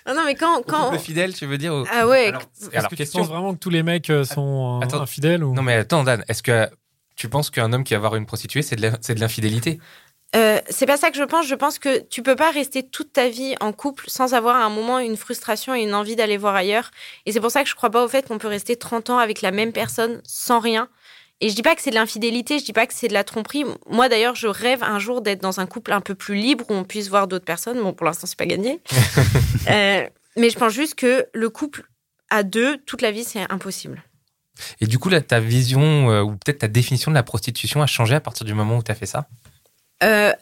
Ah 0.06 0.14
non, 0.14 0.24
mais 0.26 0.36
quand, 0.36 0.62
quand... 0.68 0.90
Couple 0.90 1.00
fidèle, 1.00 1.34
tu 1.34 1.46
veux 1.46 1.58
dire 1.58 1.74
au- 1.74 1.86
ah 1.92 2.08
ouais, 2.08 2.28
Alors, 2.28 2.42
que 2.90 2.90
tu 2.90 2.96
question. 2.96 3.20
penses 3.22 3.30
vraiment 3.30 3.54
que 3.54 3.60
tous 3.60 3.70
les 3.70 3.84
mecs 3.84 4.10
euh, 4.10 4.24
sont 4.26 4.80
Attends. 4.84 5.02
infidèles 5.02 5.44
ou... 5.44 5.54
Non, 5.54 5.62
mais 5.62 5.76
attends, 5.76 6.04
Dan, 6.04 6.24
est-ce 6.28 6.44
que 6.44 6.68
tu 7.16 7.30
penses 7.30 7.50
qu'un 7.50 7.72
homme 7.74 7.84
qui 7.84 7.94
va 7.94 8.00
voir 8.02 8.16
une 8.16 8.26
prostituée, 8.26 8.62
c'est 8.62 8.76
de 8.76 8.82
la- 8.82 8.98
c'est 9.02 9.16
de 9.16 9.20
l'infidélité? 9.20 9.80
Euh, 10.36 10.60
c'est 10.70 10.86
pas 10.86 10.98
ça 10.98 11.12
que 11.12 11.18
je 11.18 11.24
pense. 11.24 11.48
Je 11.48 11.56
pense 11.56 11.80
que 11.80 12.00
tu 12.00 12.22
peux 12.22 12.36
pas 12.36 12.52
rester 12.52 12.84
toute 12.84 13.14
ta 13.14 13.30
vie 13.30 13.56
en 13.62 13.72
couple 13.72 14.06
sans 14.08 14.34
avoir 14.34 14.56
à 14.58 14.66
un 14.66 14.70
moment 14.70 15.00
une 15.00 15.18
frustration 15.18 15.76
et 15.76 15.82
une 15.82 15.94
envie 15.94 16.16
d'aller 16.16 16.38
voir 16.38 16.56
ailleurs. 16.56 16.92
Et 17.26 17.32
c'est 17.32 17.40
pour 17.40 17.52
ça 17.52 17.64
que 17.64 17.70
je 17.70 17.76
crois 17.76 17.90
pas 17.90 18.04
au 18.04 18.08
fait 18.08 18.28
qu'on 18.28 18.38
peut 18.38 18.48
rester 18.48 18.76
30 18.76 19.12
ans 19.12 19.18
avec 19.18 19.42
la 19.42 19.52
même 19.52 19.72
personne 19.72 20.22
sans 20.26 20.60
rien. 20.60 20.90
Et 21.42 21.50
je 21.50 21.56
dis 21.56 21.62
pas 21.62 21.76
que 21.76 21.82
c'est 21.82 21.90
de 21.90 21.96
l'infidélité, 21.96 22.60
je 22.60 22.66
dis 22.66 22.74
pas 22.74 22.88
que 22.88 22.94
c'est 22.94 23.10
de 23.10 23.14
la 23.14 23.24
tromperie. 23.24 23.66
Moi 23.90 24.08
d'ailleurs, 24.08 24.36
je 24.36 24.48
rêve 24.48 24.84
un 24.84 25.00
jour 25.00 25.22
d'être 25.22 25.42
dans 25.42 25.60
un 25.60 25.66
couple 25.66 25.92
un 25.92 26.02
peu 26.02 26.16
plus 26.16 26.36
libre 26.36 26.66
où 26.70 26.74
on 26.74 26.86
puisse 26.86 27.10
voir 27.10 27.28
d'autres 27.28 27.46
personnes. 27.46 27.82
Bon, 27.82 27.94
pour 27.94 28.06
l'instant, 28.06 28.28
c'est 28.28 28.38
pas 28.38 28.46
gagné. 28.46 28.80
Euh, 29.68 30.08
mais 30.38 30.52
je 30.52 30.60
pense 30.60 30.74
juste 30.74 30.94
que 30.94 31.26
le 31.34 31.50
couple 31.50 31.86
à 32.30 32.44
deux, 32.44 32.78
toute 32.86 33.02
la 33.02 33.10
vie, 33.10 33.24
c'est 33.24 33.52
impossible. 33.52 34.04
Et 34.80 34.86
du 34.86 35.00
coup, 35.00 35.10
là, 35.10 35.22
ta 35.22 35.40
vision 35.40 36.12
euh, 36.12 36.22
ou 36.22 36.36
peut-être 36.36 36.60
ta 36.60 36.68
définition 36.68 37.10
de 37.10 37.16
la 37.16 37.24
prostitution 37.24 37.82
a 37.82 37.88
changé 37.88 38.14
à 38.14 38.20
partir 38.20 38.46
du 38.46 38.54
moment 38.54 38.78
où 38.78 38.84
tu 38.84 38.92
as 38.92 38.96
fait 38.96 39.08
ça? 39.08 39.28
Euh, 40.04 40.34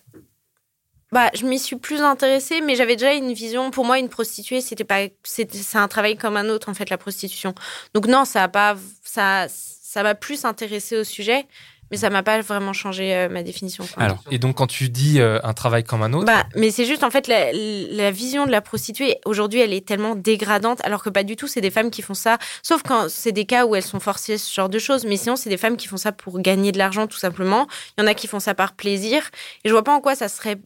bah, 1.12 1.30
je 1.36 1.46
m'y 1.46 1.60
suis 1.60 1.76
plus 1.76 2.02
intéressée, 2.02 2.62
mais 2.62 2.76
j'avais 2.76 2.96
déjà 2.96 3.14
une 3.14 3.34
vision. 3.34 3.70
Pour 3.70 3.86
moi, 3.86 4.00
une 4.00 4.10
prostituée, 4.10 4.62
c'était 4.62 4.84
pas, 4.84 5.02
c'est 5.24 5.48
un 5.76 5.88
travail 5.88 6.18
comme 6.18 6.38
un 6.38 6.50
autre 6.50 6.70
en 6.70 6.74
fait, 6.74 6.90
la 6.90 6.98
prostitution. 6.98 7.54
Donc 7.94 8.08
non, 8.08 8.26
ça 8.26 8.44
a 8.44 8.48
pas, 8.48 8.76
ça, 9.04 9.46
ça 9.48 10.02
m'a 10.02 10.16
plus 10.16 10.44
intéressée 10.44 10.98
au 10.98 11.04
sujet, 11.04 11.46
mais 11.94 11.98
ça 11.98 12.10
m'a 12.10 12.24
pas 12.24 12.42
vraiment 12.42 12.74
changé 12.74 13.14
euh, 13.16 13.30
ma 13.30 13.44
définition. 13.44 13.86
quoi. 13.86 14.02
Alors, 14.02 14.18
et 14.32 14.40
donc 14.40 14.58
quand 14.58 14.66
tu 14.66 14.90
dis 14.90 15.22
euh, 15.22 15.38
un 15.44 15.54
travail 15.54 15.84
comme 15.84 16.02
un 16.02 16.12
autre, 16.14 16.26
Bah, 16.26 16.48
mais 16.56 16.72
c'est 16.72 16.86
juste 16.86 17.04
en 17.04 17.12
fait 17.12 17.28
la, 17.28 17.52
la 17.54 18.10
vision 18.10 18.48
de 18.48 18.52
la 18.52 18.62
prostituée 18.62 19.20
aujourd'hui, 19.26 19.60
elle 19.60 19.74
est 19.74 19.86
tellement 19.86 20.16
dégradante, 20.16 20.84
alors 20.84 21.04
que 21.04 21.12
pas 21.12 21.24
du 21.24 21.36
tout. 21.36 21.46
C'est 21.48 21.62
des 21.62 21.70
femmes 21.70 21.92
qui 21.92 22.02
font 22.02 22.16
ça, 22.16 22.40
sauf 22.64 22.82
quand 22.82 23.10
c'est 23.10 23.32
des 23.32 23.46
cas 23.46 23.68
où 23.68 23.76
elles 23.76 23.84
sont 23.84 24.00
forcées 24.00 24.40
ce 24.40 24.52
genre 24.52 24.70
de 24.70 24.80
choses. 24.80 25.06
Mais 25.06 25.18
sinon, 25.18 25.36
c'est 25.36 25.52
des 25.52 25.58
femmes 25.58 25.78
qui 25.78 25.88
font 25.88 25.98
ça 25.98 26.12
pour 26.12 26.40
gagner 26.40 26.72
de 26.72 26.80
l'argent 26.80 27.06
tout 27.06 27.20
simplement. 27.20 27.68
Il 27.96 28.02
y 28.02 28.04
en 28.04 28.08
a 28.08 28.16
qui 28.16 28.26
font 28.26 28.40
ça 28.40 28.56
par 28.56 28.74
plaisir, 28.74 29.22
et 29.64 29.70
je 29.70 29.72
vois 29.74 29.84
pas 29.84 29.94
en 29.94 30.02
quoi 30.02 30.16
ça 30.16 30.30
serait 30.30 30.58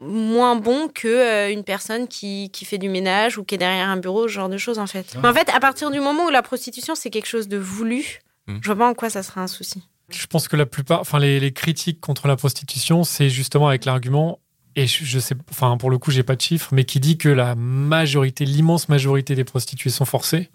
moins 0.00 0.56
bon 0.56 0.88
que 0.88 1.08
euh, 1.08 1.52
une 1.52 1.62
personne 1.62 2.08
qui, 2.08 2.48
qui 2.54 2.64
fait 2.64 2.78
du 2.78 2.88
ménage 2.88 3.36
ou 3.36 3.44
qui 3.44 3.56
est 3.56 3.58
derrière 3.58 3.90
un 3.90 3.98
bureau, 3.98 4.28
ce 4.28 4.32
genre 4.32 4.48
de 4.48 4.56
choses 4.56 4.78
en 4.78 4.86
fait. 4.86 5.14
Mais 5.22 5.28
en 5.28 5.34
fait, 5.34 5.50
à 5.50 5.60
partir 5.60 5.90
du 5.90 6.00
moment 6.00 6.24
où 6.24 6.30
la 6.30 6.40
prostitution 6.40 6.94
c'est 6.94 7.10
quelque 7.10 7.28
chose 7.28 7.48
de 7.48 7.58
voulu, 7.58 8.20
Mm. 8.46 8.58
je 8.62 8.66
vois 8.68 8.76
pas 8.76 8.88
en 8.88 8.94
quoi 8.94 9.10
ça 9.10 9.22
serait 9.22 9.40
un 9.42 9.46
souci. 9.46 9.82
Je 10.12 10.26
pense 10.26 10.48
que 10.48 10.56
la 10.56 10.66
plupart, 10.66 11.00
enfin 11.00 11.18
les, 11.18 11.52
critiques 11.52 12.00
contre 12.00 12.28
la 12.28 12.36
prostitution, 12.36 13.04
c'est 13.04 13.28
justement 13.28 13.68
avec 13.68 13.84
l'argument, 13.84 14.40
et 14.76 14.86
je, 14.86 15.04
je 15.04 15.18
sais, 15.18 15.34
enfin 15.50 15.76
pour 15.76 15.90
le 15.90 15.98
coup 15.98 16.10
j'ai 16.10 16.22
pas 16.22 16.36
de 16.36 16.40
chiffres, 16.40 16.70
mais 16.72 16.84
qui 16.84 17.00
dit 17.00 17.18
que 17.18 17.28
la 17.28 17.54
majorité, 17.54 18.44
l'immense 18.44 18.88
majorité 18.88 19.34
des 19.34 19.44
prostituées 19.44 19.90
sont 19.90 20.04
forcées, 20.04 20.50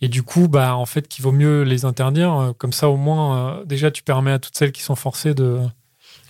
et 0.00 0.08
du 0.08 0.22
coup 0.22 0.48
bah 0.48 0.76
en 0.76 0.86
fait 0.86 1.08
qu'il 1.08 1.22
vaut 1.22 1.32
mieux 1.32 1.62
les 1.62 1.84
interdire, 1.84 2.34
euh, 2.34 2.52
comme 2.52 2.72
ça 2.72 2.88
au 2.88 2.96
moins 2.96 3.58
euh, 3.60 3.64
déjà 3.64 3.90
tu 3.90 4.02
permets 4.02 4.32
à 4.32 4.38
toutes 4.38 4.56
celles 4.56 4.72
qui 4.72 4.82
sont 4.82 4.96
forcées 4.96 5.34
de. 5.34 5.60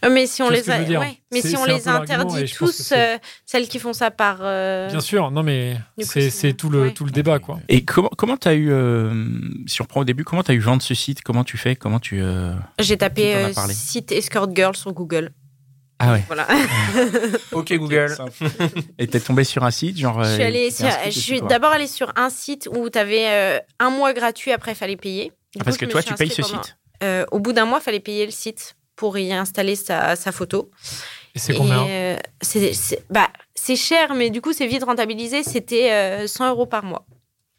Euh, 0.05 0.11
Mais 0.11 0.27
si 0.27 0.43
on 0.43 0.49
les 0.51 0.69
a- 0.69 0.81
ouais. 0.81 1.19
mais 1.33 1.41
si 1.41 1.57
on 1.57 1.65
interdit 1.65 2.53
tous, 2.53 2.93
euh, 2.93 3.19
celles 3.47 3.69
qui 3.69 3.79
font 3.79 3.93
ça 3.93 4.11
par 4.11 4.39
euh, 4.41 4.89
Bien 4.89 5.01
sûr, 5.01 5.31
non 5.31 5.43
mais 5.43 5.77
c'est 6.01 6.55
tout 6.55 6.71
le 6.71 6.83
ouais. 6.83 6.93
tout 6.93 7.05
le 7.05 7.11
débat 7.13 7.39
quoi. 7.39 7.61
Et 7.69 7.85
comment 7.85 8.11
comment 8.17 8.37
t'as 8.37 8.55
eu, 8.55 8.71
euh, 8.71 9.13
si 9.67 9.81
on 9.81 9.85
reprend 9.85 10.01
au 10.01 10.05
début, 10.05 10.25
comment 10.25 10.43
t'as 10.43 10.55
eu 10.55 10.59
vent 10.59 10.77
de 10.77 10.83
ce 10.83 10.95
site? 10.95 11.23
Comment 11.23 11.45
tu 11.45 11.57
fais? 11.57 11.77
Comment 11.77 12.01
tu 12.01 12.21
euh, 12.21 12.53
J'ai 12.81 12.97
tapé 12.97 13.53
site 13.71 14.11
escort 14.13 14.49
girl 14.55 14.75
sur 14.77 14.93
Google. 14.93 15.31
Ah 16.01 16.13
ouais. 16.15 16.23
Voilà. 16.27 16.49
ok 17.53 17.73
Google. 17.75 18.17
Et 18.99 19.07
t'es 19.07 19.21
tombé 19.21 19.45
sur 19.45 19.63
un 19.65 19.71
site 19.71 19.99
genre. 19.99 20.25
je 20.25 20.35
suis, 20.35 20.43
allée 20.43 20.71
sur- 20.73 20.89
je 21.05 21.11
suis 21.11 21.41
d'abord 21.43 21.71
allée 21.71 21.87
sur 21.87 22.13
un 22.17 22.29
site 22.29 22.69
où 22.75 22.91
tu 22.91 22.99
avais 22.99 23.63
un 23.79 23.91
mois 23.91 24.13
gratuit, 24.13 24.51
après 24.51 24.73
il 24.73 24.77
fallait 24.77 24.97
payer. 24.97 25.31
Ah, 25.61 25.65
parce 25.65 25.77
coup, 25.79 25.87
que 25.87 25.91
toi 25.91 26.03
tu 26.03 26.15
payes 26.15 26.31
ce 26.31 26.43
site. 26.43 26.77
Euh, 27.05 27.25
au 27.33 27.41
bout 27.41 27.53
d'un 27.53 27.65
mois, 27.67 27.79
il 27.81 27.85
fallait 27.85 28.01
payer 28.01 28.25
le 28.25 28.31
site 28.33 28.77
pour 28.97 29.19
y 29.19 29.33
installer 29.33 29.77
sa, 29.77 30.17
sa 30.17 30.33
photo. 30.33 30.71
Et 31.35 31.39
c'est 31.39 31.55
combien? 31.55 31.87
euh, 31.87 32.17
c'est, 32.41 32.73
bah, 33.11 33.29
c'est 33.55 33.77
cher, 33.77 34.15
mais 34.15 34.31
du 34.31 34.41
coup, 34.41 34.53
c'est 34.53 34.67
vite 34.67 34.85
rentabilisé. 34.85 35.43
C'était 35.43 35.91
euh, 35.93 36.27
100 36.27 36.51
euros 36.51 36.67
par 36.67 36.85
mois. 36.85 37.07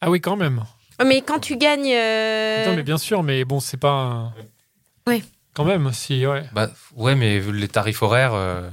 Ah 0.01 0.09
oui 0.09 0.21
quand 0.21 0.35
même. 0.35 0.63
Mais 1.05 1.21
quand 1.21 1.39
tu 1.39 1.57
gagnes. 1.57 1.91
euh, 1.93 2.65
Non 2.67 2.75
mais 2.75 2.83
bien 2.83 2.97
sûr, 2.97 3.23
mais 3.23 3.45
bon 3.45 3.59
c'est 3.59 3.77
pas. 3.77 4.31
Oui. 5.07 5.23
Quand 5.53 5.65
même, 5.65 5.91
si 5.91 6.25
ouais. 6.25 6.43
Bah 6.53 6.69
ouais, 6.95 7.15
mais 7.15 7.39
vu 7.39 7.51
les 7.51 7.67
tarifs 7.67 8.01
horaires. 8.03 8.33
euh, 8.33 8.69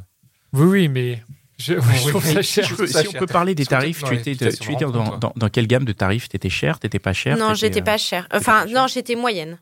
Oui 0.53 0.67
oui, 0.67 0.89
mais 0.89 1.23
je, 1.59 1.75
ouais, 1.75 1.81
je 2.05 2.09
trouve 2.09 2.25
ça 2.25 2.43
cher. 2.43 2.67
Si, 2.67 2.73
on- 2.73 2.87
ça 2.87 3.01
si 3.03 3.09
on 3.09 3.11
cher. 3.13 3.21
peut 3.21 3.27
parler 3.27 3.55
des 3.55 3.65
tarifs, 3.67 4.03
tu 4.05 4.15
étais, 4.15 4.35
tu 4.53 4.77
dans, 4.77 4.91
toi. 4.93 5.19
dans, 5.21 5.33
dans 5.37 5.49
quelle 5.49 5.67
gamme 5.67 5.85
de 5.85 5.93
tarifs 5.93 6.29
T'étais 6.29 6.49
cher 6.51 6.79
T'étais 6.79 6.99
pas 6.99 7.13
cher 7.13 7.37
non, 7.39 7.55
j'étais 7.55 7.81
euh, 7.81 7.85
pas 7.85 7.99
cher. 7.99 8.29
pas 8.29 8.39
Enfin, 8.39 8.67
cher 8.67 8.75
non, 8.83 8.87
j'étais 8.87 9.15
moyenne. 9.15 9.59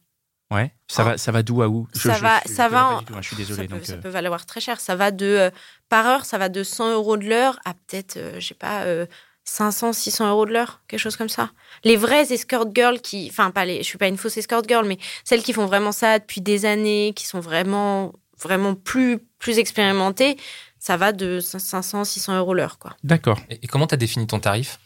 Ouais. 0.50 0.72
Ça 0.88 1.04
va, 1.04 1.18
ça 1.18 1.30
va 1.30 1.42
d'où 1.42 1.60
à 1.62 1.68
où? 1.68 1.86
Ça 1.92 2.16
va- 2.18 2.40
je, 2.46 2.52
ça 2.54 2.68
je 2.68 2.72
va 2.72 2.80
connais 2.82 2.94
pas 2.94 2.96
en- 2.96 3.02
tout, 3.02 3.14
hein, 3.14 3.18
je 3.20 3.26
suis 3.26 3.36
ça, 3.36 3.42
désolé. 3.42 3.68
peut, 3.68 3.74
donc, 3.76 3.84
ça 3.86 3.92
euh, 3.94 4.00
peut 4.00 4.08
valoir 4.08 4.46
très 4.46 4.60
cher. 4.60 4.80
Ça 4.80 4.96
va 4.96 5.10
de. 5.10 5.26
euh, 5.26 5.50
par 5.88 6.06
heure, 6.06 6.24
ça 6.24 6.38
va 6.38 6.48
de 6.48 6.62
100 6.62 6.92
euros 6.92 7.16
de 7.16 7.26
l'heure 7.28 7.58
à 7.64 7.74
peut-être, 7.74 8.16
euh, 8.16 8.40
je 8.40 8.46
sais 8.48 8.54
pas, 8.54 8.82
euh, 8.84 9.04
500, 9.44 9.92
600 9.94 10.28
euros 10.30 10.44
de 10.46 10.52
l'heure, 10.52 10.80
quelque 10.88 11.00
chose 11.00 11.16
comme 11.16 11.28
ça. 11.28 11.50
Les 11.84 11.96
vraies 11.96 12.32
escort 12.32 12.66
girls 12.74 13.00
qui. 13.00 13.28
Enfin, 13.30 13.50
pas 13.50 13.64
les, 13.64 13.78
je 13.78 13.82
suis 13.82 13.98
pas 13.98 14.08
une 14.08 14.16
fausse 14.18 14.36
escort 14.38 14.62
girl, 14.66 14.86
mais 14.86 14.98
celles 15.24 15.42
qui 15.42 15.52
font 15.52 15.66
vraiment 15.66 15.92
ça 15.92 16.18
depuis 16.18 16.40
des 16.40 16.64
années, 16.66 17.12
qui 17.14 17.26
sont 17.26 17.40
vraiment, 17.40 18.12
vraiment 18.42 18.74
plus, 18.74 19.18
plus 19.38 19.58
expérimentées, 19.58 20.36
ça 20.78 20.96
va 20.96 21.12
de 21.12 21.40
500, 21.40 22.04
600 22.04 22.38
euros 22.38 22.54
l'heure, 22.54 22.78
quoi. 22.78 22.94
D'accord. 23.04 23.40
Et, 23.50 23.58
et 23.62 23.66
comment 23.66 23.86
t'as 23.86 23.96
défini 23.96 24.26
ton 24.26 24.38
tarif? 24.40 24.78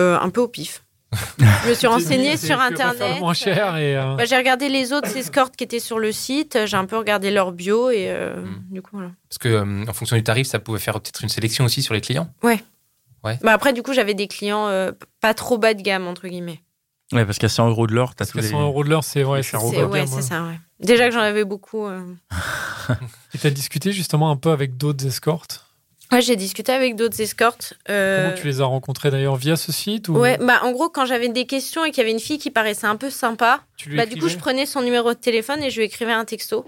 Euh, 0.00 0.18
un 0.18 0.30
peu 0.30 0.40
au 0.40 0.48
pif. 0.48 0.82
je 1.64 1.68
me 1.70 1.74
suis 1.74 1.86
renseignée 1.86 2.36
sur 2.36 2.60
Internet. 2.60 3.20
moins 3.20 3.34
cher 3.34 3.76
et. 3.76 3.96
euh, 3.96 4.14
Bah, 4.16 4.24
j'ai 4.24 4.36
regardé 4.36 4.68
les 4.68 4.92
autres 4.92 5.16
escortes 5.16 5.56
qui 5.56 5.64
étaient 5.64 5.80
sur 5.80 5.98
le 5.98 6.12
site, 6.12 6.58
j'ai 6.66 6.76
un 6.76 6.84
peu 6.86 6.96
regardé 6.96 7.30
leur 7.30 7.52
bio 7.52 7.90
et 7.90 8.06
euh, 8.10 8.36
Mm. 8.36 8.62
du 8.70 8.82
coup 8.82 8.90
voilà. 8.94 9.10
Parce 9.28 9.38
que 9.38 9.48
euh, 9.48 9.84
en 9.88 9.92
fonction 9.92 10.16
du 10.16 10.22
tarif, 10.22 10.46
ça 10.46 10.58
pouvait 10.58 10.78
faire 10.78 10.94
peut-être 11.00 11.22
une 11.22 11.28
sélection 11.28 11.64
aussi 11.64 11.82
sur 11.82 11.94
les 11.94 12.00
clients. 12.00 12.28
Bah, 13.42 13.52
après 13.52 13.72
du 13.72 13.82
coup 13.82 13.92
j'avais 13.92 14.14
des 14.14 14.28
clients 14.28 14.68
euh, 14.68 14.92
pas 15.20 15.34
trop 15.34 15.58
bas 15.58 15.74
de 15.74 15.82
gamme 15.82 16.06
entre 16.06 16.28
guillemets. 16.28 16.60
Ouais, 17.12 17.24
parce 17.24 17.38
qu'à 17.38 17.48
100 17.48 17.68
euros 17.68 17.86
de 17.86 17.92
l'heure, 17.94 18.14
t'as 18.14 18.26
tous 18.26 18.38
les. 18.38 18.48
100 18.48 18.62
euros 18.62 18.82
de 18.84 18.88
l'heure, 18.88 19.04
c'est 19.04 19.22
ouais, 19.24 19.38
les 19.38 19.42
c'est 19.42 19.56
ouais, 19.56 20.06
c'est 20.06 20.14
ouais. 20.16 20.22
ça 20.22 20.42
ouais. 20.44 20.58
Déjà 20.80 21.06
que 21.08 21.14
j'en 21.14 21.20
avais 21.20 21.44
beaucoup. 21.44 21.86
euh. 21.86 22.02
Et 23.34 23.38
t'as 23.38 23.50
discuté 23.50 23.92
justement 23.92 24.30
un 24.30 24.36
peu 24.36 24.50
avec 24.50 24.76
d'autres 24.76 25.06
escortes? 25.06 25.65
Ouais, 26.12 26.22
j'ai 26.22 26.36
discuté 26.36 26.72
avec 26.72 26.94
d'autres 26.96 27.20
escortes. 27.20 27.74
euh, 27.90 28.24
Comment 28.24 28.36
tu 28.40 28.46
les 28.46 28.60
as 28.60 28.64
rencontrés 28.64 29.10
d'ailleurs 29.10 29.36
via 29.36 29.56
ce 29.56 29.72
site 29.72 30.08
ou 30.08 30.16
Ouais, 30.16 30.38
bah 30.38 30.60
en 30.62 30.72
gros 30.72 30.88
quand 30.88 31.04
j'avais 31.06 31.28
des 31.28 31.46
questions 31.46 31.84
et 31.84 31.90
qu'il 31.90 31.98
y 31.98 32.00
avait 32.02 32.12
une 32.12 32.20
fille 32.20 32.38
qui 32.38 32.50
paraissait 32.50 32.86
un 32.86 32.96
peu 32.96 33.10
sympa, 33.10 33.60
tu 33.76 33.88
lui 33.90 33.96
bah 33.96 34.06
du 34.06 34.16
coup 34.16 34.28
je 34.28 34.36
prenais 34.36 34.66
son 34.66 34.82
numéro 34.82 35.12
de 35.12 35.18
téléphone 35.18 35.62
et 35.62 35.70
je 35.70 35.78
lui 35.80 35.86
écrivais 35.86 36.12
un 36.12 36.24
texto. 36.24 36.64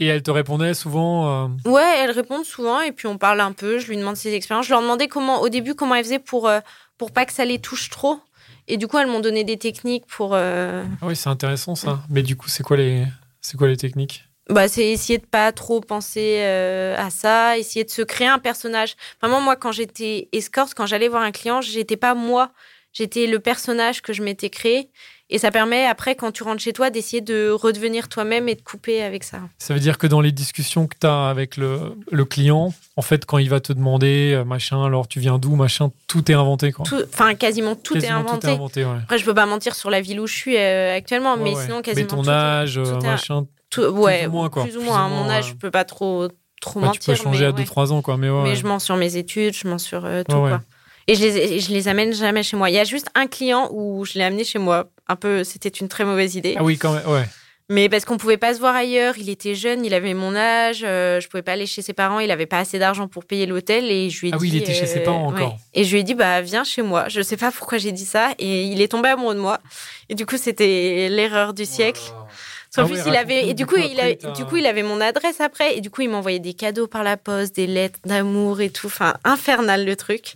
Et 0.00 0.06
elle 0.06 0.22
te 0.24 0.30
répondait 0.32 0.74
souvent. 0.74 1.44
euh, 1.44 1.70
Ouais, 1.70 1.98
elle 2.00 2.10
répond 2.10 2.42
souvent 2.42 2.80
et 2.80 2.90
puis 2.90 3.06
on 3.06 3.16
parle 3.16 3.40
un 3.40 3.52
peu. 3.52 3.78
Je 3.78 3.86
lui 3.86 3.96
demande 3.96 4.16
ses 4.16 4.34
expériences. 4.34 4.66
Je 4.66 4.70
leur 4.72 4.82
demandais 4.82 5.06
comment, 5.06 5.40
au 5.40 5.48
début, 5.48 5.76
comment 5.76 5.94
elle 5.94 6.02
faisait 6.04 6.18
pour 6.18 6.48
euh, 6.48 6.58
pour 6.98 7.12
pas 7.12 7.24
que 7.24 7.32
ça 7.32 7.44
les 7.44 7.60
touche 7.60 7.90
trop. 7.90 8.18
Et 8.66 8.76
du 8.76 8.88
coup, 8.88 8.98
elles 8.98 9.06
m'ont 9.06 9.20
donné 9.20 9.44
des 9.44 9.56
techniques 9.56 10.04
pour. 10.06 10.32
euh, 10.34 10.82
Ah 11.00 11.06
oui, 11.06 11.14
c'est 11.14 11.28
intéressant 11.28 11.76
ça. 11.76 12.00
Mais 12.10 12.22
du 12.24 12.34
coup, 12.34 12.48
c'est 12.48 12.64
quoi 12.64 12.76
les, 12.76 13.04
c'est 13.40 13.56
quoi 13.56 13.68
les 13.68 13.76
techniques? 13.76 14.24
Bah, 14.50 14.68
c'est 14.68 14.86
essayer 14.90 15.18
de 15.18 15.24
pas 15.24 15.52
trop 15.52 15.80
penser 15.80 16.38
euh, 16.40 16.94
à 16.98 17.08
ça, 17.10 17.56
essayer 17.58 17.84
de 17.84 17.90
se 17.90 18.02
créer 18.02 18.28
un 18.28 18.38
personnage. 18.38 18.94
Vraiment, 19.22 19.40
moi, 19.40 19.56
quand 19.56 19.72
j'étais 19.72 20.28
escorte, 20.32 20.74
quand 20.74 20.84
j'allais 20.86 21.08
voir 21.08 21.22
un 21.22 21.32
client, 21.32 21.60
j'étais 21.62 21.96
pas 21.96 22.14
moi. 22.14 22.50
J'étais 22.92 23.26
le 23.26 23.38
personnage 23.40 24.02
que 24.02 24.12
je 24.12 24.22
m'étais 24.22 24.50
créé. 24.50 24.88
Et 25.30 25.38
ça 25.38 25.50
permet, 25.50 25.86
après, 25.86 26.14
quand 26.14 26.30
tu 26.30 26.42
rentres 26.42 26.62
chez 26.62 26.74
toi, 26.74 26.90
d'essayer 26.90 27.22
de 27.22 27.48
redevenir 27.50 28.08
toi-même 28.08 28.48
et 28.48 28.54
de 28.54 28.60
couper 28.60 29.02
avec 29.02 29.24
ça. 29.24 29.40
Ça 29.58 29.72
veut 29.72 29.80
dire 29.80 29.96
que 29.96 30.06
dans 30.06 30.20
les 30.20 30.30
discussions 30.30 30.86
que 30.86 30.94
tu 31.00 31.06
as 31.06 31.28
avec 31.28 31.56
le, 31.56 31.80
le 32.12 32.24
client, 32.26 32.72
en 32.96 33.02
fait, 33.02 33.24
quand 33.24 33.38
il 33.38 33.48
va 33.48 33.58
te 33.60 33.72
demander 33.72 34.34
euh, 34.34 34.44
machin, 34.44 34.84
alors 34.84 35.08
tu 35.08 35.18
viens 35.20 35.38
d'où, 35.38 35.56
machin, 35.56 35.90
tout 36.06 36.30
est 36.30 36.34
inventé 36.34 36.70
quoi. 36.70 36.84
Tout- 36.84 37.02
Enfin, 37.12 37.34
quasiment 37.34 37.74
tout 37.74 37.94
Quasiment 37.94 38.18
est 38.18 38.20
inventé. 38.20 38.40
Tout 38.40 38.46
est 38.46 38.50
inventé, 38.54 38.84
ouais. 38.84 38.98
Après, 39.02 39.18
je 39.18 39.24
peux 39.24 39.34
pas 39.34 39.46
mentir 39.46 39.74
sur 39.74 39.90
la 39.90 40.02
ville 40.02 40.20
où 40.20 40.26
je 40.26 40.34
suis 40.36 40.56
euh, 40.58 40.94
actuellement, 40.94 41.38
mais 41.38 41.54
Ouais, 41.54 41.64
sinon, 41.64 41.80
quasiment. 41.80 42.06
ton 42.06 42.22
tout 42.22 42.28
est- 42.28 42.32
âge, 42.32 42.74
tout 42.84 43.06
machin. 43.06 43.46
Tout- 43.74 43.82
ouais, 43.88 44.26
ou 44.26 44.30
moins, 44.30 44.48
quoi. 44.50 44.64
Plus 44.64 44.76
ou 44.76 44.80
Plus 44.80 44.88
moins. 44.88 45.06
À 45.06 45.08
mon 45.08 45.28
âge, 45.28 45.48
je 45.48 45.54
peux 45.54 45.70
pas 45.70 45.84
trop, 45.84 46.28
trop 46.60 46.80
Bah, 46.80 46.90
tu 46.92 46.98
mentir. 46.98 47.14
peux 47.14 47.14
changer 47.14 47.40
mais, 47.40 47.46
à 47.46 47.50
ouais. 47.50 47.64
2-3 47.64 47.92
ans, 47.92 48.02
quoi. 48.02 48.16
Mais, 48.16 48.30
ouais, 48.30 48.42
mais 48.42 48.56
je 48.56 48.66
mens 48.66 48.78
sur 48.78 48.96
mes 48.96 49.16
études, 49.16 49.54
je 49.54 49.68
mens 49.68 49.78
sur 49.78 50.04
euh, 50.04 50.22
tout. 50.28 50.36
Quoi. 50.36 50.60
Et 51.06 51.14
je 51.14 51.22
les, 51.22 51.60
je 51.60 51.70
les 51.70 51.88
amène 51.88 52.14
jamais 52.14 52.42
chez 52.42 52.56
moi. 52.56 52.70
Il 52.70 52.74
y 52.74 52.78
a 52.78 52.84
juste 52.84 53.08
un 53.14 53.26
client 53.26 53.68
où 53.72 54.04
je 54.04 54.14
l'ai 54.14 54.24
amené 54.24 54.44
chez 54.44 54.58
moi. 54.58 54.86
Un 55.06 55.16
peu, 55.16 55.44
c'était 55.44 55.68
une 55.68 55.88
très 55.88 56.04
mauvaise 56.04 56.34
idée. 56.34 56.54
Ah 56.58 56.64
oui, 56.64 56.78
quand 56.78 56.92
même, 56.92 57.06
ouais. 57.06 57.24
Mais 57.70 57.88
parce 57.88 58.04
qu'on 58.04 58.18
pouvait 58.18 58.36
pas 58.36 58.52
se 58.52 58.58
voir 58.58 58.74
ailleurs, 58.74 59.14
il 59.16 59.30
était 59.30 59.54
jeune, 59.54 59.86
il 59.86 59.94
avait 59.94 60.12
mon 60.12 60.36
âge, 60.36 60.82
euh, 60.84 61.18
je 61.20 61.28
pouvais 61.28 61.42
pas 61.42 61.52
aller 61.52 61.64
chez 61.64 61.80
ses 61.80 61.94
parents, 61.94 62.18
il 62.20 62.30
avait 62.30 62.44
pas 62.44 62.58
assez 62.58 62.78
d'argent 62.78 63.08
pour 63.08 63.24
payer 63.24 63.46
l'hôtel 63.46 63.90
et 63.90 64.10
je 64.10 64.20
lui 64.20 64.28
ai 64.28 64.32
ah 64.34 64.36
dit. 64.36 64.42
oui, 64.42 64.48
il 64.48 64.56
était 64.56 64.74
chez 64.74 64.84
ses 64.84 65.00
parents 65.00 65.32
ouais. 65.32 65.42
encore. 65.42 65.56
Et 65.72 65.84
je 65.84 65.92
lui 65.92 66.00
ai 66.00 66.02
dit 66.02 66.12
bah 66.12 66.42
viens 66.42 66.62
chez 66.62 66.82
moi. 66.82 67.08
Je 67.08 67.22
sais 67.22 67.38
pas 67.38 67.50
pourquoi 67.50 67.78
j'ai 67.78 67.92
dit 67.92 68.04
ça 68.04 68.32
et 68.38 68.64
il 68.64 68.82
est 68.82 68.88
tombé 68.88 69.08
amoureux 69.08 69.34
de 69.34 69.40
moi. 69.40 69.60
Et 70.10 70.14
du 70.14 70.26
coup 70.26 70.36
c'était 70.36 71.08
l'erreur 71.10 71.54
du 71.54 71.64
siècle. 71.64 72.02
Ah 72.76 72.84
En 72.84 72.86
plus, 72.86 73.00
il 73.06 73.16
avait, 73.16 73.48
et 73.48 73.54
du 73.54 73.66
coup, 73.66 73.76
il 73.76 74.18
du 74.36 74.44
coup, 74.44 74.56
il 74.56 74.66
avait 74.66 74.82
mon 74.82 75.00
adresse 75.00 75.40
après, 75.40 75.76
et 75.76 75.80
du 75.80 75.90
coup, 75.90 76.02
il 76.02 76.10
m'envoyait 76.10 76.40
des 76.40 76.54
cadeaux 76.54 76.86
par 76.86 77.02
la 77.02 77.16
poste, 77.16 77.56
des 77.56 77.66
lettres 77.66 78.00
d'amour 78.04 78.60
et 78.60 78.70
tout. 78.70 78.86
Enfin, 78.86 79.14
infernal 79.24 79.84
le 79.84 79.96
truc. 79.96 80.34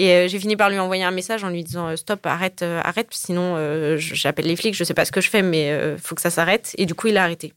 Et 0.00 0.14
euh, 0.14 0.28
j'ai 0.28 0.38
fini 0.38 0.56
par 0.56 0.70
lui 0.70 0.78
envoyer 0.78 1.04
un 1.04 1.10
message 1.10 1.44
en 1.44 1.50
lui 1.50 1.62
disant 1.62 1.88
euh, 1.88 1.96
stop, 1.96 2.24
arrête, 2.24 2.62
euh, 2.62 2.80
arrête, 2.82 3.08
sinon 3.10 3.56
euh, 3.58 3.98
j'appelle 3.98 4.46
les 4.46 4.56
flics, 4.56 4.74
je 4.74 4.82
sais 4.82 4.94
pas 4.94 5.04
ce 5.04 5.12
que 5.12 5.20
je 5.20 5.28
fais, 5.28 5.42
mais 5.42 5.96
faut 5.98 6.14
que 6.14 6.22
ça 6.22 6.30
s'arrête. 6.30 6.74
Et 6.78 6.86
du 6.86 6.94
coup, 6.94 7.08
il 7.08 7.18
a 7.18 7.24
arrêté. 7.24 7.52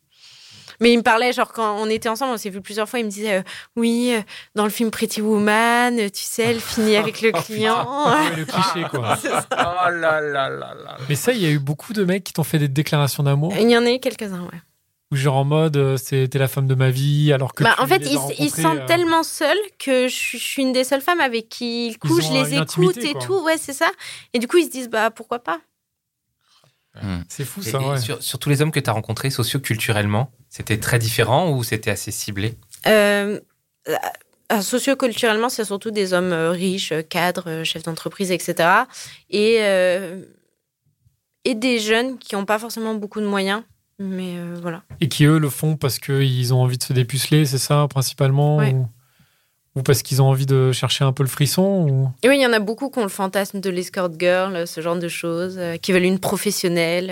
Mais 0.84 0.94
il 0.94 0.98
me 0.98 1.02
parlait, 1.04 1.34
genre, 1.34 1.52
quand 1.52 1.78
on 1.80 1.90
était 1.90 2.10
ensemble, 2.10 2.34
on 2.34 2.38
s'est 2.38 2.50
vu 2.52 2.62
plusieurs 2.62 2.88
fois, 2.88 3.00
il 3.00 3.06
me 3.06 3.10
disait 3.10 3.38
euh, 3.40 3.44
Oui, 3.76 4.12
euh, 4.14 4.22
dans 4.54 4.66
le 4.66 4.70
film 4.70 4.92
Pretty 4.92 5.22
Woman, 5.22 5.98
euh, 6.00 6.10
tu 6.10 6.22
sais, 6.22 6.44
elle 6.44 6.60
finit 6.62 6.96
avec 6.98 7.22
le 7.22 7.32
client. 7.32 7.88
Ouais, 8.08 8.36
le 8.36 8.46
cliché, 8.46 8.86
quoi. 8.92 9.18
Oh 9.52 9.90
là 9.90 10.20
là 10.22 10.50
là 10.50 10.74
là. 10.76 10.98
Mais 11.10 11.16
ça, 11.16 11.32
il 11.32 11.42
y 11.42 11.46
a 11.46 11.50
eu 11.50 11.58
beaucoup 11.60 11.94
de 11.94 12.04
mecs 12.04 12.24
qui 12.24 12.34
t'ont 12.34 12.44
fait 12.44 12.60
des 12.60 12.68
déclarations 12.68 13.24
d'amour. 13.24 13.54
Il 13.60 13.70
y 13.70 13.78
en 13.78 13.86
a 13.86 13.92
eu 13.92 14.00
quelques-uns, 14.00 14.42
ouais. 14.44 14.60
Ou 15.12 15.16
genre 15.16 15.36
en 15.38 15.44
mode, 15.46 15.96
c'était 15.98 16.40
la 16.40 16.48
femme 16.48 16.66
de 16.68 16.74
ma 16.76 16.90
vie, 16.90 17.32
alors 17.34 17.54
que. 17.54 17.64
Bah, 17.64 17.76
tu 17.78 17.84
en 17.84 17.88
fait, 17.88 18.02
ils, 18.04 18.18
ils 18.40 18.50
se 18.50 18.62
sentent 18.64 18.80
euh, 18.80 18.86
tellement 18.88 19.22
seuls 19.24 19.58
que 19.78 20.08
je, 20.08 20.14
suis- 20.16 20.40
je 20.40 20.44
suis 20.44 20.62
une 20.64 20.74
des 20.74 20.84
seules 20.84 21.02
femmes 21.02 21.22
avec 21.22 21.50
qui 21.50 21.88
ils 21.88 21.98
couchent, 22.00 22.28
je 22.28 22.34
les 22.34 22.56
écoute 22.56 22.62
intimité, 22.62 23.10
et 23.10 23.14
quoi. 23.14 23.22
tout. 23.22 23.44
Ouais, 23.46 23.58
c'est 23.60 23.74
ça. 23.74 23.90
Et 24.34 24.40
du 24.40 24.48
coup, 24.48 24.58
ils 24.58 24.66
se 24.66 24.72
disent, 24.72 24.90
bah 24.90 25.12
pourquoi 25.12 25.40
pas 25.40 25.60
C'est 27.30 27.46
fou, 27.46 27.62
Et- 27.62 27.70
ça, 27.70 27.80
et 27.80 27.86
ouais. 27.86 27.98
sur, 28.00 28.22
sur 28.22 28.40
tous 28.40 28.50
les 28.50 28.62
hommes 28.62 28.72
que 28.72 28.80
tu 28.80 28.90
as 28.90 28.94
rencontrés 28.94 29.30
socioculturellement, 29.30 30.32
c'était 30.56 30.78
très 30.78 31.00
différent 31.00 31.50
ou 31.52 31.64
c'était 31.64 31.90
assez 31.90 32.12
ciblé? 32.12 32.54
Euh, 32.86 33.40
euh, 33.90 34.62
Socioculturellement, 34.62 35.50
c'est 35.50 35.66
surtout 35.66 35.90
des 35.90 36.14
hommes 36.14 36.32
euh, 36.32 36.52
riches, 36.52 36.94
cadres, 37.10 37.64
chefs 37.64 37.82
d'entreprise, 37.82 38.30
etc. 38.32 38.70
Et, 39.32 39.58
euh, 39.62 40.22
et 41.44 41.56
des 41.56 41.80
jeunes 41.80 42.20
qui 42.20 42.36
n'ont 42.36 42.46
pas 42.46 42.60
forcément 42.60 42.94
beaucoup 42.94 43.20
de 43.20 43.26
moyens. 43.26 43.64
Mais 43.98 44.36
euh, 44.38 44.56
voilà. 44.62 44.84
Et 45.02 45.08
qui, 45.08 45.26
eux, 45.26 45.40
le 45.40 45.50
font 45.50 45.76
parce 45.76 45.98
qu'ils 45.98 46.54
ont 46.54 46.62
envie 46.62 46.78
de 46.78 46.84
se 46.84 46.94
dépuceler, 46.94 47.48
c'est 47.48 47.58
ça, 47.58 47.88
principalement 47.90 48.58
Ouais. 48.58 48.74
ou... 48.74 48.88
ou 49.76 49.82
parce 49.82 50.04
qu'ils 50.04 50.22
ont 50.22 50.28
envie 50.28 50.46
de 50.46 50.72
chercher 50.72 51.04
un 51.04 51.14
peu 51.14 51.24
le 51.24 51.30
frisson 51.30 51.88
ou... 51.90 52.10
Et 52.22 52.30
oui, 52.30 52.38
il 52.38 52.42
y 52.44 52.46
en 52.46 52.54
a 52.54 52.60
beaucoup 52.60 52.92
qui 52.92 53.00
ont 53.00 53.04
le 53.04 53.10
fantasme 53.10 53.60
de 53.60 53.72
l'escort 53.72 54.10
girl, 54.20 54.68
ce 54.68 54.82
genre 54.82 54.98
de 54.98 55.08
choses, 55.08 55.56
euh, 55.58 55.78
qui 55.78 55.94
veulent 55.94 56.04
une 56.04 56.20
professionnelle. 56.20 57.12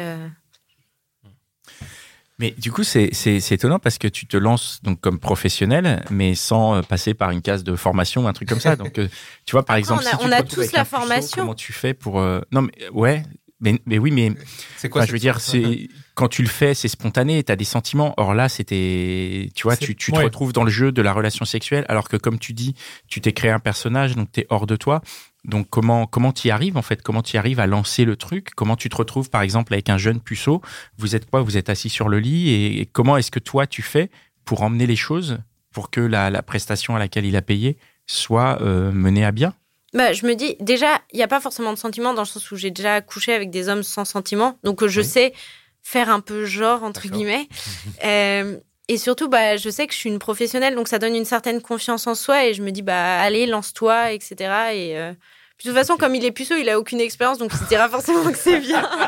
Mais 2.42 2.52
du 2.58 2.72
coup, 2.72 2.84
c'est 2.84 3.10
c'est- 3.14 3.40
c'est 3.40 3.56
étonnant 3.56 3.80
parce 3.80 3.98
que 3.98 4.08
tu 4.10 4.26
te 4.28 4.36
lances 4.36 4.80
donc 4.84 5.00
comme 5.00 5.20
professionnel, 5.20 6.04
mais 6.10 6.36
sans 6.36 6.76
euh, 6.76 6.82
passer 6.82 7.14
par 7.14 7.32
une 7.32 7.42
case 7.42 7.64
de 7.64 7.76
formation, 7.78 8.28
un 8.28 8.34
truc 8.34 8.50
comme 8.50 8.60
ça. 8.60 8.76
Donc, 8.76 8.98
euh, 9.00 9.08
tu 9.46 9.52
vois, 9.54 9.64
par 9.64 9.76
Après, 9.76 9.80
exemple, 9.80 10.02
on 10.04 10.08
a- 10.08 10.10
si 10.12 10.18
tu 10.18 10.26
on 10.28 10.32
a 10.32 10.42
tous 10.44 10.72
la 10.74 10.82
un 10.82 10.84
puceau, 10.84 10.98
formation. 10.98 11.42
comment 11.44 11.56
tu 11.56 11.72
fais 11.72 11.94
pour 11.94 12.20
euh, 12.20 12.42
Non, 12.52 12.64
mais 12.64 12.72
ouais, 12.92 13.24
mais, 13.60 13.80
mais 13.86 14.00
oui, 14.00 14.10
mais 14.12 14.32
C'est 14.76 14.90
Enfin, 14.92 15.06
je 15.06 15.12
veux 15.12 15.20
dire, 15.20 15.40
c'est 15.40 15.88
quand 16.16 16.28
tu 16.28 16.42
le 16.42 16.48
fais, 16.50 16.74
c'est 16.74 16.88
spontané, 16.88 17.44
tu 17.44 17.52
as 17.52 17.56
des 17.56 17.64
sentiments. 17.64 18.14
Or 18.18 18.34
là, 18.34 18.50
c'était, 18.50 19.50
tu 19.56 19.64
vois, 19.64 19.78
tu, 19.78 19.96
tu 19.96 20.12
te 20.12 20.18
ouais. 20.18 20.24
retrouves 20.24 20.52
dans 20.52 20.64
le 20.64 20.72
jeu 20.72 20.92
de 20.92 21.02
la 21.02 21.14
relation 21.14 21.46
sexuelle, 21.46 21.86
alors 21.88 22.10
que 22.10 22.18
comme 22.18 22.40
tu 22.40 22.54
dis, 22.54 22.74
tu 23.08 23.22
t'es 23.22 23.32
créé 23.34 23.52
un 23.52 23.60
personnage, 23.60 24.16
donc 24.16 24.32
tu 24.32 24.42
es 24.42 24.48
hors 24.50 24.66
de 24.66 24.76
toi. 24.76 25.02
Donc 25.44 25.68
comment 25.70 26.06
comment 26.08 26.32
tu 26.34 26.50
y 26.50 26.52
arrives 26.52 26.78
en 26.78 26.82
fait? 26.82 27.02
Comment 27.02 27.24
tu 27.24 27.38
arrives 27.38 27.60
à 27.60 27.68
lancer 27.68 28.06
le 28.06 28.16
truc? 28.16 28.50
Comment 28.56 28.76
tu 28.76 28.90
te 28.90 28.96
retrouves 28.96 29.30
par 29.30 29.42
exemple 29.42 29.74
avec 29.74 29.90
un 29.90 29.98
jeune 29.98 30.20
puceau? 30.20 30.62
Vous 30.98 31.16
êtes 31.16 31.30
quoi? 31.30 31.42
Vous 31.42 31.58
êtes 31.58 31.70
assis 31.70 31.90
sur 31.90 32.10
le 32.10 32.20
lit 32.20 32.50
et, 32.50 32.82
et 32.82 32.86
comment 32.86 33.18
est-ce 33.18 33.32
que 33.32 33.40
toi 33.40 33.66
tu 33.68 33.82
fais 33.82 34.12
pour 34.46 34.62
emmener 34.62 34.86
les 34.88 34.96
choses 34.96 35.40
pour 35.72 35.90
que 35.90 36.02
la, 36.02 36.30
la 36.30 36.42
prestation 36.44 36.96
à 36.96 37.00
laquelle 37.00 37.26
il 37.26 37.36
a 37.36 37.42
payé 37.42 37.78
soit 38.06 38.62
euh, 38.62 38.92
menée 38.92 39.26
à 39.26 39.32
bien? 39.32 39.54
Bah, 39.94 40.14
je 40.14 40.26
me 40.26 40.36
dis, 40.36 40.56
déjà, 40.62 41.02
il 41.12 41.18
n'y 41.18 41.24
a 41.24 41.28
pas 41.28 41.42
forcément 41.42 41.74
de 41.74 41.78
sentiments 41.78 42.14
dans 42.14 42.22
le 42.22 42.28
sens 42.28 42.50
où 42.52 42.56
j'ai 42.56 42.72
déjà 42.72 43.02
couché 43.02 43.34
avec 43.34 43.50
des 43.50 43.68
hommes 43.68 43.84
sans 43.84 44.06
sentiments. 44.06 44.58
Donc, 44.64 44.84
euh, 44.84 44.88
je 44.88 45.02
Oui. 45.02 45.06
sais 45.08 45.34
faire 45.82 46.10
un 46.10 46.22
peu 46.22 46.46
genre, 46.46 46.84
entre 46.84 47.08
guillemets. 47.10 47.48
Euh, 48.06 48.58
et 48.92 48.98
surtout, 48.98 49.30
bah, 49.30 49.56
je 49.56 49.70
sais 49.70 49.88
que 49.88 49.94
je 49.94 50.00
suis 50.00 50.10
une 50.10 50.20
professionnelle, 50.20 50.76
donc 50.76 50.90
ça 50.90 51.00
donne 51.00 51.16
une 51.16 51.24
certaine 51.24 51.62
confiance 51.62 52.08
en 52.08 52.16
soi. 52.16 52.48
Et 52.48 52.54
je 52.54 52.62
me 52.62 52.72
dis, 52.72 52.82
bah, 52.82 53.22
allez, 53.22 53.46
lance-toi, 53.46 54.12
etc. 54.12 54.36
Et 54.74 54.98
euh, 54.98 55.14
de 55.14 55.64
toute 55.64 55.74
façon, 55.74 55.96
comme 55.96 56.14
il 56.14 56.26
est 56.26 56.34
puceau, 56.34 56.56
il 56.58 56.68
a 56.68 56.78
aucune 56.78 57.00
expérience, 57.00 57.38
donc 57.38 57.52
il 57.54 57.58
se 57.58 57.70
dira 57.70 57.88
forcément 57.88 58.30
que 58.30 58.38
c'est 58.38 58.60
bien. 58.60 58.86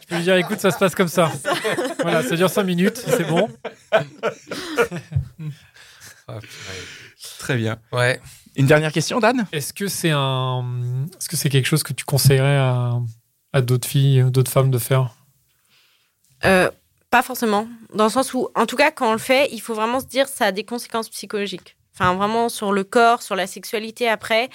Tu 0.00 0.06
peux 0.08 0.14
lui 0.16 0.22
dire, 0.22 0.36
écoute, 0.36 0.60
ça 0.60 0.70
se 0.70 0.78
passe 0.78 0.94
comme 0.94 1.08
ça. 1.08 1.32
voilà, 2.00 2.22
ça 2.22 2.36
dure 2.36 2.48
5 2.48 2.62
minutes, 2.62 2.96
c'est 3.04 3.24
bon. 3.24 3.48
Très 7.40 7.56
bien. 7.56 7.78
Ouais. 7.90 8.20
Une 8.54 8.66
dernière 8.66 8.92
question, 8.92 9.18
Dan? 9.18 9.46
Est-ce 9.50 9.72
que 9.72 9.88
c'est 9.88 10.12
un, 10.12 10.64
est-ce 11.18 11.28
que 11.28 11.36
c'est 11.36 11.48
quelque 11.48 11.66
chose 11.66 11.82
que 11.82 11.92
tu 11.92 12.04
conseillerais 12.04 12.56
à, 12.56 13.00
à 13.52 13.62
d'autres 13.62 13.88
filles, 13.88 14.24
d'autres 14.30 14.52
femmes 14.52 14.70
de 14.70 14.78
faire? 14.78 15.16
Euh, 16.44 16.70
pas 17.14 17.22
forcément. 17.22 17.68
Dans 17.92 18.02
le 18.02 18.10
sens 18.10 18.34
où, 18.34 18.48
en 18.56 18.66
tout 18.66 18.74
cas, 18.74 18.90
quand 18.90 19.08
on 19.08 19.12
le 19.12 19.18
fait, 19.18 19.48
il 19.52 19.60
faut 19.60 19.72
vraiment 19.72 20.00
se 20.00 20.06
dire 20.06 20.26
ça 20.26 20.46
a 20.46 20.50
des 20.50 20.64
conséquences 20.64 21.08
psychologiques. 21.08 21.76
Enfin, 21.92 22.16
vraiment 22.16 22.48
sur 22.48 22.72
le 22.72 22.82
corps, 22.82 23.22
sur 23.22 23.36
la 23.36 23.46
sexualité 23.46 24.08
après. 24.08 24.48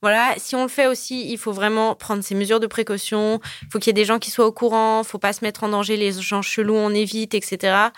Voilà, 0.00 0.32
si 0.36 0.54
on 0.54 0.62
le 0.62 0.68
fait 0.68 0.86
aussi, 0.86 1.28
il 1.28 1.38
faut 1.38 1.50
vraiment 1.50 1.96
prendre 1.96 2.22
ses 2.22 2.36
mesures 2.36 2.60
de 2.60 2.68
précaution. 2.68 3.40
Il 3.62 3.68
faut 3.72 3.80
qu'il 3.80 3.88
y 3.88 3.90
ait 3.90 4.00
des 4.00 4.04
gens 4.04 4.20
qui 4.20 4.30
soient 4.30 4.46
au 4.46 4.52
courant. 4.52 5.02
faut 5.02 5.18
pas 5.18 5.32
se 5.32 5.44
mettre 5.44 5.64
en 5.64 5.70
danger. 5.70 5.96
Les 5.96 6.12
gens 6.12 6.40
chelous, 6.40 6.76
on 6.76 6.90
évite, 6.90 7.34
etc. 7.34 7.88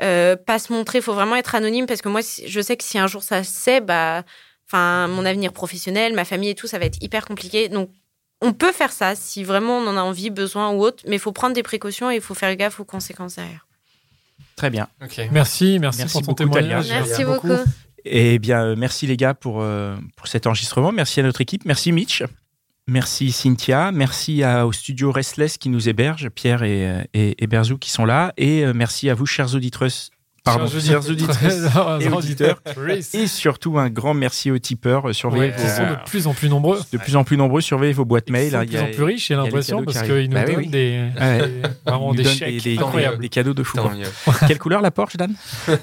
Euh, 0.00 0.34
pas 0.34 0.58
se 0.58 0.72
montrer. 0.72 1.02
faut 1.02 1.12
vraiment 1.12 1.36
être 1.36 1.54
anonyme 1.54 1.84
parce 1.84 2.00
que 2.00 2.08
moi, 2.08 2.22
je 2.22 2.60
sais 2.62 2.78
que 2.78 2.84
si 2.84 2.98
un 2.98 3.06
jour 3.06 3.22
ça 3.22 3.44
se 3.44 3.52
sait, 3.52 3.82
bah, 3.82 4.22
enfin, 4.66 5.08
mon 5.08 5.26
avenir 5.26 5.52
professionnel, 5.52 6.14
ma 6.14 6.24
famille 6.24 6.48
et 6.48 6.54
tout, 6.54 6.68
ça 6.68 6.78
va 6.78 6.86
être 6.86 7.02
hyper 7.02 7.26
compliqué. 7.26 7.68
Donc, 7.68 7.90
on 8.40 8.52
peut 8.52 8.72
faire 8.72 8.92
ça 8.92 9.14
si 9.14 9.44
vraiment 9.44 9.78
on 9.78 9.86
en 9.86 9.96
a 9.96 10.00
envie, 10.02 10.30
besoin 10.30 10.70
ou 10.70 10.82
autre, 10.82 11.02
mais 11.06 11.16
il 11.16 11.18
faut 11.18 11.32
prendre 11.32 11.54
des 11.54 11.62
précautions 11.62 12.10
et 12.10 12.16
il 12.16 12.20
faut 12.20 12.34
faire 12.34 12.54
gaffe 12.56 12.80
aux 12.80 12.84
conséquences 12.84 13.36
derrière. 13.36 13.66
Très 14.56 14.70
bien. 14.70 14.88
Merci, 15.30 15.78
merci, 15.78 15.98
Merci 16.00 16.12
pour 16.12 16.22
ton 16.22 16.32
beaucoup, 16.32 16.44
témoignage. 16.58 16.88
Merci 16.88 17.24
beaucoup. 17.24 17.52
Eh 18.04 18.38
bien, 18.38 18.62
euh, 18.64 18.74
merci 18.76 19.06
les 19.06 19.16
gars 19.16 19.34
pour, 19.34 19.60
euh, 19.60 19.96
pour 20.16 20.26
cet 20.28 20.46
enregistrement. 20.46 20.92
Merci 20.92 21.20
à 21.20 21.22
notre 21.24 21.40
équipe. 21.40 21.64
Merci 21.64 21.92
Mitch. 21.92 22.22
Merci 22.86 23.32
Cynthia. 23.32 23.92
Merci 23.92 24.42
à- 24.42 24.66
au 24.66 24.72
studio 24.72 25.12
Restless 25.12 25.58
qui 25.58 25.68
nous 25.68 25.88
héberge, 25.88 26.28
Pierre 26.30 26.62
et, 26.62 26.88
euh, 26.88 27.02
et, 27.14 27.42
et 27.42 27.46
Berzou 27.46 27.76
qui 27.76 27.90
sont 27.90 28.04
là. 28.06 28.32
Et 28.36 28.64
merci 28.72 29.10
à 29.10 29.14
vous, 29.14 29.26
chers 29.26 29.54
auditrices. 29.54 30.10
Pardon, 30.56 30.66
chers 30.80 31.04
et 32.00 32.08
auditeurs. 32.08 32.60
Et 33.14 33.26
surtout, 33.26 33.78
un 33.78 33.88
grand 33.90 34.14
merci 34.14 34.50
aux 34.50 34.58
tipeurs. 34.58 35.08
euh, 35.08 35.12
Surveillez 35.12 35.52
Ouais, 35.52 35.56
vos- 35.56 35.62
qui 35.62 35.68
sont 35.70 35.82
de 35.82 35.96
plus 36.06 36.26
en 36.26 36.34
plus 36.34 36.48
nombreux. 36.48 36.80
de 36.92 36.98
plus 36.98 37.16
en 37.16 37.24
plus 37.24 37.36
nombreux. 37.36 37.60
Surveillez 37.60 37.92
vos 37.92 38.04
boîtes 38.04 38.24
Ils 38.28 38.32
mail. 38.32 38.50
sont 38.50 38.56
hein. 38.58 38.64
de 38.64 38.68
plus 38.70 38.80
en 38.80 38.86
plus 38.90 39.02
riches, 39.04 39.28
j'ai 39.28 39.34
l'impression, 39.36 39.84
parce 39.84 40.02
qu'ils 40.02 40.28
nous 40.28 40.34
Bah 40.34 40.44
donnent 40.44 40.56
oui. 40.56 40.66
des, 40.68 41.08
Ouais. 41.20 41.38
des- 41.38 41.62
vraiment 41.86 42.12
Ils 42.14 42.16
des 42.22 42.24
chèques 42.24 42.62
des, 42.62 42.78
incroyables. 42.78 43.18
des 43.18 43.28
cadeaux 43.28 43.54
de 43.54 43.62
fou. 43.62 43.78
Mieux. 43.78 44.04
Quelle 44.48 44.58
couleur 44.58 44.80
la 44.80 44.90
Porsche, 44.90 45.16
Dan? 45.16 45.34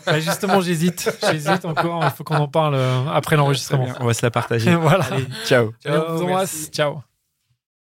Bah, 0.06 0.20
justement, 0.20 0.62
j'hésite. 0.62 1.10
J'hésite 1.32 1.66
encore. 1.66 2.02
Il 2.04 2.12
faut 2.16 2.24
qu'on 2.24 2.36
en 2.36 2.48
parle 2.48 2.76
euh, 2.76 3.02
après 3.14 3.36
l'enregistrement. 3.36 3.84
Très 3.86 3.94
bien. 3.94 4.02
On 4.02 4.06
va 4.08 4.14
se 4.14 4.22
la 4.26 4.32
partager. 4.32 4.76
voilà. 4.82 5.06
Allez, 5.06 5.26
ciao. 5.46 5.72
Allez, 5.86 5.98
on 5.98 6.12
vous 6.14 6.18
Ciao, 6.20 6.28
embrasse. 6.28 6.70
Ciao. 6.72 7.15